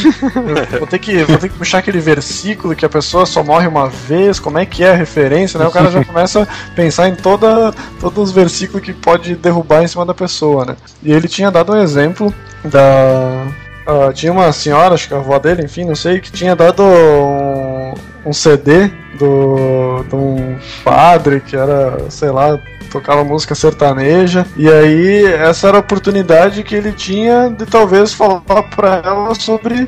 vou 0.78 0.86
ter 0.86 1.00
que 1.00 1.24
vou 1.24 1.36
ter 1.36 1.48
que 1.48 1.58
puxar 1.58 1.78
aquele 1.78 1.98
versículo 1.98 2.76
que 2.76 2.86
a 2.86 2.88
pessoa 2.88 3.26
só 3.26 3.42
morre 3.42 3.66
uma 3.66 3.88
vez, 3.88 4.38
como 4.38 4.58
é 4.58 4.64
que 4.64 4.84
é 4.84 4.92
a 4.92 4.96
referência, 4.96 5.58
né? 5.58 5.66
O 5.66 5.72
cara 5.72 5.90
já 5.90 6.04
começa 6.04 6.42
a 6.42 6.74
pensar 6.76 7.08
em 7.08 7.16
toda, 7.16 7.74
todos 8.00 8.28
os 8.28 8.32
versículos 8.32 8.84
que 8.84 8.92
pode 8.92 9.34
derrubar 9.34 9.82
em 9.82 9.88
cima 9.88 10.06
da 10.06 10.14
pessoa, 10.14 10.64
né? 10.64 10.76
E 11.02 11.12
ele 11.12 11.26
tinha 11.26 11.50
dado 11.50 11.72
um 11.72 11.82
exemplo 11.82 12.32
da 12.64 13.46
ah, 13.86 14.12
tinha 14.12 14.32
uma 14.32 14.52
senhora, 14.52 14.94
acho 14.94 15.08
que 15.08 15.14
a 15.14 15.18
avó 15.18 15.38
dele, 15.38 15.64
enfim, 15.64 15.84
não 15.84 15.94
sei, 15.94 16.20
que 16.20 16.32
tinha 16.32 16.56
dado 16.56 16.82
um, 16.82 17.94
um 18.24 18.32
CD 18.32 18.90
do, 19.18 20.02
de 20.08 20.14
um 20.14 20.58
padre 20.82 21.40
que 21.40 21.56
era, 21.56 22.10
sei 22.10 22.30
lá, 22.30 22.58
tocava 22.90 23.22
música 23.24 23.54
sertaneja. 23.54 24.46
E 24.56 24.68
aí, 24.68 25.24
essa 25.24 25.68
era 25.68 25.76
a 25.76 25.80
oportunidade 25.80 26.62
que 26.62 26.74
ele 26.74 26.92
tinha 26.92 27.48
de 27.48 27.66
talvez 27.66 28.12
falar 28.12 28.40
para 28.40 29.02
ela 29.04 29.34
sobre 29.34 29.86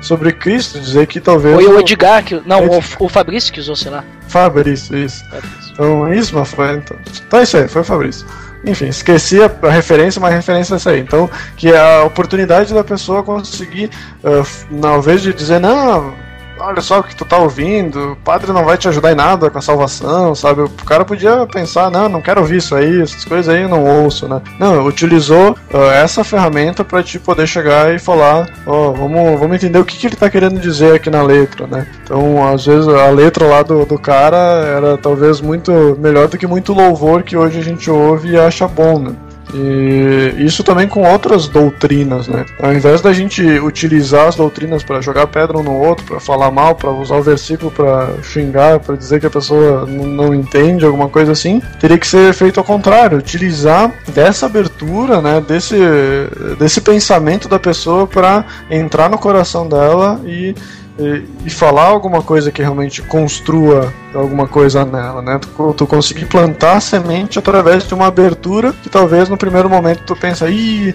sobre 0.00 0.32
Cristo, 0.32 0.80
dizer 0.80 1.06
que 1.06 1.20
talvez. 1.20 1.54
Foi 1.54 1.66
o 1.66 1.78
Edgar, 1.78 2.24
que, 2.24 2.40
não, 2.46 2.64
Edgar. 2.64 2.80
O, 2.98 3.04
o 3.04 3.08
Fabrício 3.08 3.52
que 3.52 3.60
usou, 3.60 3.76
sei 3.76 3.90
lá. 3.90 4.04
Fabrício, 4.28 4.96
isso. 4.96 5.24
Fabrício. 5.28 5.72
Então, 5.72 6.06
é 6.06 6.16
isso, 6.16 6.44
foi. 6.44 6.72
Então, 6.74 6.96
então 7.26 7.40
é 7.40 7.42
isso 7.42 7.56
aí, 7.56 7.68
foi 7.68 7.82
o 7.82 7.84
Fabrício. 7.84 8.26
Enfim, 8.64 8.88
esqueci 8.88 9.38
a, 9.42 9.70
referência, 9.70 10.20
mas 10.20 10.32
a 10.32 10.36
referência 10.36 10.74
é 10.74 10.76
essa 10.76 10.90
aí. 10.90 11.00
Então, 11.00 11.30
que 11.56 11.68
é 11.68 11.78
a 11.78 12.04
oportunidade 12.04 12.74
da 12.74 12.84
pessoa 12.84 13.22
conseguir, 13.22 13.90
uh, 14.22 14.46
na 14.70 14.98
vez 14.98 15.22
de 15.22 15.32
dizer, 15.32 15.58
não, 15.58 16.14
olha 16.60 16.80
só 16.80 17.00
o 17.00 17.02
que 17.02 17.16
tu 17.16 17.24
tá 17.24 17.38
ouvindo, 17.38 18.12
o 18.12 18.16
padre 18.16 18.52
não 18.52 18.64
vai 18.64 18.76
te 18.76 18.88
ajudar 18.88 19.12
em 19.12 19.14
nada 19.14 19.50
com 19.50 19.58
a 19.58 19.62
salvação, 19.62 20.34
sabe? 20.34 20.62
O 20.62 20.68
cara 20.84 21.04
podia 21.04 21.46
pensar, 21.46 21.90
não, 21.90 22.08
não 22.08 22.20
quero 22.20 22.40
ouvir 22.40 22.58
isso 22.58 22.74
aí, 22.74 23.00
essas 23.00 23.24
coisas 23.24 23.52
aí 23.52 23.62
eu 23.62 23.68
não 23.68 23.84
ouço, 23.84 24.28
né? 24.28 24.40
Não, 24.58 24.84
utilizou 24.84 25.52
uh, 25.72 25.90
essa 25.92 26.22
ferramenta 26.22 26.84
para 26.84 27.02
te 27.02 27.18
poder 27.18 27.46
chegar 27.46 27.94
e 27.94 27.98
falar, 27.98 28.48
ó, 28.66 28.88
oh, 28.88 28.92
vamos, 28.92 29.40
vamos 29.40 29.56
entender 29.56 29.78
o 29.78 29.84
que, 29.84 29.96
que 29.96 30.06
ele 30.06 30.16
tá 30.16 30.30
querendo 30.30 30.60
dizer 30.60 30.94
aqui 30.94 31.10
na 31.10 31.22
letra, 31.22 31.66
né? 31.66 31.86
Então, 32.04 32.46
às 32.46 32.66
vezes, 32.66 32.88
a 32.88 33.08
letra 33.08 33.46
lá 33.46 33.62
do, 33.62 33.84
do 33.84 33.98
cara 33.98 34.36
era 34.36 34.98
talvez 34.98 35.40
muito 35.40 35.96
melhor 35.98 36.28
do 36.28 36.38
que 36.38 36.46
muito 36.46 36.72
louvor 36.72 37.22
que 37.22 37.36
hoje 37.36 37.58
a 37.58 37.62
gente 37.62 37.90
ouve 37.90 38.30
e 38.30 38.38
acha 38.38 38.68
bom, 38.68 38.98
né? 38.98 39.14
E 39.54 40.44
isso 40.44 40.62
também 40.62 40.86
com 40.86 41.02
outras 41.02 41.48
doutrinas, 41.48 42.28
né? 42.28 42.44
Ao 42.60 42.72
invés 42.72 43.00
da 43.00 43.12
gente 43.12 43.42
utilizar 43.60 44.28
as 44.28 44.36
doutrinas 44.36 44.82
para 44.82 45.00
jogar 45.00 45.26
pedra 45.26 45.58
um 45.58 45.62
no 45.62 45.74
outro, 45.74 46.04
para 46.04 46.20
falar 46.20 46.50
mal, 46.50 46.74
para 46.74 46.90
usar 46.90 47.16
o 47.16 47.22
versículo 47.22 47.70
para 47.70 48.10
xingar, 48.22 48.80
para 48.80 48.96
dizer 48.96 49.20
que 49.20 49.26
a 49.26 49.30
pessoa 49.30 49.86
não 49.86 50.34
entende, 50.34 50.84
alguma 50.84 51.08
coisa 51.08 51.32
assim, 51.32 51.60
teria 51.80 51.98
que 51.98 52.06
ser 52.06 52.32
feito 52.32 52.58
ao 52.58 52.64
contrário, 52.64 53.18
utilizar 53.18 53.92
dessa 54.08 54.46
abertura, 54.46 55.20
né, 55.20 55.40
desse, 55.46 55.76
desse 56.58 56.80
pensamento 56.80 57.48
da 57.48 57.58
pessoa 57.58 58.06
para 58.06 58.44
entrar 58.70 59.08
no 59.08 59.18
coração 59.18 59.68
dela 59.68 60.20
e 60.24 60.54
e, 61.00 61.24
e, 61.46 61.50
falar 61.50 61.86
alguma 61.86 62.22
coisa 62.22 62.52
que 62.52 62.60
realmente 62.60 63.00
construa 63.00 63.92
alguma 64.14 64.46
coisa 64.46 64.84
nela, 64.84 65.22
né? 65.22 65.38
Tu, 65.38 65.74
tu 65.74 65.86
conseguir 65.86 66.26
plantar 66.26 66.80
semente 66.80 67.38
através 67.38 67.86
de 67.86 67.94
uma 67.94 68.06
abertura 68.06 68.72
que 68.82 68.88
talvez 68.88 69.28
no 69.28 69.36
primeiro 69.36 69.70
momento 69.70 70.02
tu 70.04 70.14
pensa, 70.14 70.48
ih, 70.50 70.94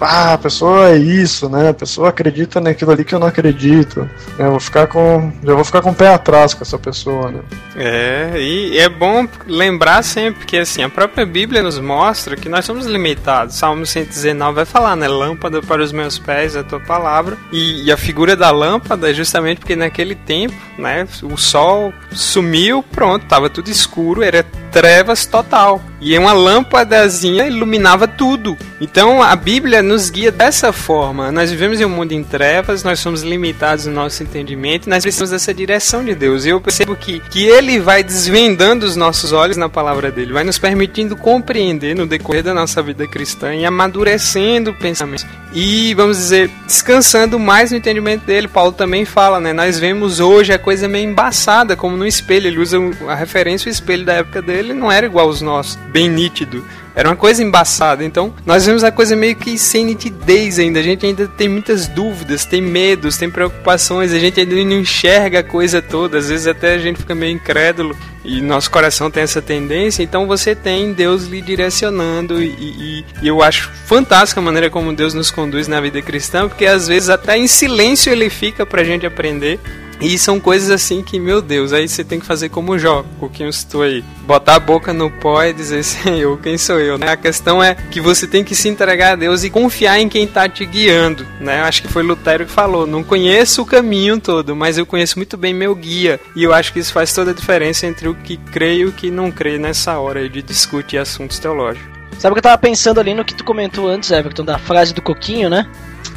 ah, 0.00 0.34
a 0.34 0.38
pessoa 0.38 0.90
é 0.90 0.96
isso, 0.96 1.48
né? 1.48 1.70
A 1.70 1.74
pessoa 1.74 2.08
acredita 2.08 2.60
naquilo 2.60 2.90
ali 2.90 3.04
que 3.04 3.14
eu 3.14 3.18
não 3.18 3.26
acredito. 3.26 4.08
Eu 4.38 4.50
vou 4.52 4.60
ficar 4.60 4.86
com, 4.86 5.32
já 5.42 5.54
vou 5.54 5.64
ficar 5.64 5.80
com 5.80 5.90
o 5.90 5.94
pé 5.94 6.08
atrás 6.08 6.54
com 6.54 6.62
essa 6.62 6.78
pessoa, 6.78 7.30
né? 7.30 7.40
É, 7.76 8.32
e 8.36 8.78
é 8.78 8.88
bom 8.88 9.26
lembrar 9.46 10.02
sempre 10.02 10.46
que 10.46 10.58
assim, 10.58 10.82
a 10.82 10.88
própria 10.88 11.26
Bíblia 11.26 11.62
nos 11.62 11.78
mostra 11.78 12.36
que 12.36 12.48
nós 12.48 12.64
somos 12.64 12.86
limitados. 12.86 13.56
Salmo 13.56 13.86
119 13.86 14.54
vai 14.54 14.64
falar, 14.64 14.96
né? 14.96 15.08
Lâmpada 15.08 15.62
para 15.62 15.82
os 15.82 15.92
meus 15.92 16.18
pés 16.18 16.56
é 16.56 16.60
a 16.60 16.64
tua 16.64 16.80
palavra. 16.80 17.36
E, 17.52 17.84
e 17.84 17.92
a 17.92 17.96
figura 17.96 18.36
da 18.36 18.50
lâmpada 18.50 19.10
é 19.10 19.14
justamente 19.14 19.58
porque 19.58 19.76
naquele 19.76 20.14
tempo, 20.14 20.54
né, 20.78 21.06
o 21.22 21.36
sol 21.36 21.92
sumiu, 22.12 22.82
pronto, 22.82 23.26
tava 23.26 23.48
tudo 23.48 23.70
escuro, 23.70 24.22
era 24.22 24.44
trevas 24.70 25.24
total. 25.24 25.80
E 26.00 26.18
uma 26.18 26.32
lâmpadazinha 26.32 27.46
iluminava 27.46 28.08
tudo. 28.08 28.56
Então 28.80 29.22
a 29.22 29.34
Bíblia 29.36 29.82
nos 29.84 30.10
guia 30.10 30.32
dessa 30.32 30.72
forma. 30.72 31.30
Nós 31.30 31.50
vivemos 31.50 31.80
em 31.80 31.84
um 31.84 31.88
mundo 31.88 32.12
em 32.12 32.24
trevas, 32.24 32.82
nós 32.82 32.98
somos 32.98 33.22
limitados 33.22 33.86
no 33.86 33.92
nosso 33.92 34.22
entendimento, 34.22 34.88
nós 34.88 35.02
precisamos 35.02 35.30
dessa 35.30 35.54
direção 35.54 36.04
de 36.04 36.14
Deus. 36.14 36.44
E 36.44 36.48
eu 36.48 36.60
percebo 36.60 36.96
que, 36.96 37.20
que 37.30 37.44
Ele 37.44 37.78
vai 37.78 38.02
desvendando 38.02 38.84
os 38.86 38.96
nossos 38.96 39.32
olhos 39.32 39.56
na 39.56 39.68
palavra 39.68 40.10
dele, 40.10 40.32
vai 40.32 40.44
nos 40.44 40.58
permitindo 40.58 41.16
compreender 41.16 41.94
no 41.94 42.06
decorrer 42.06 42.42
da 42.42 42.54
nossa 42.54 42.82
vida 42.82 43.06
cristã 43.06 43.54
e 43.54 43.64
amadurecendo 43.64 44.74
pensamentos. 44.74 45.26
E, 45.52 45.94
vamos 45.94 46.16
dizer, 46.16 46.50
descansando 46.66 47.38
mais 47.38 47.70
no 47.70 47.76
entendimento 47.76 48.24
dele. 48.24 48.48
Paulo 48.48 48.72
também 48.72 49.04
fala, 49.04 49.38
né? 49.38 49.52
Nós 49.52 49.78
vemos 49.78 50.18
hoje 50.18 50.52
a 50.52 50.58
coisa 50.58 50.88
meio 50.88 51.08
embaçada, 51.08 51.76
como 51.76 51.96
no 51.96 52.06
espelho. 52.06 52.48
Ele 52.48 52.58
usa 52.58 52.78
a 53.08 53.14
referência, 53.14 53.68
o 53.68 53.72
espelho 53.72 54.04
da 54.04 54.14
época 54.14 54.42
dele 54.42 54.72
não 54.72 54.90
era 54.90 55.06
igual 55.06 55.26
aos 55.26 55.40
nossos 55.40 55.76
bem 55.92 56.08
nítido. 56.08 56.64
Era 56.94 57.08
uma 57.08 57.16
coisa 57.16 57.42
embaçada. 57.42 58.04
Então, 58.04 58.32
nós 58.46 58.64
vemos 58.64 58.84
a 58.84 58.92
coisa 58.92 59.16
meio 59.16 59.34
que 59.34 59.58
sem 59.58 59.84
nitidez 59.84 60.58
ainda. 60.58 60.78
A 60.78 60.82
gente 60.82 61.04
ainda 61.04 61.26
tem 61.26 61.48
muitas 61.48 61.88
dúvidas, 61.88 62.44
tem 62.44 62.62
medos, 62.62 63.16
tem 63.16 63.30
preocupações. 63.30 64.12
A 64.12 64.18
gente 64.18 64.40
ainda 64.40 64.54
não 64.54 64.80
enxerga 64.80 65.40
a 65.40 65.42
coisa 65.42 65.82
toda. 65.82 66.18
Às 66.18 66.28
vezes 66.28 66.46
até 66.46 66.74
a 66.74 66.78
gente 66.78 67.00
fica 67.00 67.14
meio 67.14 67.34
incrédulo 67.34 67.96
e 68.24 68.40
nosso 68.40 68.70
coração 68.70 69.10
tem 69.10 69.24
essa 69.24 69.42
tendência. 69.42 70.02
Então, 70.02 70.26
você 70.26 70.54
tem 70.54 70.92
Deus 70.92 71.24
lhe 71.24 71.40
direcionando. 71.40 72.42
E, 72.42 72.46
e, 72.46 73.04
e 73.22 73.28
eu 73.28 73.42
acho 73.42 73.70
fantástica 73.86 74.40
a 74.40 74.44
maneira 74.44 74.70
como 74.70 74.92
Deus 74.92 75.14
nos 75.14 75.30
conduz 75.30 75.66
na 75.66 75.80
vida 75.80 76.00
cristã, 76.00 76.48
porque 76.48 76.66
às 76.66 76.86
vezes 76.86 77.08
até 77.08 77.36
em 77.36 77.48
silêncio 77.48 78.12
ele 78.12 78.30
fica 78.30 78.64
pra 78.64 78.84
gente 78.84 79.04
aprender. 79.04 79.58
E 80.00 80.18
são 80.18 80.38
coisas 80.40 80.70
assim 80.70 81.02
que, 81.02 81.18
meu 81.18 81.40
Deus, 81.40 81.72
aí 81.72 81.88
você 81.88 82.04
tem 82.04 82.20
que 82.20 82.26
fazer 82.26 82.48
como 82.48 82.78
Jó, 82.78 83.04
o 83.20 83.28
que 83.28 83.50
citou 83.52 83.82
aí. 83.82 84.04
Botar 84.26 84.56
a 84.56 84.60
boca 84.60 84.92
no 84.92 85.10
pó 85.10 85.42
e 85.42 85.52
dizer, 85.52 85.82
Senhor, 85.84 86.38
quem 86.40 86.58
sou 86.58 86.78
eu? 86.78 86.98
Né? 86.98 87.08
A 87.08 87.16
questão 87.16 87.62
é 87.62 87.74
que 87.74 88.00
você 88.00 88.26
tem 88.26 88.44
que 88.44 88.54
se 88.54 88.68
entregar 88.68 89.12
a 89.12 89.16
Deus 89.16 89.44
e 89.44 89.50
confiar 89.50 89.98
em 89.98 90.08
quem 90.08 90.24
está 90.24 90.48
te 90.48 90.64
guiando. 90.64 91.26
Né? 91.40 91.62
Acho 91.62 91.82
que 91.82 91.88
foi 91.88 92.02
Lutero 92.02 92.46
que 92.46 92.52
falou, 92.52 92.86
não 92.86 93.02
conheço 93.02 93.62
o 93.62 93.66
caminho 93.66 94.20
todo, 94.20 94.54
mas 94.54 94.78
eu 94.78 94.86
conheço 94.86 95.18
muito 95.18 95.36
bem 95.36 95.54
meu 95.54 95.74
guia. 95.74 96.20
E 96.34 96.42
eu 96.42 96.52
acho 96.52 96.72
que 96.72 96.78
isso 96.78 96.92
faz 96.92 97.12
toda 97.12 97.30
a 97.30 97.34
diferença 97.34 97.86
entre 97.86 98.08
o 98.08 98.14
que 98.14 98.36
crê 98.36 98.78
e 98.78 98.84
o 98.84 98.92
que 98.92 99.10
não 99.10 99.30
crê 99.30 99.58
nessa 99.58 99.98
hora 99.98 100.28
de 100.28 100.42
discutir 100.42 100.98
assuntos 100.98 101.38
teológicos. 101.38 101.94
Sabe 102.18 102.32
o 102.32 102.34
que 102.34 102.38
eu 102.38 102.42
tava 102.42 102.58
pensando 102.58 103.00
ali 103.00 103.12
no 103.12 103.24
que 103.24 103.34
tu 103.34 103.44
comentou 103.44 103.88
antes, 103.88 104.10
Everton, 104.10 104.44
da 104.44 104.58
frase 104.58 104.94
do 104.94 105.02
coquinho, 105.02 105.50
né? 105.50 105.68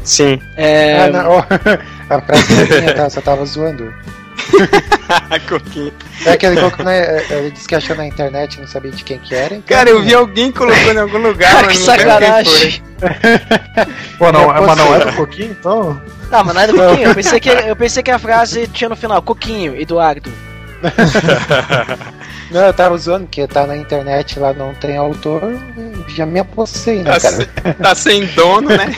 Sim. 0.08 0.42
É... 0.56 1.02
Ah, 1.02 1.10
não, 1.10 1.40
a 2.10 2.22
frase 2.22 2.94
tá, 2.96 3.10
só 3.10 3.20
tava 3.20 3.46
zoando. 3.46 3.94
coquinho. 5.50 5.92
É 6.26 6.32
aquele 6.32 6.62
coco, 6.62 6.82
né? 6.82 7.26
Ele 7.30 7.52
disse 7.52 7.68
que 7.68 7.76
achou 7.76 7.94
na 7.94 8.08
internet, 8.08 8.58
não 8.58 8.68
sabia 8.68 8.92
de 8.92 9.04
quem 9.04 9.20
que 9.20 9.36
era. 9.36 9.56
Então, 9.56 9.78
Cara, 9.78 9.90
eu 9.90 10.02
vi 10.02 10.14
alguém 10.14 10.50
colocando 10.50 10.96
em 10.96 11.02
algum 11.02 11.18
lugar, 11.18 11.52
Cara, 11.56 11.68
que 11.68 11.78
sacanagem. 11.78 12.82
Pô, 14.18 14.32
não, 14.32 14.56
é, 14.56 14.62
mas 14.62 14.78
não 14.78 14.96
é 14.96 15.06
do 15.06 15.14
coquinho, 15.14 15.52
então? 15.52 16.02
Não, 16.32 16.44
mas 16.46 16.56
não 16.56 16.62
é 16.62 16.68
do 16.68 16.74
coquinho. 16.76 17.10
Eu 17.10 17.16
pensei, 17.16 17.40
que, 17.42 17.50
eu 17.50 17.76
pensei 17.76 18.02
que 18.02 18.12
a 18.12 18.20
frase 18.20 18.66
tinha 18.68 18.90
no 18.90 18.96
final, 18.96 19.22
coquinho, 19.22 19.76
Eduardo. 19.76 20.32
Não, 22.50 22.62
eu 22.62 22.74
tava 22.74 22.98
zoando, 22.98 23.26
porque 23.26 23.46
tá 23.46 23.68
na 23.68 23.76
internet 23.76 24.40
lá, 24.40 24.54
não 24.54 24.74
tem 24.74 24.96
autor, 24.96 25.42
já 26.08 26.26
me 26.26 26.40
apossei, 26.40 27.04
né, 27.04 27.12
tá 27.12 27.20
cara? 27.20 27.36
Se, 27.36 27.74
tá 27.74 27.96
sem 27.96 28.26
dono, 28.28 28.70
né? 28.70 28.96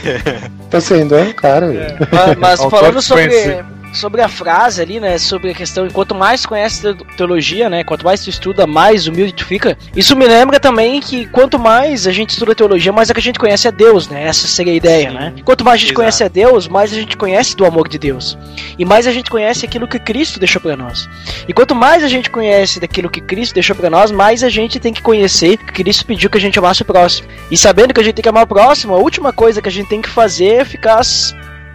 Tô 0.70 0.80
sem 0.80 1.08
dono, 1.08 1.34
claro. 1.34 1.72
É. 1.72 1.98
Mas, 2.12 2.38
mas 2.38 2.64
falando 2.66 3.02
sobre 3.02 3.64
sobre 3.94 4.22
a 4.22 4.28
frase 4.28 4.82
ali, 4.82 5.00
né, 5.00 5.18
sobre 5.18 5.52
a 5.52 5.54
questão, 5.54 5.88
quanto 5.90 6.14
mais 6.14 6.46
conhece 6.46 6.82
teologia, 7.18 7.70
né, 7.70 7.84
quanto 7.84 8.06
mais 8.06 8.24
tu 8.24 8.30
estuda, 8.30 8.66
mais 8.68 9.08
humilde 9.08 9.34
tu 9.34 9.46
fica. 9.46 9.78
Isso 9.96 10.16
me 10.16 10.28
lembra 10.28 10.60
também 10.60 11.00
que 11.00 11.26
quanto 11.28 11.58
mais 11.60 12.08
a 12.08 12.12
gente 12.12 12.32
estuda 12.32 12.56
teologia, 12.56 12.92
mais 12.92 13.10
é 13.10 13.14
que 13.14 13.20
a 13.20 13.24
gente 13.24 13.40
conhece 13.40 13.68
a 13.68 13.72
Deus, 13.72 14.08
né? 14.08 14.24
Essa 14.24 14.48
seria 14.48 14.74
a 14.74 14.76
ideia, 14.76 15.10
Sim. 15.10 15.16
né? 15.16 15.34
Quanto 15.44 15.64
mais 15.64 15.76
a 15.76 15.80
gente 15.80 15.88
Exato. 15.88 15.96
conhece 16.02 16.24
a 16.24 16.28
Deus, 16.28 16.68
mais 16.68 16.92
a 16.92 16.96
gente 16.96 17.18
conhece 17.18 17.56
do 17.56 17.66
amor 17.66 17.88
de 17.88 17.98
Deus. 17.98 18.38
E 18.78 18.86
mais 18.86 19.08
a 19.08 19.12
gente 19.12 19.30
conhece 19.30 19.66
aquilo 19.66 19.88
que 19.88 20.00
Cristo 20.00 20.40
deixou 20.40 20.62
para 20.62 20.76
nós. 20.76 21.10
E 21.48 21.54
quanto 21.54 21.76
mais 21.76 22.04
a 22.04 22.08
gente 22.08 22.30
conhece 22.30 22.80
daquilo 22.80 23.10
que 23.10 23.22
Cristo 23.22 23.54
deixou 23.54 23.76
para 23.76 23.90
nós, 23.90 24.12
mais 24.12 24.44
a 24.44 24.50
gente 24.50 24.80
tem 24.80 24.94
que 24.94 25.02
conhecer 25.02 25.58
que 25.58 25.84
Cristo 25.84 26.06
pediu 26.06 26.30
que 26.30 26.38
a 26.38 26.42
gente 26.42 26.58
amasse 26.60 26.82
o 26.82 26.86
próximo. 26.86 27.28
E 27.50 27.58
sabendo 27.58 27.94
que 27.94 28.00
a 28.00 28.04
gente 28.04 28.16
tem 28.16 28.24
que 28.24 28.30
amar 28.30 28.44
o 28.44 28.48
próximo, 28.48 28.94
a 28.94 28.98
última 28.98 29.34
coisa 29.34 29.62
que 29.62 29.70
a 29.70 29.72
gente 29.72 29.90
tem 29.90 30.02
que 30.02 30.10
fazer 30.10 30.56
é 30.56 30.66
ficar 30.66 31.02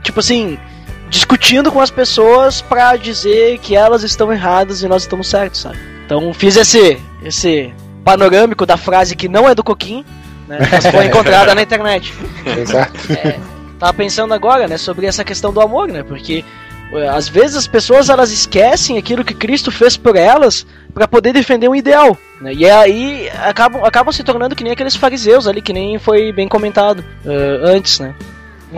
tipo 0.02 0.20
assim, 0.20 0.58
discutindo 1.08 1.70
com 1.70 1.80
as 1.80 1.90
pessoas 1.90 2.60
para 2.60 2.96
dizer 2.96 3.58
que 3.58 3.76
elas 3.76 4.02
estão 4.02 4.32
erradas 4.32 4.82
e 4.82 4.88
nós 4.88 5.02
estamos 5.02 5.28
certos, 5.28 5.60
sabe? 5.60 5.78
Então 6.04 6.32
fiz 6.34 6.56
esse 6.56 6.98
esse 7.22 7.72
panorâmico 8.04 8.66
da 8.66 8.76
frase 8.76 9.16
que 9.16 9.28
não 9.28 9.48
é 9.48 9.54
do 9.54 9.64
Coquinho, 9.64 10.04
né? 10.46 10.58
Mas 10.70 10.86
foi 10.86 11.06
encontrada 11.06 11.54
na 11.54 11.62
internet. 11.62 12.12
Exato. 12.44 13.12
É, 13.12 13.38
tava 13.78 13.94
pensando 13.94 14.34
agora, 14.34 14.68
né, 14.68 14.76
sobre 14.76 15.06
essa 15.06 15.24
questão 15.24 15.52
do 15.52 15.60
amor, 15.60 15.88
né? 15.88 16.02
Porque 16.02 16.44
é, 16.92 17.08
às 17.08 17.28
vezes 17.28 17.56
as 17.56 17.66
pessoas 17.66 18.08
elas 18.08 18.30
esquecem 18.30 18.98
aquilo 18.98 19.24
que 19.24 19.34
Cristo 19.34 19.72
fez 19.72 19.96
por 19.96 20.16
elas 20.16 20.66
para 20.92 21.08
poder 21.08 21.32
defender 21.32 21.68
um 21.68 21.74
ideal, 21.74 22.16
né? 22.40 22.52
E 22.52 22.68
aí 22.68 23.30
acabam, 23.42 23.84
acabam 23.84 24.12
se 24.12 24.22
tornando 24.22 24.54
que 24.54 24.62
nem 24.62 24.72
aqueles 24.72 24.94
fariseus 24.94 25.46
ali, 25.46 25.62
que 25.62 25.72
nem 25.72 25.98
foi 25.98 26.32
bem 26.32 26.46
comentado 26.46 27.00
uh, 27.24 27.66
antes, 27.66 27.98
né? 27.98 28.14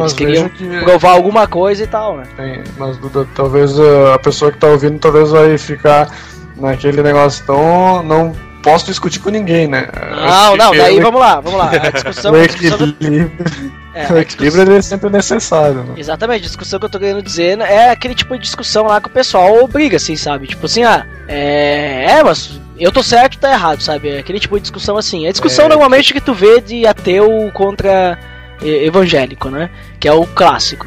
Eles 0.03 0.13
queriam 0.13 0.49
que... 0.49 0.67
provar 0.81 1.13
alguma 1.13 1.47
coisa 1.47 1.85
e 1.85 1.87
tal, 1.87 2.17
né? 2.17 2.25
Tem, 2.37 2.63
mas 2.79 2.97
Duda, 2.99 3.27
talvez 3.35 3.79
uh, 3.79 4.13
a 4.15 4.19
pessoa 4.19 4.53
que 4.53 4.59
tá 4.59 4.69
ouvindo 4.69 4.99
talvez 4.99 5.31
vai 5.31 5.57
ficar 5.59 6.11
naquele 6.57 7.03
negócio 7.03 7.45
tão. 7.47 8.03
não 8.03 8.33
posso 8.63 8.87
discutir 8.87 9.21
com 9.21 9.31
ninguém, 9.31 9.69
né? 9.69 9.89
Não, 10.11 10.57
não, 10.57 10.77
daí 10.77 10.99
vamos 10.99 11.21
lá, 11.21 11.41
vamos 11.41 11.59
lá. 11.59 11.71
A 11.71 11.91
discussão, 11.91 12.35
a 12.35 12.47
discussão, 12.47 12.97
É, 13.97 14.13
o 14.13 14.17
a 14.17 14.21
equilíbrio 14.21 14.63
ele 14.63 14.77
é 14.77 14.83
sempre 14.83 15.09
necessário, 15.09 15.83
né? 15.83 15.95
Exatamente, 15.97 16.41
a 16.41 16.47
discussão 16.47 16.79
que 16.79 16.85
eu 16.85 16.91
tô 16.91 16.99
querendo 16.99 17.23
dizer 17.23 17.59
é 17.61 17.89
aquele 17.89 18.15
tipo 18.15 18.35
de 18.37 18.43
discussão 18.43 18.85
lá 18.85 19.01
que 19.01 19.09
o 19.09 19.11
pessoal 19.11 19.67
briga, 19.67 19.97
assim, 19.97 20.17
sabe? 20.17 20.47
Tipo 20.47 20.67
assim, 20.67 20.85
ah, 20.85 21.07
é. 21.27 22.05
É, 22.19 22.23
mas 22.23 22.61
eu 22.79 22.93
tô 22.93 23.03
certo, 23.03 23.39
tá 23.39 23.51
errado, 23.51 23.83
sabe? 23.83 24.11
É 24.11 24.19
aquele 24.19 24.39
tipo 24.39 24.55
de 24.57 24.61
discussão 24.61 24.99
assim. 24.99 25.27
É 25.27 25.33
discussão 25.33 25.65
É, 25.65 25.69
normalmente 25.69 26.13
que 26.13 26.21
tu 26.21 26.35
vê 26.35 26.61
de 26.61 26.87
ateu 26.87 27.51
contra 27.55 28.19
evangélico, 28.63 29.49
né? 29.49 29.71
Que 29.99 30.09
é 30.09 30.13
o 30.13 30.27
clássico. 30.27 30.87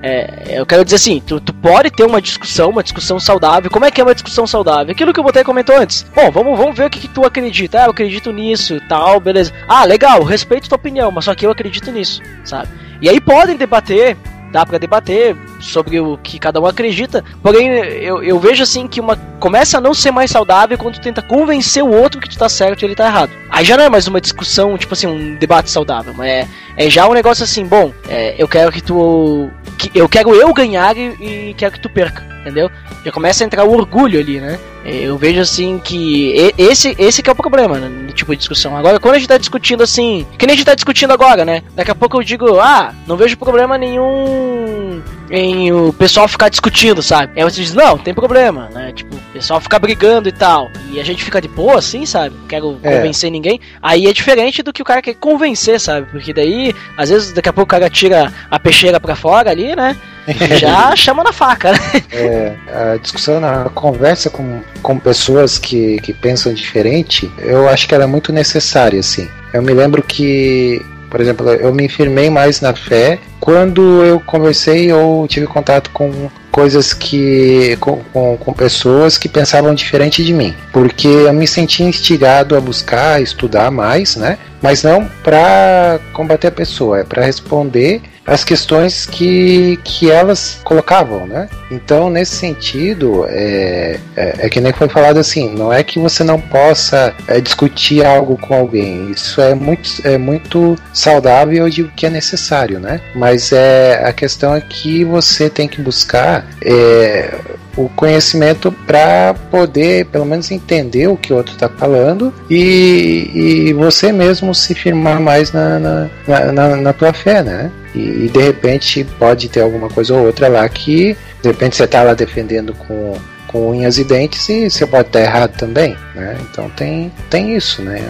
É, 0.00 0.58
eu 0.58 0.64
quero 0.64 0.84
dizer 0.84 0.96
assim, 0.96 1.20
tu, 1.20 1.40
tu 1.40 1.52
pode 1.52 1.90
ter 1.90 2.04
uma 2.04 2.22
discussão, 2.22 2.70
uma 2.70 2.82
discussão 2.82 3.18
saudável. 3.18 3.70
Como 3.70 3.84
é 3.84 3.90
que 3.90 4.00
é 4.00 4.04
uma 4.04 4.14
discussão 4.14 4.46
saudável? 4.46 4.92
Aquilo 4.92 5.12
que 5.12 5.20
o 5.20 5.22
Botei 5.22 5.42
comentou 5.42 5.76
antes. 5.76 6.06
Bom, 6.14 6.30
vamos, 6.30 6.56
vamos 6.56 6.76
ver 6.76 6.86
o 6.86 6.90
que, 6.90 7.00
que 7.00 7.08
tu 7.08 7.24
acredita. 7.24 7.82
Ah, 7.82 7.86
eu 7.86 7.90
acredito 7.90 8.32
nisso, 8.32 8.80
tal, 8.88 9.18
beleza. 9.18 9.52
Ah, 9.66 9.84
legal, 9.84 10.22
respeito 10.22 10.68
tua 10.68 10.76
opinião, 10.76 11.10
mas 11.10 11.24
só 11.24 11.34
que 11.34 11.44
eu 11.44 11.50
acredito 11.50 11.90
nisso, 11.90 12.22
sabe? 12.44 12.68
E 13.00 13.08
aí 13.08 13.20
podem 13.20 13.56
debater, 13.56 14.16
dá 14.52 14.64
pra 14.64 14.78
debater 14.78 15.36
sobre 15.60 16.00
o 16.00 16.16
que 16.18 16.38
cada 16.38 16.60
um 16.60 16.66
acredita. 16.66 17.24
Porém, 17.42 17.68
eu, 17.68 18.22
eu 18.22 18.38
vejo 18.38 18.62
assim 18.62 18.86
que 18.86 19.00
uma 19.00 19.16
começa 19.38 19.78
a 19.78 19.80
não 19.80 19.94
ser 19.94 20.10
mais 20.10 20.30
saudável 20.30 20.76
quando 20.76 20.94
tu 20.94 21.00
tenta 21.00 21.22
convencer 21.22 21.82
o 21.82 21.92
outro 21.92 22.20
que 22.20 22.28
tu 22.28 22.38
tá 22.38 22.48
certo 22.48 22.82
e 22.82 22.84
ele 22.84 22.94
tá 22.94 23.06
errado. 23.06 23.30
Aí 23.50 23.64
já 23.64 23.76
não 23.76 23.84
é 23.84 23.88
mais 23.88 24.06
uma 24.06 24.20
discussão, 24.20 24.76
tipo 24.76 24.94
assim, 24.94 25.06
um 25.06 25.36
debate 25.36 25.70
saudável, 25.70 26.12
mas 26.16 26.28
é, 26.28 26.48
é 26.76 26.90
já 26.90 27.08
um 27.08 27.14
negócio 27.14 27.44
assim, 27.44 27.64
bom, 27.64 27.92
é, 28.08 28.34
eu 28.38 28.48
quero 28.48 28.72
que 28.72 28.82
tu. 28.82 29.48
Que, 29.78 29.90
eu 29.94 30.08
quero 30.08 30.34
eu 30.34 30.52
ganhar 30.52 30.96
e, 30.96 31.50
e 31.50 31.54
quero 31.56 31.72
que 31.72 31.80
tu 31.80 31.88
perca, 31.88 32.22
entendeu? 32.40 32.70
Já 33.04 33.12
começa 33.12 33.44
a 33.44 33.46
entrar 33.46 33.64
o 33.64 33.72
orgulho 33.72 34.18
ali, 34.18 34.40
né? 34.40 34.58
Eu 34.84 35.18
vejo 35.18 35.40
assim 35.40 35.78
que 35.78 36.52
esse, 36.56 36.96
esse 36.98 37.22
que 37.22 37.28
é 37.28 37.32
o 37.32 37.36
problema, 37.36 37.78
né, 37.78 37.88
no 37.88 38.12
tipo 38.12 38.32
de 38.32 38.38
discussão. 38.38 38.76
Agora, 38.76 38.98
quando 38.98 39.16
a 39.16 39.18
gente 39.18 39.28
tá 39.28 39.36
discutindo 39.36 39.82
assim, 39.82 40.26
que 40.38 40.46
nem 40.46 40.54
a 40.54 40.56
gente 40.56 40.66
tá 40.66 40.74
discutindo 40.74 41.12
agora, 41.12 41.44
né? 41.44 41.62
Daqui 41.74 41.90
a 41.90 41.94
pouco 41.94 42.16
eu 42.16 42.22
digo, 42.22 42.58
ah, 42.58 42.94
não 43.06 43.16
vejo 43.16 43.36
problema 43.36 43.76
nenhum 43.76 45.02
em 45.30 45.72
o 45.72 45.92
pessoal 45.92 46.26
ficar 46.28 46.48
discutindo, 46.48 47.02
sabe? 47.02 47.32
Aí 47.36 47.44
você 47.44 47.60
diz, 47.60 47.74
não, 47.74 47.98
tem 47.98 48.14
problema, 48.14 48.68
né? 48.72 48.92
Tipo, 48.94 49.14
o 49.16 49.20
pessoal 49.32 49.60
ficar 49.60 49.78
brigando 49.78 50.28
e 50.28 50.32
tal. 50.32 50.70
E 50.90 51.00
a 51.00 51.04
gente 51.04 51.22
fica 51.24 51.40
de 51.40 51.48
boa 51.48 51.78
assim, 51.78 52.06
sabe? 52.06 52.34
Não 52.40 52.46
quero 52.46 52.78
É. 52.82 52.96
convencer 52.96 53.30
ninguém. 53.30 53.60
Aí 53.82 54.06
é 54.06 54.12
diferente 54.12 54.62
do 54.62 54.72
que 54.72 54.82
o 54.82 54.84
cara 54.84 55.02
quer 55.02 55.14
convencer, 55.14 55.80
sabe? 55.80 56.06
Porque 56.10 56.32
daí, 56.32 56.74
às 56.96 57.10
vezes, 57.10 57.32
daqui 57.32 57.48
a 57.48 57.52
pouco 57.52 57.68
o 57.68 57.70
cara 57.78 57.90
tira 57.90 58.32
a 58.50 58.58
peixeira 58.58 58.98
pra 58.98 59.14
fora 59.16 59.50
ali, 59.50 59.74
né? 59.76 59.96
E 60.26 60.56
já 60.56 60.94
chama 60.96 61.22
na 61.24 61.32
faca, 61.32 61.72
né? 61.72 61.78
É, 62.10 62.54
a 62.92 62.96
discussão, 62.96 63.44
a 63.44 63.68
conversa 63.70 64.28
com, 64.30 64.60
com 64.82 64.98
pessoas 64.98 65.58
que, 65.58 65.98
que 66.00 66.12
pensam 66.12 66.52
diferente, 66.52 67.30
eu 67.38 67.68
acho 67.68 67.86
que 67.88 67.94
ela 67.94 68.04
é 68.04 68.06
muito 68.06 68.32
necessária, 68.32 68.98
assim. 69.00 69.28
Eu 69.52 69.62
me 69.62 69.72
lembro 69.72 70.02
que, 70.02 70.82
por 71.10 71.20
exemplo, 71.20 71.48
eu 71.50 71.72
me 71.72 71.88
firmei 71.88 72.30
mais 72.30 72.60
na 72.60 72.74
fé 72.74 73.18
quando 73.40 74.04
eu 74.04 74.20
conversei 74.20 74.92
ou 74.92 75.26
tive 75.26 75.46
contato 75.46 75.90
com 75.90 76.30
coisas 76.58 76.92
que 76.92 77.76
com, 77.78 78.02
com, 78.12 78.36
com 78.36 78.52
pessoas 78.52 79.16
que 79.16 79.28
pensavam 79.28 79.72
diferente 79.72 80.24
de 80.24 80.32
mim, 80.32 80.56
porque 80.72 81.06
eu 81.06 81.32
me 81.32 81.46
sentia 81.46 81.86
instigado 81.86 82.56
a 82.56 82.60
buscar, 82.60 83.22
estudar 83.22 83.70
mais, 83.70 84.16
né? 84.16 84.36
Mas 84.60 84.82
não 84.82 85.08
para 85.22 86.00
combater 86.12 86.48
a 86.48 86.50
pessoa, 86.50 86.98
é 86.98 87.04
para 87.04 87.24
responder 87.24 88.02
as 88.28 88.44
questões 88.44 89.06
que, 89.06 89.80
que 89.82 90.10
elas 90.10 90.60
colocavam, 90.62 91.26
né? 91.26 91.48
Então, 91.70 92.10
nesse 92.10 92.36
sentido, 92.36 93.24
é, 93.26 93.98
é, 94.14 94.34
é 94.40 94.48
que 94.50 94.60
nem 94.60 94.70
foi 94.70 94.86
falado 94.86 95.18
assim, 95.18 95.54
não 95.54 95.72
é 95.72 95.82
que 95.82 95.98
você 95.98 96.22
não 96.22 96.38
possa 96.38 97.14
é, 97.26 97.40
discutir 97.40 98.04
algo 98.04 98.36
com 98.36 98.54
alguém, 98.54 99.10
isso 99.10 99.40
é 99.40 99.54
muito, 99.54 99.90
é 100.04 100.18
muito 100.18 100.76
saudável, 100.92 101.64
eu 101.64 101.70
digo 101.70 101.90
que 101.96 102.04
é 102.04 102.10
necessário, 102.10 102.78
né? 102.78 103.00
Mas 103.14 103.50
é, 103.50 104.02
a 104.04 104.12
questão 104.12 104.54
é 104.54 104.60
que 104.60 105.04
você 105.04 105.48
tem 105.48 105.66
que 105.66 105.80
buscar 105.80 106.46
é, 106.62 107.34
o 107.76 107.88
conhecimento 107.90 108.72
para 108.72 109.34
poder, 109.50 110.06
pelo 110.06 110.26
menos, 110.26 110.50
entender 110.50 111.06
o 111.06 111.16
que 111.16 111.32
o 111.32 111.36
outro 111.36 111.54
está 111.54 111.68
falando 111.68 112.34
e, 112.50 113.30
e 113.68 113.72
você 113.72 114.10
mesmo 114.10 114.54
se 114.54 114.74
firmar 114.74 115.20
mais 115.20 115.52
na, 115.52 115.78
na, 115.78 116.08
na, 116.52 116.76
na, 116.76 116.92
tua 116.92 117.12
fé, 117.12 117.42
né? 117.42 117.70
E, 117.94 118.00
e 118.26 118.28
de 118.28 118.40
repente 118.40 119.04
pode 119.18 119.48
ter 119.48 119.60
alguma 119.60 119.88
coisa 119.88 120.14
ou 120.14 120.26
outra 120.26 120.48
lá 120.48 120.68
que 120.68 121.16
de 121.40 121.48
repente 121.48 121.76
você 121.76 121.84
está 121.84 122.02
lá 122.02 122.14
defendendo 122.14 122.74
com, 122.74 123.14
com 123.46 123.70
unhas 123.70 123.96
e 123.98 124.04
dentes 124.04 124.48
e 124.48 124.68
você 124.68 124.84
pode 124.84 125.08
estar 125.08 125.20
errado 125.20 125.56
também, 125.56 125.96
né? 126.16 126.36
Então 126.50 126.68
tem, 126.70 127.12
tem 127.30 127.56
isso, 127.56 127.80
né? 127.82 128.00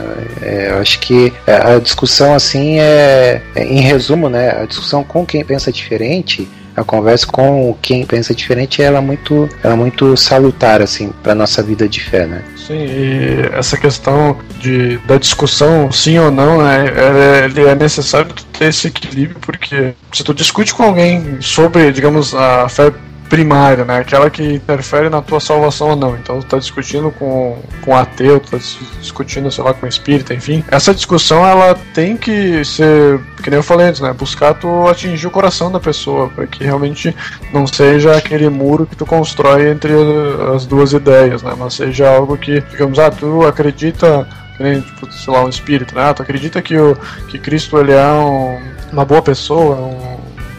É, 0.40 0.70
acho 0.80 0.98
que 1.00 1.32
a 1.46 1.78
discussão 1.78 2.34
assim 2.34 2.78
é, 2.80 3.42
é, 3.54 3.64
em 3.64 3.80
resumo, 3.80 4.30
né? 4.30 4.62
A 4.62 4.64
discussão 4.64 5.04
com 5.04 5.26
quem 5.26 5.44
pensa 5.44 5.70
diferente 5.70 6.48
a 6.78 6.84
conversa 6.84 7.26
com 7.26 7.76
quem 7.82 8.06
pensa 8.06 8.34
diferente 8.34 8.82
ela 8.82 8.98
é 8.98 9.00
muito, 9.00 9.48
ela 9.62 9.74
é 9.74 9.76
muito 9.76 10.16
salutar 10.16 10.80
assim 10.80 11.12
para 11.22 11.34
nossa 11.34 11.62
vida 11.62 11.88
de 11.88 12.00
fé, 12.00 12.26
né? 12.26 12.42
Sim, 12.56 12.84
e 12.84 13.50
essa 13.52 13.76
questão 13.76 14.36
de, 14.60 14.98
da 14.98 15.16
discussão, 15.16 15.90
sim 15.90 16.18
ou 16.18 16.30
não, 16.30 16.62
né, 16.62 16.86
é, 16.86 17.44
ele 17.46 17.66
é 17.66 17.74
necessário 17.74 18.28
ter 18.52 18.66
esse 18.66 18.88
equilíbrio, 18.88 19.38
porque 19.40 19.94
se 20.12 20.22
tu 20.22 20.34
discute 20.34 20.74
com 20.74 20.82
alguém 20.82 21.40
sobre, 21.40 21.90
digamos, 21.92 22.34
a 22.34 22.68
fé 22.68 22.92
primária, 23.28 23.84
né, 23.84 23.98
aquela 23.98 24.30
que 24.30 24.42
interfere 24.42 25.08
na 25.08 25.20
tua 25.20 25.40
salvação 25.40 25.90
ou 25.90 25.96
não, 25.96 26.16
então 26.16 26.40
tu 26.40 26.46
tá 26.46 26.58
discutindo 26.58 27.10
com, 27.10 27.58
com 27.82 27.94
ateu, 27.94 28.40
tu 28.40 28.50
tá 28.50 28.56
dis- 28.56 28.78
discutindo, 29.00 29.50
sei 29.50 29.64
lá, 29.64 29.74
com 29.74 29.86
espírita, 29.86 30.34
enfim, 30.34 30.64
essa 30.70 30.94
discussão, 30.94 31.46
ela 31.46 31.74
tem 31.94 32.16
que 32.16 32.64
ser, 32.64 33.20
que 33.42 33.50
nem 33.50 33.58
eu 33.58 33.62
falei 33.62 33.88
antes, 33.88 34.00
né, 34.00 34.12
buscar 34.12 34.54
tu 34.54 34.88
atingir 34.88 35.26
o 35.26 35.30
coração 35.30 35.70
da 35.70 35.80
pessoa, 35.80 36.28
para 36.28 36.46
que 36.46 36.64
realmente 36.64 37.14
não 37.52 37.66
seja 37.66 38.16
aquele 38.16 38.48
muro 38.48 38.86
que 38.86 38.96
tu 38.96 39.06
constrói 39.06 39.70
entre 39.70 39.92
as 40.54 40.66
duas 40.66 40.92
ideias, 40.92 41.42
né? 41.42 41.54
Mas 41.56 41.74
seja 41.74 42.08
algo 42.08 42.36
que, 42.36 42.60
digamos, 42.60 42.98
ah, 42.98 43.10
tu 43.10 43.46
acredita, 43.46 44.28
nem, 44.58 44.80
tipo, 44.80 45.10
sei 45.12 45.32
lá, 45.32 45.44
um 45.44 45.48
espírito, 45.48 45.94
né? 45.94 46.08
Ah, 46.10 46.14
tu 46.14 46.22
acredita 46.22 46.62
que, 46.62 46.76
o, 46.76 46.96
que 47.28 47.38
Cristo 47.38 47.78
ele 47.78 47.92
é 47.92 48.06
um, 48.12 48.58
uma 48.92 49.04
boa 49.04 49.22
pessoa, 49.22 49.76
um 49.76 50.07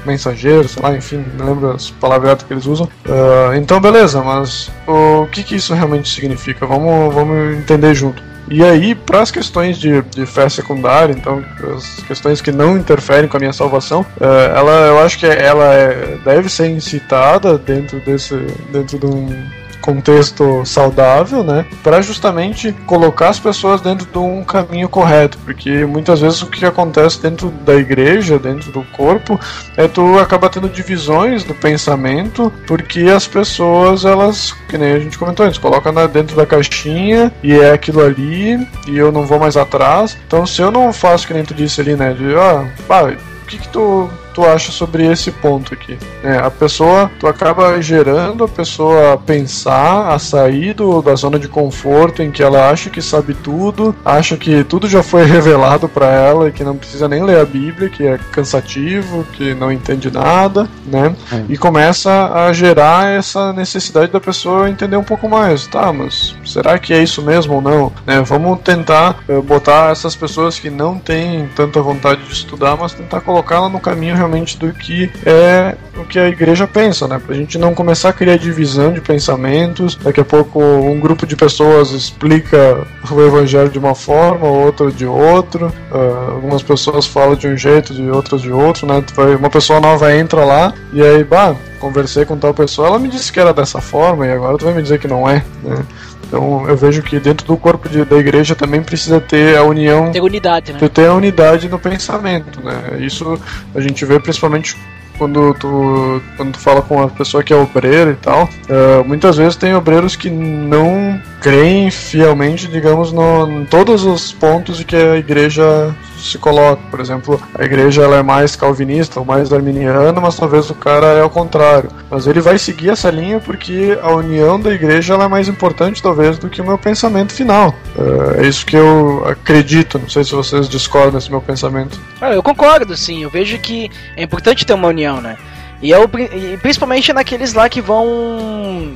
mensageiro, 0.06 0.68
sei 0.68 0.82
lá, 0.82 0.96
enfim, 0.96 1.24
não 1.38 1.48
lembro 1.48 1.72
as 1.72 1.90
palavras 1.90 2.44
que 2.44 2.54
eles 2.54 2.66
usam. 2.66 2.88
Ah, 3.08 3.56
então, 3.56 3.80
beleza, 3.80 4.22
mas 4.22 4.72
o 4.88 5.26
que 5.28 5.44
que 5.44 5.56
isso 5.56 5.74
realmente 5.74 6.10
significa? 6.10 6.66
Vamos, 6.66 7.14
vamos 7.14 7.58
entender 7.58 7.94
junto. 7.94 8.22
E 8.52 8.64
aí, 8.64 8.96
para 8.96 9.22
as 9.22 9.30
questões 9.30 9.78
de, 9.78 10.02
de 10.02 10.26
fé 10.26 10.50
secundária, 10.50 11.14
então, 11.14 11.44
as 11.76 12.02
questões 12.08 12.42
que 12.42 12.52
não 12.52 12.78
interferem 12.78 13.30
com 13.30 13.38
a 13.38 13.40
minha 13.40 13.54
salvação, 13.54 14.04
eh, 14.20 14.54
ela, 14.56 14.72
eu 14.88 15.00
acho 15.00 15.20
que 15.20 15.28
ela 15.28 15.66
é- 15.66 16.18
deve 16.26 16.50
ser 16.50 16.68
incitada 16.68 17.60
dentro 17.60 18.00
desse, 18.00 18.36
dentro 18.72 18.98
de 18.98 19.06
um 19.06 19.46
contexto 19.82 20.66
saudável, 20.66 21.44
né, 21.44 21.66
para 21.84 22.02
justamente 22.02 22.72
colocar 22.86 23.30
as 23.30 23.40
pessoas 23.40 23.82
dentro 23.82 24.06
de 24.06 24.18
um 24.18 24.44
caminho 24.44 24.90
correto, 24.90 25.38
porque 25.40 25.86
muitas 25.86 26.22
vezes 26.22 26.42
o 26.42 26.48
que 26.48 26.66
acontece 26.66 27.22
dentro 27.22 27.50
da 27.50 27.76
igreja, 27.76 28.40
dentro 28.40 28.72
do 28.72 28.84
corpo, 28.84 29.40
é 29.76 29.88
tu 29.88 30.18
acaba 30.20 30.50
tendo 30.50 30.70
divisões 30.70 31.44
do 31.44 31.54
pensamento, 31.54 32.52
porque 32.68 33.02
as 33.02 33.28
pessoas 33.28 34.06
elas, 34.06 34.54
que 34.68 34.78
nem 34.78 34.94
a 34.94 35.00
gente 35.00 35.18
comentou 35.18 35.46
antes, 35.46 35.58
colocam 35.58 35.90
dentro 36.08 36.36
da 36.36 36.46
caixinha 36.46 37.32
e 37.44 37.54
é 37.54 37.72
aquilo 37.72 38.04
ali 38.04 38.68
e 38.88 38.98
eu 38.98 39.12
não 39.12 39.26
vou 39.26 39.40
mais 39.40 39.58
atrás. 39.58 40.18
Então 40.28 40.46
se 40.46 40.62
eu 40.62 40.72
não 40.72 40.94
faço 40.94 41.26
que 41.26 41.34
nem 41.34 41.44
tu 41.44 41.54
disse 41.54 41.82
ali, 41.82 41.96
né, 41.96 42.14
de 42.14 42.36
ah, 42.36 42.68
pá, 42.88 43.04
o 43.04 43.46
que 43.46 43.58
que 43.58 43.68
tu 43.70 44.10
tu 44.40 44.46
acha 44.46 44.72
sobre 44.72 45.06
esse 45.06 45.32
ponto 45.32 45.74
aqui? 45.74 45.98
É, 46.24 46.38
a 46.38 46.50
pessoa, 46.50 47.12
tu 47.20 47.28
acaba 47.28 47.82
gerando 47.82 48.46
a 48.46 48.48
pessoa 48.48 49.14
a 49.14 49.18
pensar, 49.18 50.14
a 50.14 50.18
sair 50.18 50.74
do, 50.74 51.02
da 51.02 51.14
zona 51.16 51.38
de 51.38 51.50
conforto 51.50 52.24
em 52.24 52.32
que 52.32 52.42
ela 52.42 52.70
acha 52.70 52.90
que 52.90 53.02
sabe 53.02 53.34
tudo, 53.34 53.94
acha 54.06 54.38
que 54.38 54.64
tudo 54.64 54.88
já 54.88 55.04
foi 55.04 55.26
revelado 55.28 55.90
para 55.90 56.08
ela 56.08 56.48
e 56.48 56.54
que 56.54 56.64
não 56.64 56.78
precisa 56.78 57.10
nem 57.10 57.22
ler 57.22 57.40
a 57.40 57.46
Bíblia, 57.46 57.90
que 57.90 58.08
é 58.08 58.18
cansativo, 58.32 59.26
que 59.34 59.54
não 59.54 59.70
entende 59.70 60.10
nada, 60.10 60.70
né? 60.86 61.14
E 61.50 61.58
começa 61.58 62.32
a 62.34 62.54
gerar 62.54 63.12
essa 63.12 63.52
necessidade 63.52 64.12
da 64.12 64.22
pessoa 64.22 64.70
entender 64.70 64.96
um 64.96 65.04
pouco 65.04 65.28
mais. 65.28 65.68
Tá, 65.68 65.92
mas 65.92 66.34
será 66.52 66.78
que 66.78 66.94
é 66.94 67.02
isso 67.02 67.22
mesmo 67.22 67.56
ou 67.56 67.62
não? 67.62 67.92
Né, 68.06 68.22
vamos 68.22 68.60
tentar 68.62 69.20
eh, 69.28 69.40
botar 69.42 69.92
essas 69.92 70.16
pessoas 70.16 70.60
que 70.60 70.70
não 70.70 70.98
têm 70.98 71.48
tanta 71.56 71.82
vontade 71.82 72.24
de 72.24 72.34
estudar, 72.34 72.76
mas 72.78 72.94
tentar 72.94 73.22
colocá-la 73.22 73.70
no 73.70 73.80
caminho 73.80 74.16
realmente 74.16 74.58
do 74.58 74.72
que 74.74 75.10
é 75.26 75.76
o 75.98 76.06
que 76.06 76.18
a 76.18 76.28
igreja 76.28 76.66
pensa, 76.66 77.08
né? 77.08 77.20
Pra 77.24 77.36
gente 77.36 77.58
não 77.58 77.74
começar 77.74 78.10
a 78.10 78.14
criar 78.14 78.38
divisão 78.38 78.92
de 78.92 79.02
pensamentos. 79.02 79.96
Daqui 79.96 80.22
a 80.22 80.26
pouco 80.26 80.62
um 80.62 81.00
grupo 81.00 81.26
de 81.26 81.36
pessoas 81.36 81.92
explica 81.92 82.88
o 83.10 83.22
evangelho 83.22 83.70
de 83.70 83.78
uma 83.78 83.94
forma, 83.94 84.48
outro 84.48 84.92
de 84.92 85.06
outro. 85.06 85.72
Ah, 85.92 86.32
algumas 86.34 86.64
pessoas 86.64 87.06
falam 87.06 87.36
de 87.36 87.48
um 87.48 87.58
jeito, 87.58 87.94
de 87.94 88.10
outras 88.10 88.42
de 88.42 88.52
outro, 88.52 88.88
né? 88.88 89.04
Uma 89.38 89.50
pessoa 89.50 89.80
nova 89.80 90.16
entra 90.16 90.46
lá 90.46 90.74
e 90.94 91.02
aí, 91.02 91.24
bah, 91.24 91.56
conversei 91.80 92.26
com 92.26 92.38
tal 92.38 92.54
pessoa, 92.54 92.90
ela 92.90 93.00
me 93.00 93.08
disse 93.08 93.32
que 93.32 93.40
era 93.40 93.54
dessa 93.54 93.82
forma 93.82 94.28
e 94.28 94.32
agora 94.32 94.58
tu 94.58 94.66
vai 94.66 94.74
me 94.74 94.82
dizer 94.82 95.00
que 95.00 95.08
não 95.08 95.28
é, 95.28 95.44
né? 95.64 95.86
Então 96.30 96.70
eu 96.70 96.78
vejo 96.78 97.02
que 97.02 97.20
dentro 97.20 97.46
do 97.46 97.58
corpo 97.58 97.90
de, 97.90 98.06
da 98.06 98.16
igreja 98.16 98.56
também 98.56 98.82
precisa 98.82 99.20
ter 99.20 99.58
a 99.58 99.64
união, 99.64 100.12
Ter 100.12 100.22
unidade, 100.22 100.72
né? 100.72 100.88
ter 100.88 101.08
a 101.08 101.14
unidade 101.14 101.68
no 101.68 101.80
pensamento, 101.80 102.64
né? 102.64 103.00
Isso 103.00 103.40
a 103.74 103.82
gente 103.82 104.06
vê 104.06 104.20
principalmente 104.20 104.78
quando 105.18 105.54
tu, 105.56 106.22
quando 106.38 106.54
tu 106.54 106.60
fala 106.60 106.82
com 106.82 106.96
uma 106.96 107.10
pessoa 107.10 107.44
que 107.44 107.52
é 107.52 107.56
obreira 107.56 108.12
e 108.12 108.16
tal, 108.16 108.48
eh, 108.70 109.04
muitas 109.06 109.36
vezes 109.36 109.58
tem 109.58 109.76
obreiros 109.76 110.16
que 110.16 110.30
não 110.30 111.22
creem 111.42 111.92
fielmente, 111.92 112.68
digamos, 112.68 113.12
no, 113.12 113.62
em 113.62 113.66
todos 113.66 114.06
os 114.06 114.32
pontos 114.32 114.78
de 114.78 114.86
que 114.86 114.96
a 114.96 115.18
igreja 115.18 115.94
se 116.22 116.38
coloca. 116.38 116.82
Por 116.92 117.00
exemplo, 117.00 117.42
a 117.58 117.64
igreja 117.64 118.04
ela 118.04 118.18
é 118.18 118.24
mais 118.24 118.56
calvinista 118.56 119.20
ou 119.20 119.26
mais 119.26 119.52
arminiana, 119.54 120.20
mas 120.20 120.36
talvez 120.36 120.70
o 120.70 120.76
cara 120.76 121.08
é 121.08 121.22
ao 121.22 121.30
contrário. 121.30 121.90
Mas 122.10 122.28
ele 122.28 122.42
vai 122.42 122.58
seguir 122.58 122.90
essa 122.90 123.10
linha 123.10 123.40
porque 123.40 123.98
a 124.02 124.12
união 124.14 124.60
da 124.60 124.72
igreja 124.72 125.14
ela 125.14 125.26
é 125.26 125.28
mais 125.28 125.48
importante, 125.48 126.02
talvez, 126.02 126.38
do 126.38 126.50
que 126.50 126.62
o 126.62 126.66
meu 126.66 126.78
pensamento 126.78 127.34
final. 127.34 127.74
Eh, 127.98 128.44
é 128.44 128.48
isso 128.48 128.66
que 128.66 128.76
eu 128.76 129.24
acredito. 129.28 130.00
Não 130.00 130.10
sei 130.10 130.24
se 130.24 130.32
vocês 130.34 130.68
discordam 130.70 131.14
desse 131.14 131.30
meu 131.30 131.42
pensamento. 131.42 132.00
Ah, 132.22 132.32
eu 132.34 132.44
concordo, 132.44 132.96
sim. 132.98 133.24
Eu 133.24 133.30
vejo 133.30 133.58
que 133.60 133.90
é 134.16 134.24
importante 134.24 134.66
ter 134.66 134.74
uma 134.74 134.88
união, 134.88 135.22
né? 135.22 135.38
E, 135.82 135.94
é 135.94 135.98
o 135.98 136.08
pri- 136.10 136.30
e 136.34 136.58
principalmente 136.62 137.14
naqueles 137.14 137.54
lá 137.54 137.70
que 137.70 137.80
vão. 137.82 138.94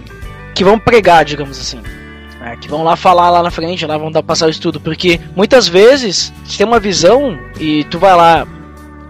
que 0.53 0.63
vão 0.63 0.77
pregar, 0.77 1.23
digamos 1.25 1.59
assim. 1.59 1.81
Que 2.57 2.69
vão 2.69 2.83
lá 2.83 2.95
falar 2.95 3.29
lá 3.29 3.43
na 3.43 3.51
frente, 3.51 3.85
lá 3.85 3.97
vão 3.97 4.11
dar 4.11 4.23
passar 4.23 4.47
o 4.47 4.49
estudo. 4.49 4.79
Porque 4.79 5.19
muitas 5.35 5.67
vezes 5.67 6.33
você 6.45 6.57
tem 6.57 6.67
uma 6.67 6.79
visão 6.79 7.37
e 7.59 7.83
tu 7.85 7.99
vai 7.99 8.15
lá 8.15 8.47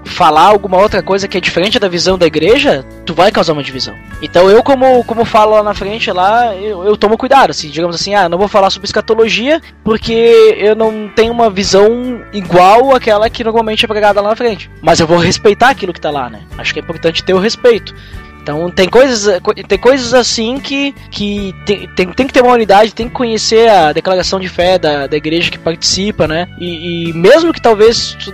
falar 0.05 0.43
alguma 0.43 0.77
outra 0.77 1.01
coisa 1.01 1.27
que 1.27 1.37
é 1.37 1.41
diferente 1.41 1.79
da 1.79 1.87
visão 1.87 2.17
da 2.17 2.25
igreja, 2.25 2.85
tu 3.05 3.13
vai 3.13 3.31
causar 3.31 3.53
uma 3.53 3.63
divisão. 3.63 3.95
Então 4.21 4.49
eu, 4.49 4.63
como, 4.63 5.03
como 5.05 5.25
falo 5.25 5.51
lá 5.51 5.63
na 5.63 5.73
frente, 5.73 6.11
lá, 6.11 6.55
eu, 6.55 6.83
eu 6.83 6.97
tomo 6.97 7.17
cuidado, 7.17 7.51
assim, 7.51 7.69
digamos 7.69 7.95
assim, 7.95 8.13
ah, 8.13 8.29
não 8.29 8.37
vou 8.37 8.47
falar 8.47 8.69
sobre 8.69 8.85
escatologia, 8.85 9.61
porque 9.83 10.55
eu 10.57 10.75
não 10.75 11.09
tenho 11.09 11.31
uma 11.31 11.49
visão 11.49 12.21
igual 12.31 12.95
àquela 12.95 13.29
que 13.29 13.43
normalmente 13.43 13.85
é 13.85 13.87
pregada 13.87 14.21
lá 14.21 14.29
na 14.29 14.35
frente. 14.35 14.69
Mas 14.81 14.99
eu 14.99 15.07
vou 15.07 15.17
respeitar 15.17 15.69
aquilo 15.69 15.93
que 15.93 16.01
tá 16.01 16.11
lá, 16.11 16.29
né? 16.29 16.41
Acho 16.57 16.73
que 16.73 16.79
é 16.79 16.83
importante 16.83 17.23
ter 17.23 17.33
o 17.33 17.39
respeito. 17.39 17.93
Então 18.43 18.69
tem 18.69 18.89
coisas, 18.89 19.39
co- 19.41 19.53
tem 19.53 19.77
coisas 19.79 20.13
assim 20.13 20.59
que, 20.59 20.93
que 21.09 21.55
tem, 21.65 21.87
tem, 21.95 22.07
tem 22.11 22.27
que 22.27 22.33
ter 22.33 22.41
uma 22.43 22.53
unidade, 22.53 22.93
tem 22.93 23.07
que 23.07 23.13
conhecer 23.15 23.69
a 23.69 23.93
declaração 23.93 24.37
de 24.37 24.49
fé 24.49 24.77
da, 24.77 25.07
da 25.07 25.15
igreja 25.15 25.49
que 25.49 25.57
participa, 25.57 26.27
né? 26.27 26.47
E, 26.59 27.09
e 27.09 27.13
mesmo 27.13 27.53
que 27.53 27.61
talvez 27.61 28.17
tu 28.23 28.33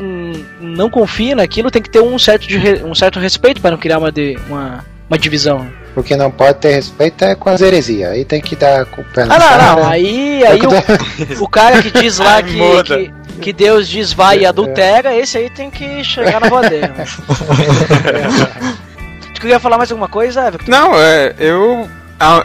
não 0.60 0.89
confie 0.89 1.36
naquilo, 1.36 1.70
tem 1.70 1.82
que 1.82 1.89
ter 1.91 2.01
um 2.01 2.18
certo, 2.18 2.47
de 2.47 2.57
um 2.84 2.95
certo 2.95 3.20
respeito 3.20 3.62
para 3.62 3.70
não 3.72 3.78
criar 3.78 3.99
uma, 3.99 4.12
de, 4.12 4.36
uma, 4.47 4.84
uma 5.07 5.18
divisão. 5.18 5.68
O 5.95 6.01
que 6.01 6.16
não 6.16 6.32
pode 6.32 6.57
ter 6.57 6.74
respeito 6.74 7.24
é 7.24 7.36
com 7.36 7.49
as 7.49 7.62
heresias. 7.62 8.12
Aí 8.12 8.26
tem 8.26 8.41
que 8.41 8.55
dar 8.55 8.86
com 8.86 9.01
o 9.01 9.05
pé 9.05 9.26
na 9.26 9.36
Ah, 9.36 9.39
não, 9.39 9.47
cara. 9.47 9.76
não, 9.76 9.88
aí, 9.89 10.39
Tem 10.41 10.47
aí 10.47 10.60
que 10.60 10.68
o, 10.68 11.43
o 11.43 11.47
cara 11.47 11.84
que 11.84 11.91
diz 11.91 12.18
lá 12.18 12.41
que, 12.43 12.84
que, 12.84 13.14
que 13.41 13.53
Deus 13.53 13.88
diz 13.88 14.12
vai 14.12 14.39
e 14.39 14.45
adultera, 14.47 15.16
esse 15.16 15.38
aí 15.38 15.49
tem 15.51 15.70
que 15.70 16.03
chegar 16.03 16.39
na 16.41 16.49
voadeira. 16.49 16.93
queria 19.40 19.60
falar 19.60 19.78
mais 19.78 19.92
alguma 19.92 20.08
coisa, 20.08 20.48
Everton? 20.48 20.70
Não, 20.70 20.96
é, 20.96 21.34
eu 21.40 21.90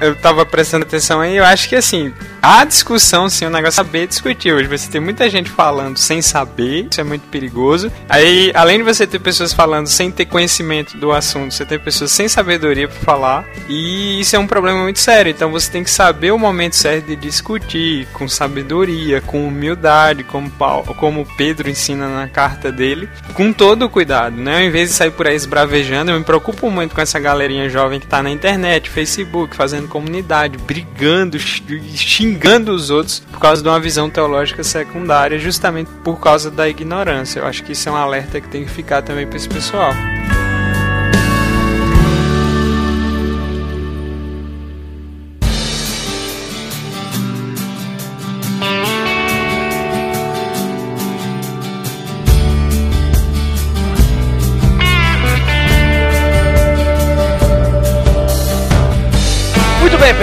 eu 0.00 0.14
tava 0.16 0.46
prestando 0.46 0.84
atenção 0.84 1.20
aí, 1.20 1.36
eu 1.36 1.44
acho 1.44 1.68
que 1.68 1.76
assim, 1.76 2.12
a 2.40 2.64
discussão, 2.64 3.28
sim, 3.28 3.46
o 3.46 3.50
negócio 3.50 3.80
é 3.80 3.84
saber 3.84 4.06
discutir. 4.06 4.52
Hoje 4.52 4.68
você 4.68 4.90
tem 4.90 5.00
muita 5.00 5.28
gente 5.30 5.50
falando 5.50 5.96
sem 5.96 6.20
saber, 6.20 6.88
isso 6.90 7.00
é 7.00 7.04
muito 7.04 7.26
perigoso. 7.28 7.90
Aí, 8.08 8.52
além 8.54 8.78
de 8.78 8.84
você 8.84 9.06
ter 9.06 9.18
pessoas 9.18 9.52
falando 9.52 9.86
sem 9.86 10.10
ter 10.10 10.26
conhecimento 10.26 10.96
do 10.98 11.10
assunto, 11.10 11.54
você 11.54 11.64
tem 11.64 11.78
pessoas 11.78 12.12
sem 12.12 12.28
sabedoria 12.28 12.86
pra 12.86 13.00
falar, 13.00 13.44
e 13.68 14.20
isso 14.20 14.36
é 14.36 14.38
um 14.38 14.46
problema 14.46 14.82
muito 14.82 14.98
sério. 14.98 15.30
Então 15.30 15.50
você 15.50 15.70
tem 15.70 15.82
que 15.82 15.90
saber 15.90 16.32
o 16.32 16.38
momento 16.38 16.76
certo 16.76 17.06
de 17.06 17.16
discutir, 17.16 18.06
com 18.12 18.28
sabedoria, 18.28 19.20
com 19.20 19.46
humildade, 19.46 20.22
como, 20.22 20.50
Paulo, 20.50 20.94
como 20.94 21.26
Pedro 21.36 21.70
ensina 21.70 22.08
na 22.08 22.28
carta 22.28 22.70
dele, 22.70 23.08
com 23.32 23.52
todo 23.52 23.86
o 23.86 23.90
cuidado, 23.90 24.36
né? 24.36 24.58
Ao 24.58 24.64
invés 24.64 24.90
de 24.90 24.94
sair 24.96 25.10
por 25.10 25.26
aí 25.26 25.34
esbravejando, 25.34 26.10
eu 26.10 26.18
me 26.18 26.24
preocupo 26.24 26.70
muito 26.70 26.94
com 26.94 27.00
essa 27.00 27.18
galerinha 27.18 27.68
jovem 27.68 27.98
que 27.98 28.06
tá 28.06 28.22
na 28.22 28.30
internet, 28.30 28.90
Facebook, 28.90 29.56
fazendo 29.64 29.88
comunidade, 29.88 30.58
brigando, 30.58 31.38
xingando 31.38 32.70
os 32.70 32.90
outros 32.90 33.20
por 33.32 33.40
causa 33.40 33.62
de 33.62 33.68
uma 33.68 33.80
visão 33.80 34.10
teológica 34.10 34.62
secundária, 34.62 35.38
justamente 35.38 35.90
por 36.04 36.20
causa 36.20 36.50
da 36.50 36.68
ignorância. 36.68 37.40
Eu 37.40 37.46
acho 37.46 37.64
que 37.64 37.72
isso 37.72 37.88
é 37.88 37.92
um 37.92 37.96
alerta 37.96 38.42
que 38.42 38.48
tem 38.48 38.62
que 38.62 38.70
ficar 38.70 39.00
também 39.00 39.26
pra 39.26 39.36
esse 39.36 39.48
pessoal. 39.48 39.90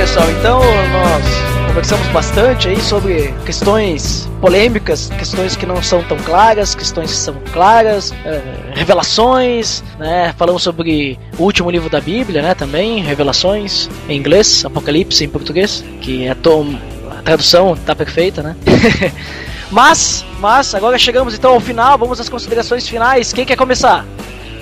Pessoal. 0.01 0.25
Então 0.31 0.59
nós 0.59 1.67
conversamos 1.67 2.07
bastante 2.07 2.67
aí 2.67 2.81
sobre 2.81 3.31
questões 3.45 4.27
polêmicas, 4.41 5.11
questões 5.11 5.55
que 5.55 5.63
não 5.63 5.81
são 5.83 6.03
tão 6.03 6.17
claras, 6.17 6.73
questões 6.73 7.11
que 7.11 7.17
são 7.17 7.35
claras, 7.53 8.11
eh, 8.25 8.41
revelações, 8.73 9.83
né? 9.99 10.33
Falamos 10.39 10.63
sobre 10.63 11.19
o 11.37 11.43
último 11.43 11.69
livro 11.69 11.87
da 11.87 12.01
Bíblia, 12.01 12.41
né? 12.41 12.55
Também 12.55 13.03
revelações 13.03 13.87
em 14.09 14.17
inglês, 14.17 14.65
Apocalipse 14.65 15.23
em 15.23 15.29
português, 15.29 15.83
que 16.01 16.25
é 16.25 16.33
to- 16.33 16.65
a 17.11 17.21
tradução 17.21 17.77
tá 17.85 17.95
perfeita, 17.95 18.41
né? 18.41 18.55
mas, 19.69 20.25
mas 20.39 20.73
agora 20.73 20.97
chegamos 20.97 21.35
então 21.35 21.53
ao 21.53 21.59
final. 21.59 21.95
Vamos 21.95 22.19
às 22.19 22.27
considerações 22.27 22.87
finais. 22.87 23.31
Quem 23.31 23.45
quer 23.45 23.55
começar? 23.55 24.03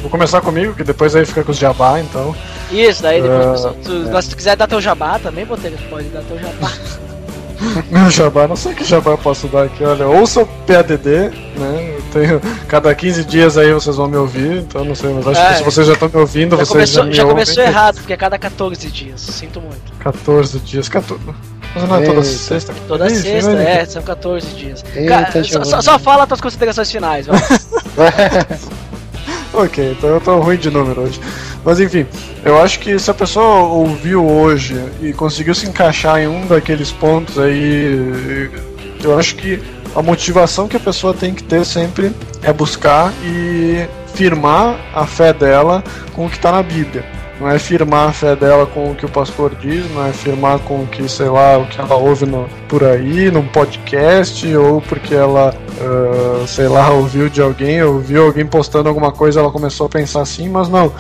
Vou 0.02 0.10
começar 0.12 0.42
comigo, 0.42 0.74
que 0.76 0.84
depois 0.84 1.16
aí 1.16 1.26
fica 1.26 1.46
com 1.46 1.52
os 1.52 1.58
jabá, 1.58 1.98
então. 2.02 2.36
Isso, 2.72 3.02
daí 3.02 3.22
depois, 3.22 3.66
Ah, 3.66 3.74
tu- 3.84 4.10
mas 4.12 4.26
se 4.26 4.32
tu 4.32 4.38
quiser 4.38 4.56
dar 4.56 4.68
teu 4.68 4.80
jabá 4.80 5.18
também, 5.20 5.46
Botelho, 5.46 5.78
tu 5.78 5.90
pode 5.90 6.08
dar 6.10 6.22
teu 6.22 6.38
jabá. 6.40 6.72
Meu 7.92 8.10
jabá, 8.10 8.48
não 8.48 8.56
sei 8.56 8.74
que 8.74 8.86
jabá 8.86 9.12
eu 9.12 9.18
posso 9.18 9.48
dar 9.48 9.64
aqui, 9.64 9.84
olha, 9.84 10.08
ouça 10.08 10.42
o 10.42 10.46
PADD, 10.46 11.30
né? 11.58 11.96
Eu 11.98 12.04
tenho, 12.14 12.42
cada 12.70 12.94
15 12.96 13.26
dias 13.26 13.58
aí 13.58 13.74
vocês 13.74 13.98
vão 13.98 14.08
me 14.08 14.16
ouvir, 14.16 14.60
então 14.60 14.86
não 14.86 14.96
sei, 14.96 15.12
mas 15.14 15.28
acho 15.28 15.42
É. 15.42 15.50
que 15.50 15.56
se 15.58 15.64
vocês 15.64 15.86
já 15.88 15.94
estão 15.94 16.08
me 16.08 16.18
ouvindo, 16.22 16.52
Já 16.52 16.64
vocês 16.64 16.70
começou, 16.70 17.04
já 17.04 17.10
me 17.10 17.14
já 17.14 17.24
ouvem. 17.24 17.36
começou 17.36 17.64
errado, 17.64 17.96
porque 17.96 18.14
é 18.14 18.18
cada 18.18 18.38
14 18.40 18.88
dias. 18.90 19.20
Sinto 19.20 19.60
muito. 19.60 19.92
14 20.00 20.58
dias, 20.60 20.88
14. 20.88 21.22
Mas 21.76 21.84
não 21.88 21.96
é 21.98 22.02
toda 22.02 22.18
Eita. 22.20 22.24
sexta? 22.24 22.74
Toda 22.88 23.08
Ih, 23.12 23.16
sexta, 23.16 23.54
né? 23.54 23.82
é, 23.82 23.86
são 23.86 24.02
14 24.04 24.48
dias. 24.56 24.84
Eita, 24.96 25.26
Ca- 25.26 25.44
só, 25.66 25.82
só 25.82 26.00
fala 26.00 26.26
tuas 26.26 26.40
considerações 26.42 26.90
finais, 26.90 27.28
vai. 27.28 27.40
Ok, 29.54 29.96
então 29.98 30.10
eu 30.12 30.22
tô 30.22 30.40
ruim 30.40 30.58
de 30.58 30.70
número 30.70 31.02
hoje. 31.02 31.20
Mas 31.64 31.80
enfim, 31.80 32.06
eu 32.44 32.62
acho 32.62 32.80
que 32.80 32.98
se 32.98 33.12
a 33.12 33.14
pessoa 33.14 33.64
ouviu 33.64 34.26
hoje 34.26 34.76
e 35.02 35.12
conseguiu 35.14 35.54
se 35.54 35.68
encaixar 35.68 36.20
em 36.20 36.28
um 36.28 36.48
daqueles 36.48 36.92
pontos 36.92 37.38
aí, 37.38 38.50
eu 39.04 39.18
acho 39.18 39.36
que 39.36 39.62
a 39.96 40.02
motivação 40.02 40.68
que 40.68 40.78
a 40.78 40.80
pessoa 40.80 41.14
tem 41.14 41.34
que 41.34 41.44
ter 41.44 41.66
sempre 41.66 42.12
é 42.42 42.54
buscar 42.54 43.12
e 43.24 43.88
firmar 44.14 44.80
a 44.94 45.06
fé 45.06 45.34
dela 45.34 45.84
com 46.14 46.26
o 46.26 46.30
que 46.30 46.38
está 46.38 46.52
na 46.52 46.64
Bíblia. 46.64 47.19
Não 47.40 47.50
é 47.50 47.58
firmar 47.58 48.10
a 48.10 48.12
fé 48.12 48.36
dela 48.36 48.66
com 48.66 48.92
o 48.92 48.96
que 48.96 49.06
o 49.06 49.10
pastor 49.10 49.56
diz, 49.56 49.90
não 49.92 50.06
é 50.06 50.12
firmar 50.12 50.60
com 50.60 50.84
o 50.84 50.88
que, 50.88 51.08
sei 51.08 51.30
lá, 51.30 51.58
o 51.58 51.66
que 51.68 51.80
ela 51.80 51.96
ouve 51.96 52.26
no, 52.26 52.50
por 52.68 52.84
aí, 52.84 53.32
num 53.32 53.48
podcast, 53.48 54.46
ou 54.58 54.82
porque 54.82 55.16
ela, 55.16 55.56
ah, 55.80 56.46
sei 56.46 56.68
lá, 56.68 56.90
ouviu 56.92 57.30
de 57.30 57.42
alguém, 57.42 57.82
ouviu 57.82 58.26
alguém 58.26 58.46
postando 58.46 58.90
alguma 58.90 59.12
coisa, 59.12 59.40
ela 59.40 59.52
começou 59.52 59.86
a 59.88 59.90
pensar 59.90 60.22
assim, 60.22 60.50
mas 60.50 60.68
não. 60.68 60.92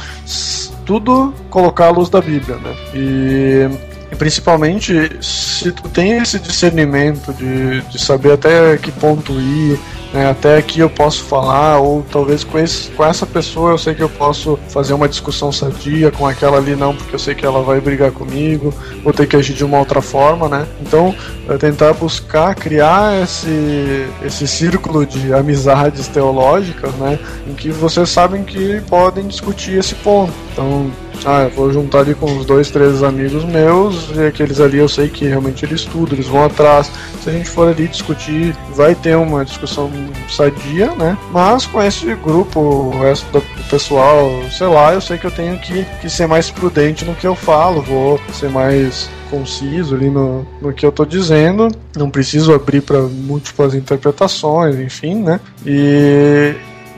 Tudo 0.85 1.33
colocar 1.49 1.87
à 1.87 1.89
luz 1.91 2.09
da 2.09 2.21
Bíblia, 2.21 2.55
né? 2.55 2.75
E, 2.95 3.69
e 4.11 4.15
principalmente 4.15 5.17
se 5.21 5.71
tu 5.71 5.87
tem 5.89 6.17
esse 6.17 6.39
discernimento 6.39 7.33
de, 7.33 7.81
de 7.81 7.99
saber 7.99 8.33
até 8.33 8.77
que 8.77 8.91
ponto 8.91 9.33
ir, 9.33 9.79
né, 10.11 10.29
até 10.29 10.57
aqui 10.57 10.79
eu 10.79 10.89
posso 10.89 11.23
falar, 11.23 11.77
ou 11.79 12.03
talvez 12.11 12.43
com, 12.43 12.57
esse, 12.57 12.89
com 12.91 13.05
essa 13.05 13.25
pessoa 13.25 13.71
eu 13.71 13.77
sei 13.77 13.93
que 13.93 14.01
eu 14.01 14.09
posso 14.09 14.57
fazer 14.69 14.93
uma 14.93 15.07
discussão 15.07 15.51
sadia, 15.51 16.11
com 16.11 16.25
aquela 16.25 16.57
ali 16.57 16.75
não, 16.75 16.95
porque 16.95 17.13
eu 17.13 17.19
sei 17.19 17.35
que 17.35 17.45
ela 17.45 17.61
vai 17.61 17.79
brigar 17.79 18.11
comigo, 18.11 18.73
vou 19.03 19.13
ter 19.13 19.27
que 19.27 19.35
agir 19.35 19.53
de 19.53 19.63
uma 19.63 19.77
outra 19.77 20.01
forma, 20.01 20.49
né? 20.49 20.67
Então, 20.81 21.13
é 21.47 21.57
tentar 21.57 21.93
buscar 21.93 22.55
criar 22.55 23.21
esse, 23.21 24.07
esse 24.23 24.47
círculo 24.47 25.05
de 25.05 25.31
amizades 25.31 26.07
teológicas, 26.07 26.93
né? 26.95 27.19
Em 27.47 27.53
que 27.53 27.69
vocês 27.69 28.09
sabem 28.09 28.43
que 28.43 28.81
podem 28.89 29.27
discutir 29.27 29.77
esse 29.77 29.93
ponto. 29.95 30.33
Então, 30.51 30.91
ah, 31.25 31.43
eu 31.43 31.49
vou 31.49 31.71
juntar 31.71 31.99
ali 31.99 32.15
com 32.15 32.25
uns 32.25 32.45
dois, 32.45 32.69
três 32.71 33.03
amigos 33.03 33.43
meus, 33.45 34.09
e 34.15 34.27
aqueles 34.27 34.59
ali 34.59 34.77
eu 34.77 34.89
sei 34.89 35.09
que 35.09 35.25
realmente 35.25 35.65
eles 35.65 35.81
estudam, 35.81 36.13
eles 36.13 36.27
vão 36.27 36.45
atrás. 36.45 36.91
Se 37.21 37.29
a 37.29 37.33
gente 37.33 37.49
for 37.49 37.67
ali 37.67 37.87
discutir, 37.87 38.55
vai 38.73 38.95
ter 38.95 39.15
uma 39.15 39.43
discussão 39.43 39.91
sadia, 40.29 40.93
né? 40.95 41.17
Mas 41.31 41.65
com 41.65 41.81
esse 41.81 42.13
grupo, 42.15 42.59
o 42.59 42.99
resto 42.99 43.25
do 43.31 43.41
pessoal, 43.69 44.29
sei 44.51 44.67
lá, 44.67 44.93
eu 44.93 45.01
sei 45.01 45.17
que 45.17 45.25
eu 45.25 45.31
tenho 45.31 45.57
que, 45.59 45.85
que 46.01 46.09
ser 46.09 46.27
mais 46.27 46.49
prudente 46.49 47.05
no 47.05 47.15
que 47.15 47.27
eu 47.27 47.35
falo, 47.35 47.81
vou 47.81 48.19
ser 48.33 48.49
mais 48.49 49.09
conciso 49.29 49.95
ali 49.95 50.09
no, 50.09 50.45
no 50.61 50.73
que 50.73 50.85
eu 50.85 50.91
tô 50.91 51.05
dizendo, 51.05 51.69
não 51.95 52.09
preciso 52.09 52.53
abrir 52.53 52.81
para 52.81 53.01
múltiplas 53.01 53.73
interpretações, 53.75 54.79
enfim, 54.79 55.15
né? 55.15 55.39
E 55.65 56.55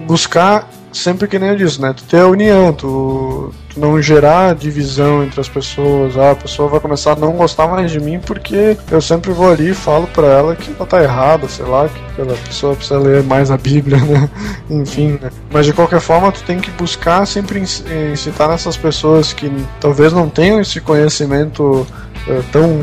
buscar 0.07 0.69
sempre 0.91 1.27
que 1.27 1.39
nem 1.39 1.49
eu 1.49 1.55
disse, 1.55 1.81
né? 1.81 1.93
Tu 1.93 2.03
ter 2.03 2.21
a 2.21 2.27
união, 2.27 2.73
tu, 2.73 3.53
não 3.77 4.01
gerar 4.01 4.55
divisão 4.55 5.23
entre 5.23 5.39
as 5.39 5.49
pessoas. 5.49 6.17
Ah, 6.17 6.31
a 6.31 6.35
pessoa 6.35 6.69
vai 6.69 6.79
começar 6.79 7.13
a 7.13 7.15
não 7.15 7.33
gostar 7.33 7.67
mais 7.67 7.91
de 7.91 7.99
mim 7.99 8.19
porque 8.19 8.77
eu 8.91 9.01
sempre 9.01 9.31
vou 9.31 9.51
ali 9.51 9.69
e 9.69 9.73
falo 9.73 10.07
para 10.07 10.27
ela 10.27 10.55
que 10.55 10.71
ela 10.71 10.85
tá 10.85 11.01
errada, 11.01 11.47
sei 11.47 11.65
lá, 11.65 11.87
que 11.87 11.99
aquela 12.11 12.37
pessoa 12.37 12.75
precisa 12.75 12.99
ler 12.99 13.23
mais 13.23 13.51
a 13.51 13.57
Bíblia, 13.57 13.97
né? 13.97 14.29
Enfim, 14.69 15.19
né? 15.21 15.29
Mas 15.51 15.65
de 15.65 15.73
qualquer 15.73 15.99
forma, 15.99 16.31
tu 16.31 16.43
tem 16.43 16.59
que 16.59 16.71
buscar 16.71 17.25
sempre 17.25 17.59
incitar 17.59 18.49
nessas 18.49 18.77
pessoas 18.77 19.33
que 19.33 19.51
talvez 19.79 20.13
não 20.13 20.29
tenham 20.29 20.59
esse 20.59 20.79
conhecimento 20.79 21.87
uh, 22.27 22.43
tão 22.51 22.81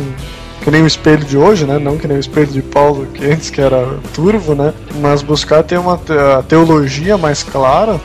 que 0.62 0.70
nem 0.70 0.82
o 0.82 0.86
espelho 0.86 1.24
de 1.24 1.36
hoje, 1.36 1.64
né? 1.64 1.78
Não 1.78 1.97
que 1.97 2.07
nem 2.07 2.16
o 2.16 2.20
espelho 2.20 2.49
de 2.49 2.61
Paulo, 2.61 3.07
que 3.07 3.24
antes 3.24 3.49
que 3.49 3.61
era 3.61 3.99
turvo, 4.12 4.55
né? 4.55 4.74
Mas 5.01 5.22
buscar 5.22 5.62
ter 5.62 5.78
uma 5.78 5.99
teologia 6.49 7.16
mais 7.16 7.43
clara 7.43 7.99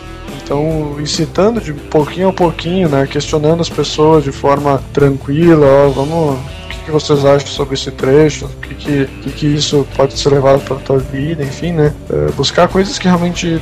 então, 0.43 0.97
incitando 0.99 1.61
de 1.61 1.73
pouquinho 1.73 2.29
a 2.29 2.33
pouquinho, 2.33 2.89
né, 2.89 3.07
questionando 3.09 3.61
as 3.61 3.69
pessoas 3.69 4.23
de 4.23 4.31
forma 4.31 4.81
tranquila, 4.91 5.65
ó, 5.65 5.89
vamos, 5.89 6.35
o 6.35 6.85
que, 6.85 6.91
vocês 6.91 7.23
acham 7.25 7.47
sobre 7.47 7.75
esse 7.75 7.89
trecho? 7.91 8.45
O 8.45 8.49
que 8.49 8.75
que, 8.75 9.05
que, 9.05 9.31
que 9.31 9.47
isso 9.47 9.87
pode 9.95 10.19
ser 10.19 10.29
levado 10.29 10.61
para 10.65 10.75
tua 10.77 10.99
vida? 10.99 11.43
Enfim, 11.43 11.71
né, 11.71 11.93
é, 12.09 12.31
buscar 12.33 12.67
coisas 12.67 12.99
que 12.99 13.07
realmente 13.07 13.61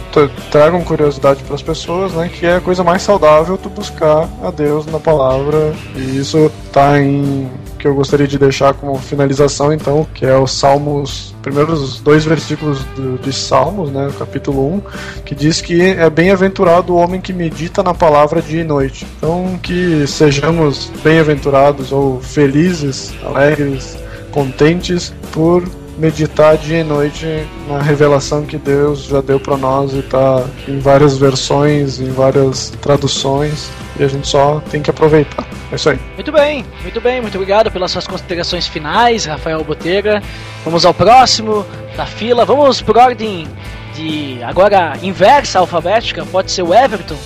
tragam 0.52 0.82
curiosidade 0.84 1.44
para 1.44 1.54
as 1.54 1.62
pessoas, 1.62 2.14
né, 2.14 2.30
que 2.34 2.46
é 2.46 2.56
a 2.56 2.62
coisa 2.62 2.84
mais 2.84 3.04
saudável 3.04 3.58
tu 3.58 3.70
buscar 3.70 4.28
a 4.44 4.50
Deus 4.50 4.88
na 4.88 5.00
palavra 5.00 5.74
e 5.96 6.18
isso 6.18 6.52
tá 6.72 7.00
em 7.00 7.48
que 7.82 7.88
eu 7.88 7.96
gostaria 7.96 8.28
de 8.28 8.38
deixar 8.38 8.76
como 8.76 8.96
finalização, 9.00 9.74
então, 9.74 10.06
que 10.14 10.24
é 10.24 10.38
os 10.38 10.52
Salmos, 10.52 11.36
primeiros 11.42 12.00
dois 12.00 12.24
versículos 12.24 12.84
do, 12.96 13.18
de 13.18 13.34
Salmos, 13.34 13.90
né, 13.90 14.12
capítulo 14.20 14.76
1, 14.76 14.82
que 15.26 15.34
diz 15.34 15.62
que 15.62 15.82
é 15.82 16.08
bem-aventurado 16.08 16.94
o 16.94 16.98
homem 16.98 17.20
que 17.20 17.34
medita 17.34 17.82
na 17.82 17.94
palavra 17.94 18.40
dia 18.40 18.62
e 18.62 18.64
noite. 18.64 19.08
Então, 19.18 19.60
que 19.64 20.06
sejamos 20.06 20.92
bem-aventurados 21.04 21.92
ou 21.92 22.22
felizes, 22.22 23.12
alegres, 23.26 23.98
contentes 24.32 25.12
por 25.32 25.68
meditar 25.98 26.58
dia 26.58 26.82
e 26.82 26.84
noite 26.84 27.26
na 27.68 27.82
revelação 27.82 28.44
que 28.44 28.58
Deus 28.58 29.06
já 29.06 29.22
deu 29.22 29.40
para 29.40 29.58
nós 29.58 29.92
e 29.94 30.00
está 30.00 30.46
em 30.68 30.80
várias 30.80 31.18
versões, 31.18 32.00
em 32.00 32.12
várias 32.12 32.70
traduções, 32.82 33.72
e 34.00 34.04
a 34.04 34.08
gente 34.08 34.28
só 34.28 34.62
tem 34.70 34.84
que 34.84 34.90
aproveitar. 34.92 35.61
É 35.72 35.76
isso 35.76 35.90
aí. 35.90 36.00
Muito 36.16 36.32
bem, 36.32 36.66
muito 36.82 37.00
bem, 37.00 37.22
muito 37.22 37.36
obrigado 37.36 37.72
pelas 37.72 37.92
suas 37.92 38.06
considerações 38.06 38.68
finais, 38.68 39.26
Rafael 39.26 39.64
Botega. 39.64 40.22
Vamos 40.66 40.86
ao 40.86 40.94
próximo 40.94 41.66
da 41.96 42.06
fila. 42.06 42.44
Vamos 42.44 42.82
por 42.82 42.98
ordem 42.98 43.48
de 43.96 44.42
agora 44.44 44.94
inversa 45.02 45.60
alfabética, 45.60 46.26
pode 46.26 46.52
ser 46.52 46.64
o 46.64 46.74
Everton. 46.74 47.18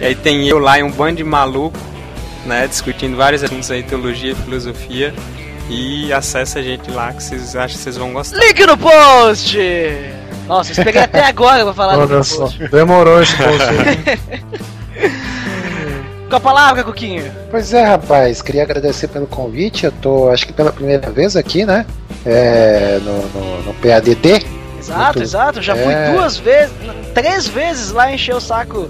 E 0.00 0.04
aí 0.04 0.14
tem 0.14 0.48
eu 0.48 0.58
lá 0.58 0.78
e 0.78 0.82
um 0.82 0.90
bando 0.90 1.16
de 1.16 1.24
maluco, 1.24 1.78
né? 2.46 2.66
Discutindo 2.66 3.14
vários 3.14 3.44
assuntos 3.44 3.70
aí, 3.70 3.82
teologia, 3.82 4.34
filosofia. 4.34 5.12
E 5.70 6.12
acessa 6.12 6.58
a 6.58 6.62
gente 6.62 6.90
lá 6.90 7.12
que 7.12 7.22
vocês 7.22 7.54
acham 7.54 7.76
que 7.76 7.84
vocês 7.84 7.96
vão 7.96 8.12
gostar. 8.12 8.38
Link 8.38 8.66
no 8.66 8.76
post! 8.76 9.56
Nossa, 10.48 10.72
eu 10.72 10.84
peguei 10.84 11.02
até 11.02 11.24
agora 11.24 11.62
pra 11.62 11.72
falar 11.72 11.96
Olha 11.96 12.24
só, 12.24 12.48
demorou 12.72 13.22
esse 13.22 13.36
post 13.36 13.62
aí. 13.62 14.18
Com 16.28 16.36
a 16.36 16.40
palavra, 16.40 16.82
Coquinho. 16.82 17.30
Pois 17.50 17.72
é, 17.72 17.84
rapaz, 17.84 18.42
queria 18.42 18.64
agradecer 18.64 19.06
pelo 19.08 19.28
convite. 19.28 19.86
Eu 19.86 19.92
tô, 19.92 20.28
acho 20.28 20.46
que 20.46 20.52
pela 20.52 20.72
primeira 20.72 21.10
vez 21.10 21.36
aqui, 21.36 21.64
né? 21.64 21.86
É, 22.26 22.98
no, 23.02 23.22
no, 23.28 23.62
no 23.62 23.74
PADD. 23.74 24.44
Exato, 24.78 25.04
Muito, 25.04 25.22
exato. 25.22 25.62
Já 25.62 25.76
é... 25.76 25.84
fui 25.84 26.14
duas 26.14 26.36
vezes, 26.36 26.72
três 27.14 27.46
vezes 27.46 27.92
lá 27.92 28.12
encher 28.12 28.34
o 28.34 28.40
saco 28.40 28.88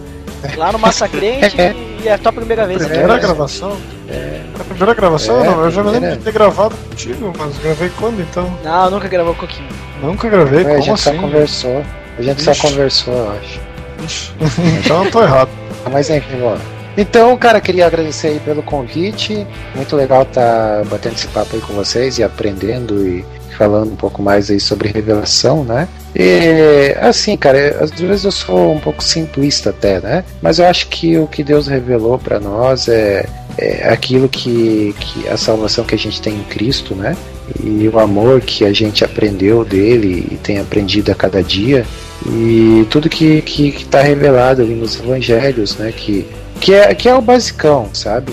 lá 0.57 0.73
no 0.73 0.79
Massacrente 0.79 1.57
e 2.03 2.09
é 2.09 2.15
a 2.15 2.19
tua 2.19 2.33
primeira 2.33 2.67
vez 2.67 2.83
primeira 2.83 3.15
aqui. 3.15 3.27
gravação? 3.27 3.77
É. 4.11 4.43
A 4.59 4.65
primeira 4.65 4.95
gravação? 4.95 5.45
É, 5.45 5.47
não, 5.47 5.65
eu 5.65 5.71
já 5.71 5.83
me 5.83 5.91
lembro 5.91 6.11
de 6.11 6.19
ter 6.19 6.33
gravado 6.33 6.75
contigo, 6.89 7.33
mas 7.39 7.57
gravei 7.59 7.91
quando 7.99 8.21
então? 8.21 8.53
Não, 8.65 8.91
nunca 8.91 9.09
gravou 9.09 9.35
com 9.35 9.45
o 9.45 9.49
Coquinho. 9.49 9.69
Nunca 10.03 10.29
gravei, 10.29 10.61
é, 10.61 10.65
como 10.65 10.77
a 10.77 10.81
gente 10.81 10.91
assim? 10.91 11.17
só 11.17 11.21
conversou. 11.21 11.85
A 12.19 12.23
gente 12.23 12.39
Ixi. 12.39 12.55
só 12.55 12.69
conversou, 12.69 13.15
eu 13.15 13.31
acho. 13.33 13.61
Ixi. 14.05 14.33
então 14.85 15.05
eu 15.05 15.11
tô 15.11 15.23
errado. 15.23 15.51
Mas 15.91 16.11
enfim, 16.11 16.39
bora. 16.41 16.61
Então, 16.97 17.37
cara, 17.37 17.61
queria 17.61 17.87
agradecer 17.87 18.29
aí 18.29 18.41
pelo 18.41 18.63
convite. 18.63 19.47
Muito 19.75 19.95
legal 19.95 20.23
estar 20.23 20.79
tá 20.83 20.85
batendo 20.91 21.15
esse 21.15 21.29
papo 21.29 21.55
aí 21.55 21.63
com 21.63 21.73
vocês 21.73 22.19
e 22.19 22.25
aprendendo 22.25 23.07
e 23.07 23.25
falando 23.57 23.93
um 23.93 23.97
pouco 23.97 24.23
mais 24.23 24.51
aí 24.51 24.59
sobre 24.59 24.89
revelação, 24.89 25.65
né? 25.65 25.89
E 26.15 26.95
assim, 27.01 27.37
cara, 27.37 27.79
às 27.81 27.91
vezes 27.91 28.25
eu 28.25 28.33
sou 28.33 28.73
um 28.73 28.81
pouco 28.81 29.05
simplista 29.05 29.71
até, 29.71 30.01
né? 30.01 30.25
Mas 30.43 30.59
eu 30.59 30.67
acho 30.67 30.89
que 30.89 31.17
o 31.19 31.27
que 31.27 31.45
Deus 31.45 31.69
revelou 31.69 32.19
para 32.19 32.41
nós 32.41 32.89
é, 32.89 33.27
é 33.61 33.89
aquilo 33.93 34.29
que, 34.29 34.95
que 34.99 35.29
a 35.29 35.37
salvação 35.37 35.85
que 35.85 35.95
a 35.95 35.99
gente 35.99 36.21
tem 36.21 36.35
em 36.35 36.45
Cristo, 36.45 36.95
né? 36.95 37.17
E 37.63 37.89
o 37.89 37.99
amor 37.99 38.41
que 38.41 38.65
a 38.65 38.73
gente 38.73 39.05
aprendeu 39.05 39.65
dele 39.65 40.29
e 40.31 40.37
tem 40.37 40.59
aprendido 40.59 41.11
a 41.11 41.15
cada 41.15 41.43
dia 41.43 41.85
e 42.27 42.87
tudo 42.91 43.09
que 43.09 43.43
que 43.43 43.69
está 43.69 44.01
revelado 44.01 44.63
ali 44.63 44.75
nos 44.75 44.99
evangelhos, 44.99 45.77
né? 45.77 45.93
Que 45.97 46.27
que 46.61 46.75
é, 46.75 46.95
que 46.95 47.09
é 47.09 47.15
o 47.15 47.23
basicão, 47.23 47.89
sabe? 47.93 48.33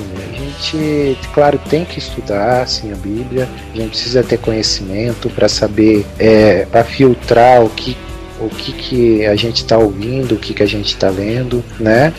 gente, 0.58 1.18
claro, 1.34 1.60
tem 1.70 1.86
que 1.86 2.00
estudar 2.00 2.62
assim, 2.62 2.92
a 2.92 2.96
Bíblia, 2.96 3.48
a 3.74 3.78
gente 3.78 3.90
precisa 3.90 4.24
ter 4.24 4.38
conhecimento 4.38 5.30
para 5.30 5.48
saber, 5.48 6.06
é, 6.18 6.66
para 6.66 6.84
filtrar 6.84 7.64
o 7.64 7.70
que, 7.70 7.96
o 8.40 8.50
que, 8.50 8.72
que 8.74 9.26
a 9.26 9.36
gente 9.36 9.58
está 9.58 9.78
ouvindo, 9.78 10.36
o 10.36 10.38
que, 10.38 10.54
que 10.54 10.64
a 10.64 10.68
gente 10.68 10.88
está 10.88 11.10
lendo, 11.10 11.64
né? 11.80 12.14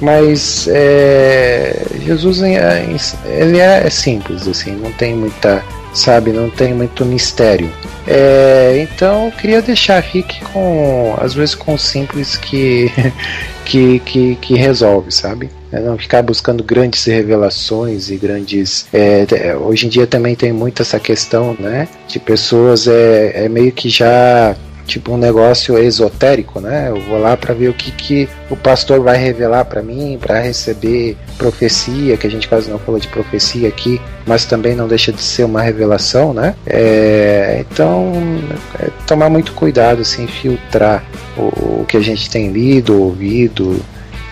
Mas 0.00 0.66
é, 0.68 1.84
Jesus 2.04 2.42
é, 2.42 2.86
ele 3.26 3.58
é, 3.58 3.86
é 3.86 3.90
simples, 3.90 4.48
assim, 4.48 4.72
não 4.72 4.90
tem 4.92 5.14
muita 5.14 5.62
sabe? 5.92 6.32
Não 6.32 6.48
tem 6.48 6.72
muito 6.72 7.04
mistério. 7.04 7.70
É, 8.06 8.86
então 8.90 9.26
eu 9.26 9.32
queria 9.32 9.60
deixar 9.60 10.02
fique 10.02 10.40
com 10.46 11.14
às 11.18 11.34
vezes 11.34 11.54
com 11.54 11.76
simples 11.76 12.36
que 12.36 12.90
que, 13.64 14.00
que, 14.00 14.36
que 14.36 14.54
resolve, 14.54 15.12
sabe? 15.12 15.50
É 15.72 15.78
não 15.78 15.96
ficar 15.96 16.22
buscando 16.22 16.64
grandes 16.64 17.04
revelações 17.04 18.10
e 18.10 18.16
grandes. 18.16 18.86
É, 18.92 19.54
hoje 19.56 19.86
em 19.86 19.88
dia 19.88 20.06
também 20.06 20.34
tem 20.34 20.52
muito 20.52 20.82
essa 20.82 20.98
questão, 20.98 21.56
né? 21.58 21.86
De 22.08 22.18
pessoas 22.18 22.88
é, 22.88 23.44
é 23.44 23.48
meio 23.48 23.70
que 23.70 23.88
já 23.88 24.56
tipo 24.90 25.12
um 25.12 25.16
negócio 25.16 25.78
esotérico, 25.78 26.60
né? 26.60 26.88
Eu 26.88 27.00
vou 27.00 27.18
lá 27.18 27.36
para 27.36 27.54
ver 27.54 27.68
o 27.68 27.72
que, 27.72 27.92
que 27.92 28.28
o 28.50 28.56
pastor 28.56 29.00
vai 29.00 29.16
revelar 29.16 29.64
para 29.64 29.82
mim, 29.82 30.18
para 30.20 30.40
receber 30.40 31.16
profecia, 31.38 32.16
que 32.16 32.26
a 32.26 32.30
gente 32.30 32.48
quase 32.48 32.68
não 32.68 32.78
falou 32.78 33.00
de 33.00 33.06
profecia 33.06 33.68
aqui, 33.68 34.00
mas 34.26 34.44
também 34.44 34.74
não 34.74 34.88
deixa 34.88 35.12
de 35.12 35.22
ser 35.22 35.44
uma 35.44 35.62
revelação, 35.62 36.34
né? 36.34 36.56
É, 36.66 37.64
então, 37.70 38.12
é, 38.80 38.88
tomar 39.06 39.30
muito 39.30 39.52
cuidado, 39.52 40.02
assim, 40.02 40.26
filtrar 40.26 41.04
o, 41.36 41.82
o, 41.82 41.86
que 41.86 41.96
a 41.96 42.00
gente 42.00 42.28
tem 42.28 42.50
lido, 42.50 43.00
ouvido 43.00 43.80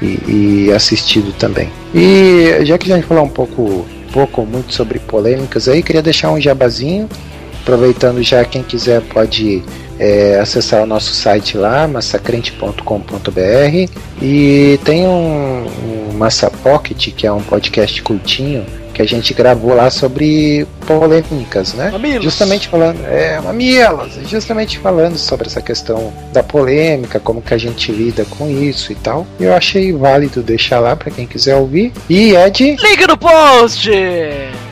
e, 0.03 0.67
e 0.67 0.73
assistido 0.73 1.33
também. 1.39 1.71
E 1.95 2.65
já 2.65 2.77
que 2.77 2.93
a 2.93 2.97
gente 2.97 3.07
falou 3.07 3.25
um 3.25 3.29
pouco 3.29 3.87
pouco 4.13 4.45
muito 4.45 4.73
sobre 4.73 4.99
polêmicas 4.99 5.69
aí, 5.69 5.83
queria 5.83 6.03
deixar 6.03 6.31
um 6.31 6.41
jabazinho. 6.41 7.09
Aproveitando 7.63 8.23
já, 8.23 8.45
quem 8.45 8.63
quiser 8.63 9.03
pode 9.03 9.63
é, 9.99 10.39
acessar 10.39 10.83
o 10.83 10.87
nosso 10.87 11.15
site 11.15 11.57
lá, 11.57 11.89
massacrente.com.br 11.89 13.91
e 14.23 14.79
tem 14.85 15.07
um, 15.07 15.67
um 15.67 16.13
Massa 16.15 16.51
Pocket, 16.51 17.13
que 17.15 17.27
é 17.27 17.33
um 17.33 17.43
podcast 17.43 18.03
curtinho, 18.03 18.65
que 18.93 19.03
a 19.03 19.07
gente 19.07 19.33
gravou 19.33 19.75
lá 19.75 19.91
sobre 19.91 20.67
polêmicas, 20.85 21.75
né? 21.75 21.91
Mamilos. 21.93 22.25
Justamente 22.25 22.67
falando, 22.67 22.99
é, 23.07 23.41
mamilos, 23.41 24.19
justamente 24.27 24.79
falando 24.79 25.17
sobre 25.17 25.47
essa 25.47 25.63
questão 25.63 26.13
da 26.33 26.43
polêmica, 26.43 27.21
como 27.21 27.41
que 27.41 27.55
a 27.55 27.59
gente 27.59 27.93
lida 27.93 28.25
com 28.25 28.51
isso 28.51 28.91
e 28.91 28.97
tal. 28.97 29.25
Eu 29.39 29.55
achei 29.55 29.93
válido 29.93 30.43
deixar 30.43 30.81
lá 30.81 30.97
para 30.97 31.13
quem 31.13 31.27
quiser 31.27 31.55
ouvir. 31.55 31.93
E 32.09 32.35
Ed, 32.35 32.77
Link 32.81 33.07
no 33.07 33.17
post! 33.17 33.91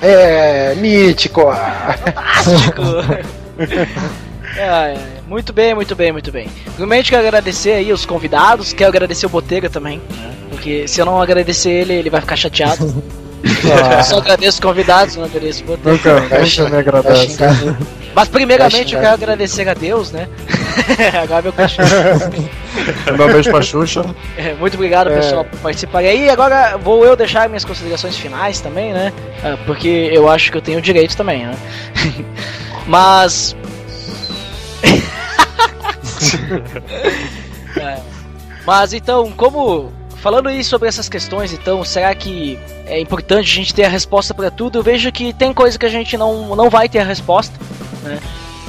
é 0.02 0.74
mítico. 0.76 1.42
Fantástico! 2.04 2.82
Ai, 4.58 4.94
ai, 4.94 5.15
muito 5.26 5.52
bem, 5.52 5.74
muito 5.74 5.94
bem, 5.94 6.12
muito 6.12 6.30
bem. 6.32 6.48
Primeiramente 6.76 7.10
quero 7.10 7.22
agradecer 7.26 7.72
aí 7.72 7.92
os 7.92 8.06
convidados, 8.06 8.72
quero 8.72 8.88
agradecer 8.90 9.26
o 9.26 9.28
Botega 9.28 9.68
também, 9.68 10.00
né? 10.16 10.32
porque 10.50 10.86
se 10.88 11.00
eu 11.00 11.06
não 11.06 11.20
agradecer 11.20 11.70
ele, 11.70 11.92
ele 11.94 12.10
vai 12.10 12.20
ficar 12.20 12.36
chateado. 12.36 13.02
Eu 13.46 14.02
só 14.02 14.18
agradeço 14.18 14.54
os 14.54 14.60
convidados, 14.60 15.14
não 15.14 15.24
agradeço 15.24 15.62
o 15.62 15.66
Botega. 15.66 15.92
Nunca, 15.92 16.20
nunca 16.20 16.64
me 16.64 16.70
vai 16.70 16.78
agradece. 16.80 17.26
xingar- 17.28 17.76
Mas 18.14 18.28
primeiramente 18.28 18.94
eu 18.94 19.00
quero 19.00 19.12
agradecer 19.14 19.68
a 19.68 19.74
Deus, 19.74 20.10
né? 20.10 20.26
Agora 21.22 21.42
meu 21.42 21.52
cachorro. 21.52 21.86
Um 23.12 23.26
beijo 23.32 23.50
pra 23.50 23.62
Xuxa. 23.62 24.04
É, 24.36 24.54
Muito 24.54 24.74
obrigado, 24.74 25.10
É. 25.12 25.16
pessoal, 25.16 25.44
por 25.44 25.60
participarem 25.60 26.08
aí. 26.10 26.30
Agora 26.30 26.76
vou 26.78 27.04
eu 27.04 27.14
deixar 27.14 27.48
minhas 27.48 27.64
considerações 27.64 28.16
finais 28.16 28.60
também, 28.60 28.92
né? 28.92 29.12
Ah, 29.44 29.56
Porque 29.66 30.10
eu 30.12 30.28
acho 30.28 30.50
que 30.50 30.56
eu 30.56 30.62
tenho 30.62 30.80
direito 30.80 31.16
também, 31.16 31.46
né? 31.46 31.54
Mas. 32.86 33.54
Mas 38.66 38.92
então, 38.92 39.30
como. 39.32 39.92
Falando 40.16 40.48
aí 40.48 40.64
sobre 40.64 40.88
essas 40.88 41.08
questões, 41.08 41.52
então, 41.52 41.84
será 41.84 42.12
que 42.14 42.58
é 42.86 42.98
importante 42.98 43.52
a 43.52 43.54
gente 43.54 43.72
ter 43.72 43.84
a 43.84 43.88
resposta 43.88 44.34
para 44.34 44.50
tudo? 44.50 44.78
Eu 44.78 44.82
vejo 44.82 45.12
que 45.12 45.32
tem 45.32 45.52
coisa 45.52 45.78
que 45.78 45.86
a 45.86 45.90
gente 45.90 46.16
não, 46.16 46.56
não 46.56 46.68
vai 46.68 46.88
ter 46.88 46.98
a 46.98 47.04
resposta, 47.04 47.54
né? 48.02 48.18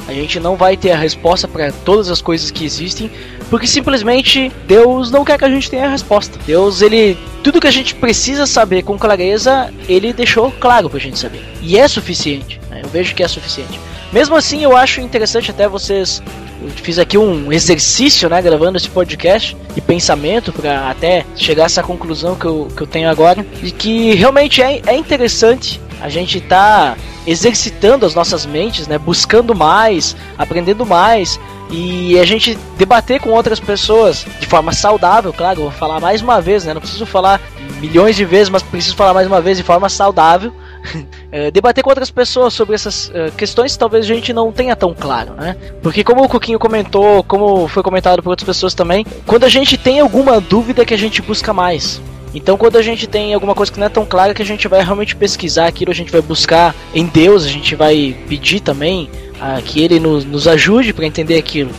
A 0.08 0.14
gente 0.14 0.40
não 0.40 0.56
vai 0.56 0.78
ter 0.78 0.92
a 0.92 0.98
resposta 0.98 1.48
para 1.48 1.72
todas 1.72 2.10
as 2.10 2.22
coisas 2.22 2.52
que 2.52 2.64
existem, 2.64 3.10
porque 3.50 3.68
simplesmente 3.68 4.52
Deus 4.68 5.10
não 5.12 5.24
quer 5.24 5.38
que 5.38 5.46
a 5.46 5.50
gente 5.50 5.70
tenha 5.70 5.86
a 5.86 5.90
resposta. 5.90 6.38
Deus, 6.46 6.82
ele. 6.82 7.18
Tudo 7.44 7.62
que 7.62 7.68
a 7.68 7.72
gente 7.72 7.96
precisa 7.96 8.46
saber 8.46 8.84
com 8.84 8.98
clareza, 8.98 9.74
ele 9.88 10.12
deixou 10.12 10.52
claro 10.52 10.90
pra 10.90 11.00
gente 11.00 11.18
saber. 11.18 11.44
E 11.62 11.78
é 11.78 11.88
suficiente. 11.88 12.60
né? 12.70 12.82
Eu 12.84 12.90
vejo 12.90 13.16
que 13.16 13.24
é 13.24 13.28
suficiente. 13.28 13.80
Mesmo 14.12 14.36
assim, 14.36 14.64
eu 14.64 14.76
acho 14.76 15.02
interessante 15.02 15.52
até 15.52 15.68
vocês. 15.68 16.22
Eu 16.62 16.70
fiz 16.70 16.98
aqui 16.98 17.18
um 17.18 17.54
exercício, 17.54 18.28
né, 18.28 18.42
gravando 18.42 18.78
esse 18.78 18.90
podcast 18.90 19.56
de 19.76 19.82
pensamento 19.82 20.52
para 20.52 20.90
até 20.90 21.24
chegar 21.36 21.64
a 21.64 21.66
essa 21.68 21.84
conclusão 21.84 22.36
que 22.36 22.46
eu, 22.46 22.68
que 22.76 22.82
eu 22.82 22.88
tenho 22.88 23.10
agora. 23.10 23.46
E 23.62 23.72
que 23.72 24.16
realmente 24.16 24.62
é, 24.62 24.82
é 24.88 24.98
interessante 24.98 25.80
a 26.02 26.10
gente 26.10 26.40
tá 26.42 26.96
exercitando 27.26 28.06
as 28.06 28.16
nossas 28.16 28.46
mentes, 28.46 28.88
né, 28.88 28.98
buscando 28.98 29.54
mais, 29.54 30.16
aprendendo 30.38 30.86
mais 30.86 31.40
e 31.70 32.18
a 32.20 32.26
gente 32.26 32.58
debater 32.78 33.20
com 33.20 33.30
outras 33.30 33.60
pessoas 33.60 34.26
de 34.40 34.48
forma 34.48 34.72
saudável, 34.72 35.34
claro, 35.34 35.62
vou 35.62 35.72
falar 35.72 36.00
mais 36.00 36.22
uma 36.22 36.40
vez, 36.40 36.64
né, 36.64 36.74
não 36.74 36.82
preciso 36.82 37.06
falar 37.06 37.42
milhões 37.82 38.16
de 38.16 38.26
vezes, 38.26 38.50
mas 38.50 38.64
preciso 38.64 38.96
falar 38.96 39.14
mais 39.14 39.28
uma 39.28 39.42
vez 39.42 39.58
de 39.58 39.64
forma 39.64 39.90
saudável. 39.90 40.52
É, 41.32 41.52
debater 41.52 41.84
com 41.84 41.90
outras 41.90 42.10
pessoas 42.10 42.54
sobre 42.54 42.76
essas 42.76 43.12
é, 43.14 43.30
questões 43.32 43.74
que 43.74 43.80
talvez 43.80 44.06
a 44.06 44.08
gente 44.08 44.32
não 44.32 44.52
tenha 44.52 44.76
tão 44.76 44.94
claro, 44.94 45.34
né? 45.34 45.56
Porque 45.82 46.04
como 46.04 46.24
o 46.24 46.30
Coquinho 46.30 46.58
comentou, 46.58 47.24
como 47.24 47.68
foi 47.68 47.84
comentado 47.84 48.24
por 48.24 48.30
outras 48.30 48.46
pessoas 48.46 48.74
também, 48.74 49.06
quando 49.26 49.44
a 49.44 49.50
gente 49.50 49.78
tem 49.78 50.00
alguma 50.00 50.40
dúvida 50.40 50.86
que 50.86 50.94
a 50.94 50.98
gente 50.98 51.22
busca 51.22 51.54
mais. 51.54 52.02
Então, 52.34 52.58
quando 52.58 52.78
a 52.78 52.82
gente 52.82 53.08
tem 53.08 53.34
alguma 53.34 53.56
coisa 53.56 53.72
que 53.72 53.80
não 53.80 53.88
é 53.88 53.90
tão 53.90 54.06
clara, 54.06 54.34
que 54.34 54.42
a 54.42 54.46
gente 54.46 54.68
vai 54.68 54.84
realmente 54.84 55.16
pesquisar 55.16 55.66
aquilo, 55.66 55.92
a 55.92 55.96
gente 55.96 56.12
vai 56.12 56.22
buscar 56.22 56.76
em 56.94 57.06
Deus, 57.06 57.44
a 57.44 57.48
gente 57.48 57.76
vai 57.76 58.16
pedir 58.28 58.60
também 58.60 59.10
ah, 59.40 59.62
que 59.64 59.84
Ele 59.84 60.00
nos, 60.00 60.26
nos 60.26 60.48
ajude 60.48 60.94
para 60.94 61.06
entender 61.06 61.38
aquilo. 61.38 61.72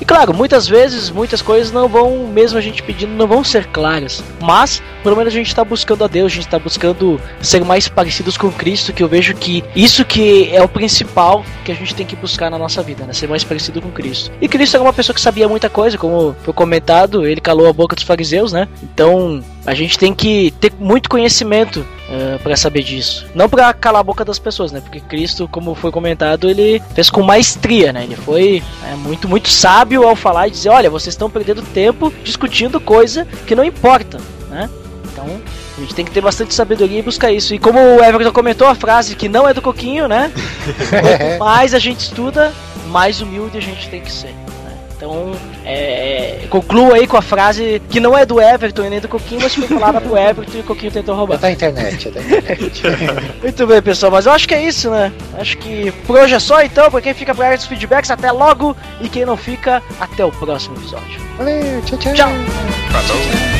E 0.00 0.04
claro, 0.04 0.34
muitas 0.34 0.68
vezes, 0.68 1.10
muitas 1.10 1.40
coisas 1.40 1.72
não 1.72 1.88
vão, 1.88 2.26
mesmo 2.26 2.58
a 2.58 2.60
gente 2.60 2.82
pedindo, 2.82 3.12
não 3.12 3.26
vão 3.26 3.44
ser 3.44 3.66
claras. 3.66 4.22
Mas, 4.40 4.82
pelo 5.02 5.16
menos 5.16 5.32
a 5.32 5.36
gente 5.36 5.48
está 5.48 5.64
buscando 5.64 6.04
a 6.04 6.06
Deus, 6.06 6.32
a 6.32 6.34
gente 6.34 6.46
está 6.46 6.58
buscando 6.58 7.20
ser 7.40 7.64
mais 7.64 7.88
parecidos 7.88 8.36
com 8.36 8.50
Cristo, 8.50 8.92
que 8.92 9.02
eu 9.02 9.08
vejo 9.08 9.34
que 9.34 9.64
isso 9.74 10.04
que 10.04 10.50
é 10.52 10.62
o 10.62 10.68
principal 10.68 11.44
que 11.64 11.72
a 11.72 11.74
gente 11.74 11.94
tem 11.94 12.04
que 12.04 12.16
buscar 12.16 12.50
na 12.50 12.58
nossa 12.58 12.82
vida, 12.82 13.04
né? 13.06 13.12
Ser 13.12 13.28
mais 13.28 13.44
parecido 13.44 13.80
com 13.80 13.90
Cristo. 13.90 14.30
E 14.40 14.48
Cristo 14.48 14.76
era 14.76 14.84
uma 14.84 14.92
pessoa 14.92 15.14
que 15.14 15.20
sabia 15.20 15.48
muita 15.48 15.70
coisa, 15.70 15.96
como 15.96 16.34
foi 16.42 16.52
comentado, 16.52 17.26
ele 17.26 17.40
calou 17.40 17.68
a 17.68 17.72
boca 17.72 17.94
dos 17.94 18.04
fariseus, 18.04 18.52
né? 18.52 18.68
Então, 18.82 19.42
a 19.64 19.74
gente 19.74 19.98
tem 19.98 20.14
que 20.14 20.52
ter 20.60 20.72
muito 20.78 21.08
conhecimento 21.08 21.86
para 22.42 22.56
saber 22.56 22.82
disso. 22.82 23.26
Não 23.34 23.48
para 23.48 23.72
calar 23.72 24.00
a 24.00 24.04
boca 24.04 24.24
das 24.24 24.38
pessoas, 24.38 24.70
né? 24.72 24.80
Porque 24.80 25.00
Cristo, 25.00 25.48
como 25.48 25.74
foi 25.74 25.90
comentado, 25.90 26.48
ele 26.48 26.82
fez 26.94 27.10
com 27.10 27.22
maestria, 27.22 27.92
né? 27.92 28.04
Ele 28.04 28.16
foi 28.16 28.62
é, 28.86 28.94
muito, 28.96 29.28
muito 29.28 29.48
sábio 29.48 30.06
ao 30.06 30.14
falar 30.14 30.48
e 30.48 30.50
dizer: 30.50 30.68
olha, 30.68 30.90
vocês 30.90 31.14
estão 31.14 31.30
perdendo 31.30 31.62
tempo 31.62 32.12
discutindo 32.22 32.80
coisa 32.80 33.26
que 33.46 33.54
não 33.54 33.64
importa, 33.64 34.18
né? 34.50 34.68
Então, 35.12 35.26
a 35.76 35.80
gente 35.80 35.94
tem 35.94 36.04
que 36.04 36.10
ter 36.10 36.20
bastante 36.20 36.54
sabedoria 36.54 36.98
e 36.98 37.02
buscar 37.02 37.32
isso. 37.32 37.54
E 37.54 37.58
como 37.58 37.78
o 37.78 38.02
Everton 38.02 38.32
comentou, 38.32 38.66
a 38.66 38.74
frase 38.74 39.16
que 39.16 39.28
não 39.28 39.48
é 39.48 39.54
do 39.54 39.62
Coquinho, 39.62 40.06
né? 40.08 40.30
Quanto 40.90 41.38
mais 41.38 41.72
a 41.72 41.78
gente 41.78 42.00
estuda, 42.00 42.52
mais 42.88 43.20
humilde 43.20 43.56
a 43.56 43.62
gente 43.62 43.88
tem 43.88 44.00
que 44.00 44.12
ser. 44.12 44.34
Então, 44.96 45.32
é, 45.64 46.44
concluo 46.48 46.92
aí 46.94 47.06
com 47.06 47.16
a 47.16 47.22
frase 47.22 47.82
que 47.90 47.98
não 47.98 48.16
é 48.16 48.24
do 48.24 48.40
Everton 48.40 48.84
e 48.84 48.90
nem 48.90 49.00
do 49.00 49.08
Coquinho, 49.08 49.40
mas 49.42 49.54
foi 49.54 49.66
falada 49.66 50.00
pro 50.00 50.16
Everton 50.16 50.58
e 50.58 50.60
o 50.60 50.64
Coquinho 50.64 50.92
tentou 50.92 51.14
É 51.14 51.18
roubar. 51.18 51.38
da 51.38 51.50
internet, 51.50 52.08
é 52.08 52.10
da 52.12 52.20
internet. 52.22 52.82
Muito 53.42 53.66
bem, 53.66 53.82
pessoal, 53.82 54.12
mas 54.12 54.26
eu 54.26 54.32
acho 54.32 54.46
que 54.46 54.54
é 54.54 54.62
isso, 54.62 54.90
né? 54.90 55.12
Acho 55.38 55.58
que 55.58 55.90
por 56.06 56.18
hoje 56.20 56.34
é 56.34 56.38
só, 56.38 56.62
então. 56.62 56.90
Pra 56.90 57.00
quem 57.00 57.12
fica 57.14 57.34
pra 57.34 57.46
área 57.46 57.56
dos 57.58 57.66
feedbacks, 57.66 58.10
até 58.10 58.30
logo. 58.30 58.76
E 59.00 59.08
quem 59.08 59.24
não 59.26 59.36
fica, 59.36 59.82
até 60.00 60.24
o 60.24 60.30
próximo 60.30 60.76
episódio. 60.76 61.20
Valeu, 61.38 61.82
tchau, 61.84 61.98
tchau. 61.98 62.14
Tchau. 62.14 63.53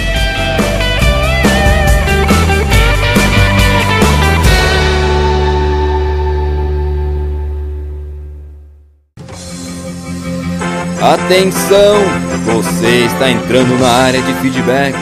Atenção! 11.04 12.00
Você 12.46 13.04
está 13.04 13.30
entrando 13.30 13.78
na 13.78 13.88
área 13.90 14.22
de 14.22 14.32
feedbacks. 14.40 14.98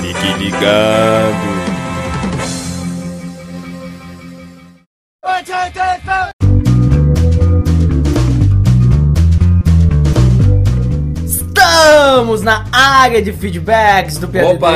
Fique 0.00 0.32
ligado. 0.42 1.36
Estamos 11.26 12.40
na 12.40 12.64
área 12.72 13.20
de 13.20 13.30
feedbacks 13.30 14.16
do 14.16 14.28
PADD. 14.28 14.54
Opa! 14.54 14.72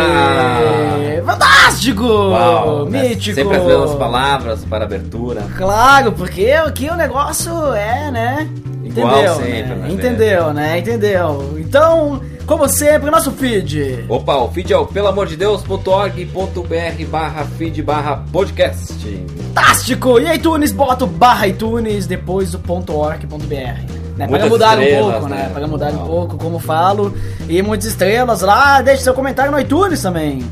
Fantástico! 1.24 2.04
Uau, 2.04 2.84
né? 2.84 3.08
Mítico! 3.08 3.34
Sempre 3.34 3.56
as 3.56 3.64
mesmas 3.64 3.94
palavras 3.94 4.62
para 4.66 4.84
abertura. 4.84 5.40
Claro, 5.56 6.12
porque 6.12 6.50
aqui 6.50 6.90
o 6.90 6.96
negócio 6.96 7.72
é, 7.72 8.10
né? 8.10 8.46
Igual 8.90 9.14
Entendeu? 9.14 9.34
sempre, 9.36 9.74
né? 9.74 9.92
Entendeu, 9.92 10.52
né? 10.52 10.78
Entendeu? 10.78 11.58
Então, 11.58 12.20
como 12.46 12.68
sempre, 12.68 13.10
nosso 13.10 13.30
feed. 13.30 14.04
Opa, 14.08 14.36
o 14.36 14.50
feed 14.50 14.72
é 14.72 14.76
o 14.76 14.86
pelamordedeus.org.br 14.86 17.04
barra 17.08 17.44
feed 17.44 17.82
barra 17.82 18.24
podcast. 18.32 18.94
Fantástico! 19.54 20.18
E 20.18 20.34
iTunes, 20.34 20.72
bota 20.72 21.04
o 21.04 21.08
barra 21.08 21.46
iTunes 21.46 22.06
depois 22.06 22.54
o 22.54 22.58
ponto 22.58 22.94
.org.br. 22.94 24.00
Né? 24.16 24.28
Para 24.28 24.46
mudar 24.46 24.78
um 24.78 24.86
pouco, 24.86 25.28
né? 25.28 25.36
né? 25.36 25.50
Para 25.52 25.66
mudar 25.66 25.92
um 25.92 26.06
pouco, 26.06 26.36
como 26.36 26.58
falo. 26.58 27.14
E 27.48 27.62
muitas 27.62 27.86
estrelas 27.86 28.42
lá. 28.42 28.82
Deixe 28.82 29.02
seu 29.02 29.14
comentário 29.14 29.50
no 29.50 29.58
iTunes 29.58 30.02
também. 30.02 30.44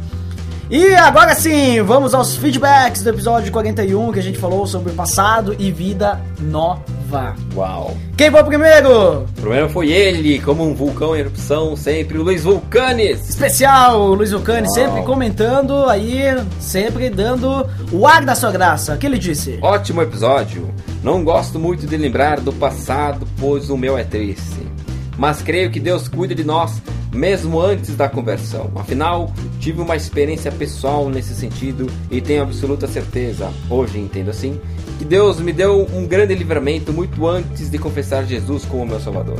E 0.70 0.94
agora 0.94 1.34
sim, 1.34 1.80
vamos 1.80 2.12
aos 2.12 2.36
feedbacks 2.36 3.02
do 3.02 3.08
episódio 3.08 3.50
41 3.50 4.12
que 4.12 4.18
a 4.18 4.22
gente 4.22 4.36
falou 4.38 4.66
sobre 4.66 4.92
passado 4.92 5.56
e 5.58 5.72
vida 5.72 6.20
nova. 6.38 7.34
Uau. 7.56 7.96
Quem 8.18 8.30
foi 8.30 8.42
o 8.42 8.44
primeiro? 8.44 9.20
O 9.22 9.40
primeiro 9.40 9.70
foi 9.70 9.90
ele, 9.90 10.38
como 10.40 10.68
um 10.68 10.74
vulcão 10.74 11.16
em 11.16 11.20
erupção, 11.20 11.74
sempre 11.74 12.18
o 12.18 12.22
Luiz 12.22 12.44
Vulcanes. 12.44 13.30
Especial, 13.30 14.12
Luiz 14.12 14.30
Vulcani, 14.30 14.66
Uau. 14.66 14.74
sempre 14.74 15.02
comentando 15.04 15.88
aí, 15.88 16.22
sempre 16.60 17.08
dando 17.08 17.66
o 17.90 18.06
ar 18.06 18.22
da 18.22 18.34
sua 18.34 18.50
graça. 18.50 18.94
O 18.94 18.98
que 18.98 19.06
ele 19.06 19.18
disse? 19.18 19.58
Ótimo 19.62 20.02
episódio. 20.02 20.68
Não 21.02 21.24
gosto 21.24 21.58
muito 21.58 21.86
de 21.86 21.96
lembrar 21.96 22.40
do 22.40 22.52
passado, 22.52 23.26
pois 23.40 23.70
o 23.70 23.76
meu 23.78 23.96
é 23.96 24.04
triste. 24.04 24.68
Mas 25.16 25.40
creio 25.40 25.70
que 25.70 25.80
Deus 25.80 26.08
cuida 26.08 26.34
de 26.34 26.44
nós 26.44 26.82
mesmo 27.12 27.61
antes 27.61 27.96
da 27.96 28.09
conversão. 28.09 28.70
Afinal, 28.74 29.32
tive 29.61 29.80
uma 29.80 29.96
experiência 29.96 30.50
pessoal 30.52 31.09
nesse 31.09 31.34
sentido 31.34 31.86
e 32.11 32.20
tenho 32.20 32.42
absoluta 32.42 32.86
certeza, 32.86 33.50
hoje 33.70 33.98
entendo 33.98 34.30
assim, 34.30 34.61
que 34.98 35.04
Deus 35.04 35.40
me 35.40 35.52
deu 35.52 35.86
um 35.92 36.06
grande 36.06 36.34
livramento 36.34 36.92
muito 36.92 37.26
antes 37.26 37.70
de 37.70 37.78
confessar 37.78 38.24
Jesus 38.24 38.64
como 38.64 38.86
meu 38.86 39.00
Salvador. 39.00 39.38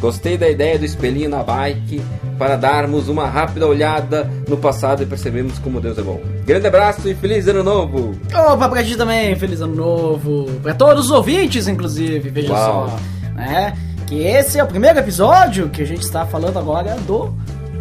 Gostei 0.00 0.38
da 0.38 0.48
ideia 0.48 0.78
do 0.78 0.84
espelhinho 0.84 1.28
na 1.28 1.42
bike 1.42 2.00
para 2.38 2.56
darmos 2.56 3.08
uma 3.08 3.26
rápida 3.26 3.66
olhada 3.66 4.30
no 4.48 4.56
passado 4.56 5.02
e 5.02 5.06
percebermos 5.06 5.58
como 5.58 5.80
Deus 5.80 5.98
é 5.98 6.02
bom. 6.02 6.20
Grande 6.46 6.68
abraço 6.68 7.08
e 7.08 7.14
feliz 7.14 7.48
ano 7.48 7.64
novo! 7.64 8.12
Opa, 8.32 8.68
pra 8.68 8.84
ti 8.84 8.96
também, 8.96 9.34
feliz 9.34 9.60
ano 9.60 9.74
novo. 9.74 10.46
Pra 10.62 10.72
todos 10.72 11.06
os 11.06 11.10
ouvintes, 11.10 11.66
inclusive, 11.66 12.30
veja 12.30 12.52
Uau. 12.52 12.88
só. 12.90 12.96
Né? 13.34 13.76
Que 14.08 14.22
esse 14.26 14.58
é 14.58 14.64
o 14.64 14.66
primeiro 14.66 14.98
episódio 14.98 15.68
que 15.68 15.82
a 15.82 15.86
gente 15.86 16.00
está 16.00 16.24
falando 16.24 16.58
agora 16.58 16.96
do 17.06 17.30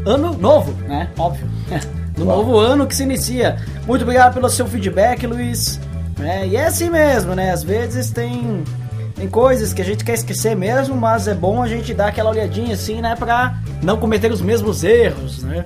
ano 0.06 0.34
novo, 0.34 0.74
né? 0.86 1.10
Óbvio. 1.18 1.48
Do 2.18 2.26
Uau. 2.26 2.38
novo 2.38 2.58
ano 2.58 2.86
que 2.86 2.96
se 2.96 3.04
inicia. 3.04 3.58
Muito 3.86 4.02
obrigado 4.02 4.34
pelo 4.34 4.50
seu 4.50 4.66
feedback, 4.66 5.26
Luiz. 5.26 5.80
É, 6.20 6.48
e 6.48 6.56
é 6.58 6.66
assim 6.66 6.90
mesmo, 6.90 7.34
né? 7.34 7.52
Às 7.52 7.64
vezes 7.64 8.10
tem, 8.10 8.64
tem 9.16 9.30
coisas 9.30 9.72
que 9.72 9.82
a 9.82 9.86
gente 9.86 10.04
quer 10.04 10.16
esquecer 10.16 10.56
mesmo, 10.56 10.96
mas 10.98 11.28
é 11.28 11.34
bom 11.36 11.62
a 11.62 11.68
gente 11.68 11.94
dar 11.94 12.08
aquela 12.08 12.32
olhadinha 12.32 12.74
assim, 12.74 13.02
né? 13.02 13.16
Pra 13.16 13.56
não 13.82 13.98
cometer 13.98 14.32
os 14.32 14.42
mesmos 14.42 14.84
erros, 14.84 15.44
né? 15.44 15.64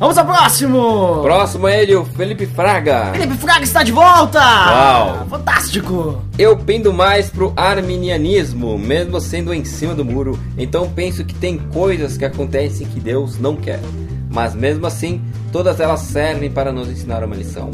Vamos 0.00 0.16
ao 0.16 0.24
próximo! 0.24 1.20
Próximo 1.20 1.68
é 1.68 1.82
ele, 1.82 1.94
o 1.94 2.06
Felipe 2.06 2.46
Fraga. 2.46 3.12
Felipe 3.12 3.36
Fraga 3.36 3.62
está 3.62 3.82
de 3.82 3.92
volta! 3.92 4.40
Uau. 4.40 5.26
Fantástico! 5.28 6.22
Eu 6.38 6.56
pendo 6.56 6.90
mais 6.90 7.28
pro 7.28 7.52
arminianismo, 7.54 8.78
mesmo 8.78 9.20
sendo 9.20 9.52
em 9.52 9.62
cima 9.62 9.94
do 9.94 10.02
muro, 10.02 10.40
então 10.56 10.88
penso 10.88 11.22
que 11.22 11.34
tem 11.34 11.58
coisas 11.58 12.16
que 12.16 12.24
acontecem 12.24 12.86
que 12.86 12.98
Deus 12.98 13.38
não 13.38 13.54
quer. 13.54 13.78
Mas 14.30 14.54
mesmo 14.54 14.86
assim, 14.86 15.22
todas 15.52 15.80
elas 15.80 16.00
servem 16.00 16.50
para 16.50 16.72
nos 16.72 16.88
ensinar 16.88 17.22
uma 17.22 17.36
lição. 17.36 17.70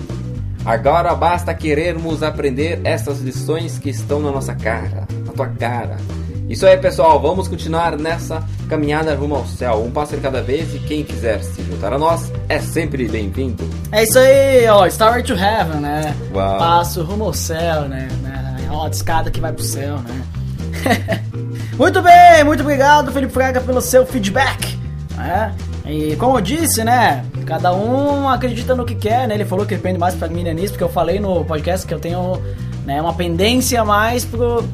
Agora 0.65 1.15
basta 1.15 1.55
querermos 1.55 2.25
aprender 2.25 2.81
essas 2.83 3.21
lições 3.21 3.79
que 3.79 3.89
estão 3.89 4.19
na 4.19 4.33
nossa 4.33 4.53
cara, 4.53 5.07
tua 5.37 5.49
cara. 5.49 5.97
Isso 6.49 6.65
aí, 6.65 6.77
pessoal, 6.77 7.21
vamos 7.21 7.49
continuar 7.49 7.97
nessa 7.99 8.43
caminhada 8.69 9.15
rumo 9.15 9.35
ao 9.35 9.47
céu, 9.47 9.85
um 9.85 9.91
passo 9.91 10.15
de 10.17 10.23
cada 10.23 10.41
vez 10.41 10.75
e 10.75 10.79
quem 10.79 11.05
quiser 11.05 11.43
se 11.43 11.63
juntar 11.63 11.93
a 11.93 11.99
nós 11.99 12.33
é 12.49 12.59
sempre 12.59 13.07
bem-vindo. 13.09 13.69
É 13.93 14.05
isso 14.05 14.19
aí, 14.19 14.67
ó, 14.69 14.87
Starway 14.87 15.23
to 15.23 15.35
Heaven, 15.35 15.81
né? 15.81 16.17
Uau. 16.33 16.59
Passo 16.59 17.03
rumo 17.03 17.25
ao 17.25 17.35
céu, 17.35 17.83
né? 17.83 18.09
É 18.65 18.71
uma 18.71 18.89
escada 18.89 19.31
que 19.31 19.41
vai 19.41 19.53
pro 19.53 19.63
céu, 19.63 19.99
né? 19.99 20.23
muito 21.77 22.01
bem, 22.01 22.45
muito 22.45 22.63
obrigado, 22.63 23.13
Felipe 23.13 23.33
Fraga, 23.33 23.61
pelo 23.61 23.81
seu 23.81 24.07
feedback. 24.07 24.79
Né? 25.17 25.53
E 25.85 26.17
como 26.17 26.39
eu 26.39 26.41
disse, 26.41 26.85
né? 26.85 27.25
Cada 27.45 27.75
um 27.75 28.29
acredita 28.29 28.75
no 28.75 28.85
que 28.85 28.95
quer, 28.95 29.27
né? 29.27 29.35
Ele 29.35 29.45
falou 29.45 29.67
que 29.67 29.75
depende 29.75 29.99
mais 29.99 30.15
para 30.15 30.29
arminianismo, 30.29 30.71
porque 30.71 30.85
eu 30.85 30.89
falei 30.89 31.19
no 31.19 31.45
podcast 31.45 31.87
que 31.87 31.95
eu 31.95 32.01
tenho 32.01 32.41
né, 32.85 33.01
uma 33.01 33.15
pendência 33.15 33.85
mais 33.85 34.25
pro, 34.25 34.65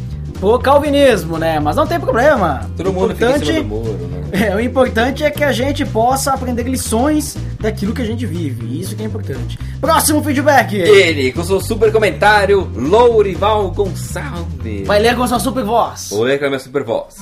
pro 0.43 0.59
calvinismo, 0.59 1.39
né? 1.39 1.61
Mas 1.61 1.77
não 1.77 1.87
tem 1.87 2.01
problema. 2.01 2.69
Todo 2.77 2.93
mundo 2.93 3.15
fica 3.15 3.39
em 3.39 3.45
cima 3.45 3.61
do 3.61 3.65
muro, 3.65 4.09
né? 4.09 4.19
É, 4.33 4.57
o 4.57 4.61
importante 4.61 5.23
é 5.23 5.31
que 5.31 5.45
a 5.45 5.53
gente 5.53 5.85
possa 5.85 6.33
aprender 6.33 6.63
lições 6.63 7.37
daquilo 7.61 7.93
que 7.93 8.01
a 8.01 8.05
gente 8.05 8.25
vive. 8.25 8.81
Isso 8.81 8.97
que 8.97 9.03
é 9.03 9.07
importante. 9.07 9.59
Próximo 9.79 10.25
feedback. 10.25 10.75
Ele, 10.75 11.31
com 11.33 11.45
seu 11.45 11.61
super 11.61 11.93
comentário, 11.93 12.67
Lourival 12.75 13.71
Gonçalves. 13.71 14.87
Vai 14.87 15.01
ler 15.01 15.15
com 15.17 15.27
sua 15.29 15.39
super 15.39 15.63
voz. 15.63 16.09
Vou 16.11 16.23
ler 16.23 16.39
com 16.39 16.47
a 16.47 16.49
minha 16.49 16.59
super 16.59 16.83
voz. 16.83 17.19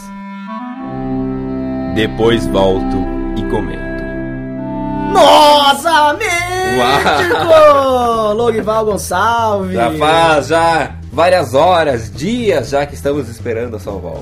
Depois 1.96 2.46
volto 2.46 2.96
e 3.36 3.42
comento. 3.50 4.04
Nossa, 5.12 6.12
mítico! 6.14 7.42
Lourival 8.38 8.84
Gonçalves. 8.84 9.74
Já 9.74 9.90
faz 9.98 10.46
já 10.46 10.99
várias 11.12 11.54
horas, 11.54 12.10
dias 12.12 12.70
já 12.70 12.86
que 12.86 12.94
estamos 12.94 13.28
esperando 13.28 13.76
a 13.76 13.80
sua 13.80 13.94
volta. 13.94 14.20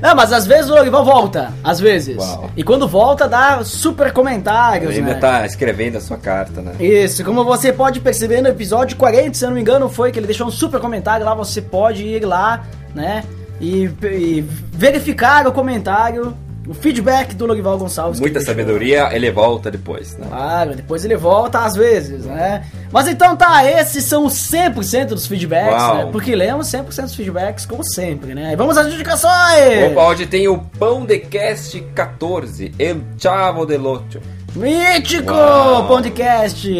Não, 0.00 0.14
mas 0.14 0.32
às 0.32 0.46
vezes 0.46 0.70
o 0.70 0.74
Lourival 0.74 1.04
volta. 1.04 1.52
Às 1.62 1.78
vezes. 1.78 2.16
Uau. 2.16 2.50
E 2.56 2.62
quando 2.62 2.88
volta, 2.88 3.28
dá 3.28 3.62
super 3.62 4.12
comentários, 4.12 4.90
Ele 4.90 5.00
ainda 5.00 5.14
né? 5.14 5.20
tá 5.20 5.44
escrevendo 5.44 5.98
a 5.98 6.00
sua 6.00 6.16
carta, 6.16 6.62
né? 6.62 6.72
Isso, 6.80 7.22
como 7.22 7.44
você 7.44 7.72
pode 7.72 8.00
perceber 8.00 8.40
no 8.40 8.48
episódio 8.48 8.96
40, 8.96 9.34
se 9.34 9.44
eu 9.44 9.48
não 9.48 9.54
me 9.54 9.60
engano, 9.60 9.88
foi 9.90 10.10
que 10.10 10.18
ele 10.18 10.26
deixou 10.26 10.46
um 10.46 10.50
super 10.50 10.80
comentário 10.80 11.24
lá, 11.26 11.34
você 11.34 11.60
pode 11.60 12.02
ir 12.04 12.24
lá, 12.24 12.64
né? 12.94 13.22
E, 13.60 13.90
e 14.02 14.44
verificar 14.72 15.46
o 15.46 15.52
comentário, 15.52 16.34
o 16.70 16.74
feedback 16.74 17.34
do 17.34 17.46
Logival 17.46 17.76
Gonçalves. 17.76 18.20
Muita 18.20 18.40
sabedoria, 18.40 19.08
ele 19.12 19.28
volta 19.32 19.72
depois, 19.72 20.16
né? 20.16 20.28
Claro, 20.28 20.76
depois 20.76 21.04
ele 21.04 21.16
volta 21.16 21.64
às 21.64 21.74
vezes, 21.74 22.26
né? 22.26 22.64
Mas 22.92 23.08
então 23.08 23.36
tá, 23.36 23.64
esses 23.64 24.04
são 24.04 24.24
os 24.24 24.34
100% 24.34 25.06
dos 25.06 25.26
feedbacks, 25.26 25.82
Uau. 25.82 25.96
né? 25.96 26.08
Porque 26.12 26.32
lemos 26.32 26.68
100% 26.68 27.02
dos 27.02 27.14
feedbacks, 27.16 27.66
como 27.66 27.82
sempre, 27.82 28.36
né? 28.36 28.52
E 28.52 28.56
vamos 28.56 28.78
às 28.78 28.86
indicações! 28.86 29.90
Opa, 29.90 30.04
hoje 30.10 30.26
tem 30.26 30.46
o 30.46 30.58
Pão 30.58 31.04
de 31.04 31.18
Cast 31.18 31.80
14, 31.92 32.72
El 32.78 33.00
Chavo 33.18 33.66
del 33.66 33.84
Ocho. 33.84 34.20
Mítico 34.54 35.32
Uau. 35.32 35.88
podcast! 35.88 36.72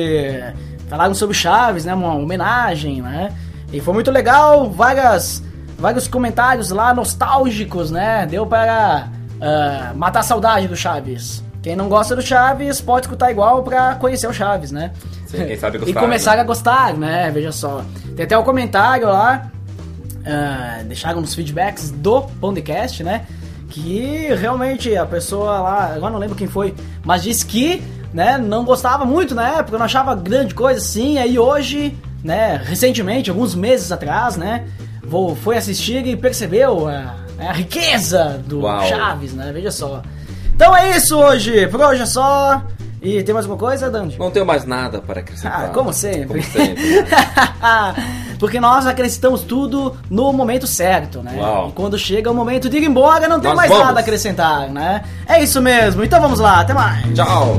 Falaram 0.89 1.15
sobre 1.15 1.35
Chaves, 1.35 1.85
né? 1.85 1.93
Uma 1.95 2.15
homenagem, 2.15 3.03
né? 3.03 3.33
E 3.73 3.81
foi 3.81 3.93
muito 3.93 4.13
legal, 4.13 4.71
várias, 4.71 5.43
vários 5.77 6.07
comentários 6.07 6.71
lá 6.71 6.95
nostálgicos, 6.95 7.91
né? 7.91 8.25
Deu 8.31 8.47
para 8.47 9.09
ah, 9.41 9.93
matar 9.95 10.21
a 10.21 10.23
saudade 10.23 10.69
do 10.69 10.77
Chaves. 10.77 11.43
Quem 11.63 11.77
não 11.77 11.89
gosta 11.89 12.17
do 12.17 12.23
Chaves 12.23 12.81
pode 12.81 13.07
escutar 13.07 13.31
igual 13.31 13.63
pra 13.63 13.95
conhecer 13.97 14.27
o 14.27 14.33
Chaves, 14.33 14.71
né? 14.71 14.93
Sim, 15.27 15.47
quem 15.47 15.57
sabe 15.59 15.77
e 15.79 15.81
gostar, 15.81 16.01
começar 16.01 16.37
né? 16.37 16.41
a 16.41 16.45
gostar, 16.45 16.95
né? 16.95 17.31
Veja 17.31 17.53
só. 17.53 17.85
Tem 18.17 18.25
até 18.25 18.37
um 18.37 18.43
comentário 18.43 19.07
lá, 19.07 19.51
ah, 20.27 20.83
deixaram 20.85 21.21
nos 21.21 21.35
feedbacks 21.35 21.91
do 21.91 22.23
podcast, 22.41 23.03
né? 23.05 23.27
Que 23.69 24.35
realmente 24.35 24.97
a 24.97 25.07
pessoa 25.07 25.61
lá, 25.61 25.93
agora 25.95 26.13
não 26.13 26.19
lembro 26.19 26.37
quem 26.37 26.49
foi, 26.49 26.75
mas 27.05 27.23
disse 27.23 27.47
que 27.47 27.83
né, 28.13 28.37
não 28.37 28.65
gostava 28.65 29.05
muito 29.05 29.35
na 29.35 29.59
época, 29.59 29.79
não 29.79 29.85
achava 29.85 30.15
grande 30.15 30.55
coisa 30.55 30.81
assim, 30.81 31.19
aí 31.19 31.39
hoje, 31.39 31.97
né, 32.25 32.61
recentemente, 32.65 33.31
alguns 33.31 33.55
meses 33.55 33.93
atrás, 33.93 34.37
né, 34.37 34.67
vou, 35.03 35.37
foi 35.37 35.57
assistir 35.57 36.05
e 36.05 36.17
percebeu 36.17 36.89
a, 37.41 37.51
a 37.51 37.53
riqueza 37.53 38.41
do 38.47 38.61
Uau. 38.61 38.87
Chaves, 38.87 39.33
né? 39.35 39.51
Veja 39.53 39.71
só. 39.71 40.03
Então 40.55 40.77
é 40.77 40.97
isso 40.97 41.17
hoje, 41.19 41.67
por 41.69 41.81
hoje 41.81 42.03
é 42.03 42.07
só. 42.07 42.63
E 43.03 43.23
tem 43.23 43.33
mais 43.33 43.47
alguma 43.47 43.59
coisa, 43.59 43.89
Dandy? 43.91 44.19
Não 44.19 44.31
tenho 44.31 44.45
mais 44.45 44.67
nada 44.67 45.01
para 45.01 45.21
acrescentar. 45.21 45.65
Ah, 45.65 45.69
como 45.69 45.91
sempre. 45.91 46.27
Como 46.27 46.43
sempre. 46.53 47.01
né? 47.01 47.07
Porque 48.39 48.61
nós 48.61 48.87
acrescentamos 48.87 49.41
tudo 49.43 49.97
no 50.11 50.31
momento 50.35 50.67
certo, 50.67 51.23
né? 51.23 51.33
Uau. 51.39 51.71
E 51.71 51.73
quando 51.73 51.99
chega 51.99 52.31
o 52.31 52.35
momento 52.35 52.69
de 52.69 52.77
ir 52.77 52.85
embora, 52.85 53.27
não 53.27 53.41
tem 53.41 53.49
Nós 53.49 53.57
mais 53.57 53.71
vamos. 53.71 53.87
nada 53.87 54.01
a 54.01 54.03
acrescentar, 54.03 54.69
né? 54.69 55.03
É 55.27 55.43
isso 55.43 55.63
mesmo. 55.63 56.05
Então 56.05 56.21
vamos 56.21 56.41
lá, 56.41 56.61
até 56.61 56.75
mais. 56.75 57.07
Tchau. 57.15 57.59